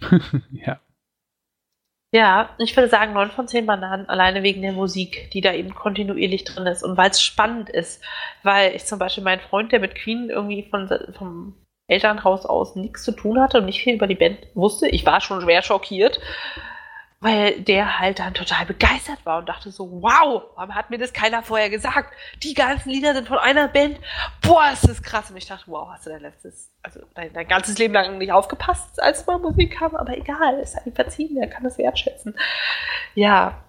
ja. 0.50 0.80
Ja, 2.16 2.48
ich 2.56 2.74
würde 2.74 2.88
sagen 2.88 3.12
9 3.12 3.30
von 3.30 3.46
10 3.46 3.66
Bananen, 3.66 4.08
alleine 4.08 4.42
wegen 4.42 4.62
der 4.62 4.72
Musik, 4.72 5.30
die 5.32 5.42
da 5.42 5.52
eben 5.52 5.74
kontinuierlich 5.74 6.44
drin 6.44 6.66
ist 6.66 6.82
und 6.82 6.96
weil 6.96 7.10
es 7.10 7.20
spannend 7.20 7.68
ist. 7.68 8.02
Weil 8.42 8.74
ich 8.74 8.86
zum 8.86 8.98
Beispiel 8.98 9.22
meinen 9.22 9.42
Freund, 9.42 9.70
der 9.70 9.80
mit 9.80 9.94
Queen 9.94 10.30
irgendwie 10.30 10.62
von, 10.70 10.88
vom 11.12 11.54
Elternhaus 11.88 12.46
aus 12.46 12.74
nichts 12.74 13.02
zu 13.02 13.12
tun 13.12 13.38
hatte 13.38 13.58
und 13.58 13.66
nicht 13.66 13.82
viel 13.82 13.96
über 13.96 14.06
die 14.06 14.14
Band 14.14 14.38
wusste, 14.54 14.88
ich 14.88 15.04
war 15.04 15.20
schon 15.20 15.42
schwer 15.42 15.60
schockiert, 15.60 16.18
weil 17.20 17.62
der 17.62 17.98
halt 17.98 18.18
dann 18.18 18.34
total 18.34 18.66
begeistert 18.66 19.24
war 19.24 19.38
und 19.38 19.48
dachte 19.48 19.70
so, 19.70 19.90
wow, 20.02 20.42
warum 20.54 20.74
hat 20.74 20.90
mir 20.90 20.98
das 20.98 21.12
keiner 21.12 21.42
vorher 21.42 21.70
gesagt? 21.70 22.12
Die 22.42 22.54
ganzen 22.54 22.90
Lieder 22.90 23.14
sind 23.14 23.26
von 23.26 23.38
einer 23.38 23.68
Band. 23.68 23.98
Boah, 24.42 24.70
ist 24.72 24.86
das 24.86 25.02
krass. 25.02 25.30
Und 25.30 25.36
ich 25.38 25.46
dachte, 25.46 25.64
wow, 25.68 25.88
hast 25.90 26.04
du 26.06 26.10
dein 26.10 26.20
letztes, 26.20 26.70
also 26.82 27.00
dein, 27.14 27.32
dein 27.32 27.48
ganzes 27.48 27.78
Leben 27.78 27.94
lang 27.94 28.18
nicht 28.18 28.32
aufgepasst, 28.32 29.02
als 29.02 29.26
mal 29.26 29.38
Musik 29.38 29.78
kam, 29.78 29.96
aber 29.96 30.16
egal, 30.16 30.60
ist 30.60 30.76
halt 30.76 30.94
verziehen, 30.94 31.36
er 31.38 31.48
kann 31.48 31.64
das 31.64 31.78
wertschätzen. 31.78 32.36
Ja. 33.14 33.64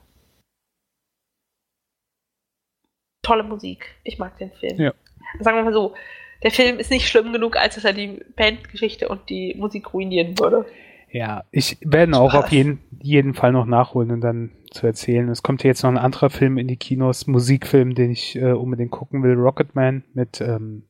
Tolle 3.24 3.44
Musik. 3.44 3.96
Ich 4.04 4.20
mag 4.20 4.38
den 4.38 4.52
Film. 4.52 4.80
Ja. 4.80 4.94
Sagen 5.40 5.58
wir 5.58 5.64
mal 5.64 5.74
so, 5.74 5.96
der 6.44 6.52
Film 6.52 6.80
ist 6.80 6.92
nicht 6.92 7.08
schlimm 7.08 7.34
genug, 7.34 7.56
als 7.56 7.76
dass 7.76 7.86
er 7.86 7.94
die 7.94 8.24
Bandgeschichte 8.36 9.08
und 9.08 9.30
die 9.30 9.56
Musik 9.56 9.94
ruinieren 9.94 10.38
würde. 10.38 10.66
Ja, 11.10 11.44
ich 11.52 11.78
werde 11.82 12.18
auch 12.18 12.34
auf 12.34 12.50
jeden, 12.50 12.80
jeden 13.00 13.34
Fall 13.34 13.52
noch 13.52 13.66
nachholen 13.66 14.12
und 14.12 14.22
dann 14.22 14.52
zu 14.72 14.86
erzählen. 14.86 15.30
Es 15.30 15.42
kommt 15.42 15.64
jetzt 15.64 15.84
noch 15.84 15.90
ein 15.90 15.98
anderer 15.98 16.30
Film 16.30 16.58
in 16.58 16.68
die 16.68 16.78
Kinos, 16.78 17.28
Musikfilm, 17.28 17.96
den 17.96 18.12
ich 18.12 18.36
äh, 18.36 18.52
unbedingt 18.52 18.92
gucken 18.92 19.24
will, 19.24 19.36
Rocketman 19.36 20.04
mit 20.14 20.42
ähm, 20.42 20.84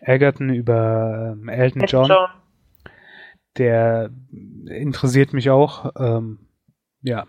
Egerton 0.00 0.50
über 0.50 1.36
ähm, 1.38 1.48
Elton 1.48 1.84
John. 1.86 2.08
John. 2.08 2.28
Der 3.58 4.10
interessiert 4.66 5.32
mich 5.32 5.50
auch. 5.50 5.92
Ähm, 5.98 6.38
ja, 7.02 7.26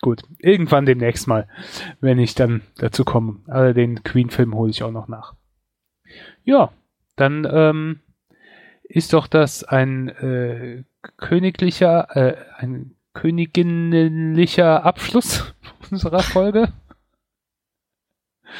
gut. 0.00 0.22
Irgendwann 0.38 0.86
demnächst 0.86 1.26
mal, 1.26 1.48
wenn 2.00 2.18
ich 2.18 2.34
dann 2.34 2.62
dazu 2.76 3.04
komme. 3.04 3.40
Aber 3.46 3.74
den 3.74 4.02
Queen-Film 4.02 4.54
hole 4.54 4.70
ich 4.70 4.82
auch 4.82 4.92
noch 4.92 5.08
nach. 5.08 5.34
Ja, 6.44 6.72
dann 7.16 7.46
ähm, 7.50 8.00
ist 8.84 9.12
doch 9.12 9.26
das 9.26 9.64
ein 9.64 10.08
äh, 10.08 10.84
königlicher, 11.16 12.16
äh, 12.16 12.36
ein 12.56 12.94
königinlicher 13.14 14.84
Abschluss 14.84 15.44
unserer 15.90 16.22
Folge. 16.22 16.72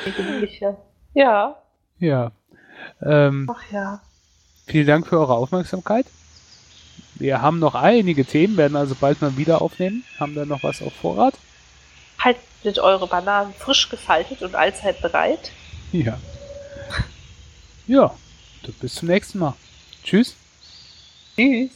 Königlicher. 0.04 0.76
Ja. 1.14 1.56
Ja. 1.98 2.32
Ähm, 3.02 3.48
Ach 3.50 3.72
ja. 3.72 4.00
Vielen 4.66 4.86
Dank 4.86 5.06
für 5.06 5.18
eure 5.18 5.34
Aufmerksamkeit. 5.34 6.06
Wir 7.14 7.42
haben 7.42 7.58
noch 7.58 7.74
einige 7.74 8.24
Themen, 8.24 8.56
werden 8.56 8.76
also 8.76 8.94
bald 8.94 9.20
mal 9.20 9.36
wieder 9.36 9.60
aufnehmen. 9.60 10.04
Haben 10.20 10.34
da 10.34 10.44
noch 10.44 10.62
was 10.62 10.82
auf 10.82 10.92
Vorrat? 10.92 11.34
Haltet 12.18 12.78
eure 12.78 13.06
Bananen 13.08 13.52
frisch 13.54 13.88
gefaltet 13.88 14.42
und 14.42 14.54
allzeit 14.54 15.00
bereit. 15.00 15.50
Ja. 15.92 16.18
Ja, 17.86 18.14
bis 18.80 18.96
zum 18.96 19.08
nächsten 19.08 19.38
Mal. 19.38 19.54
Tschüss. 20.04 20.36
Tschüss. 21.36 21.70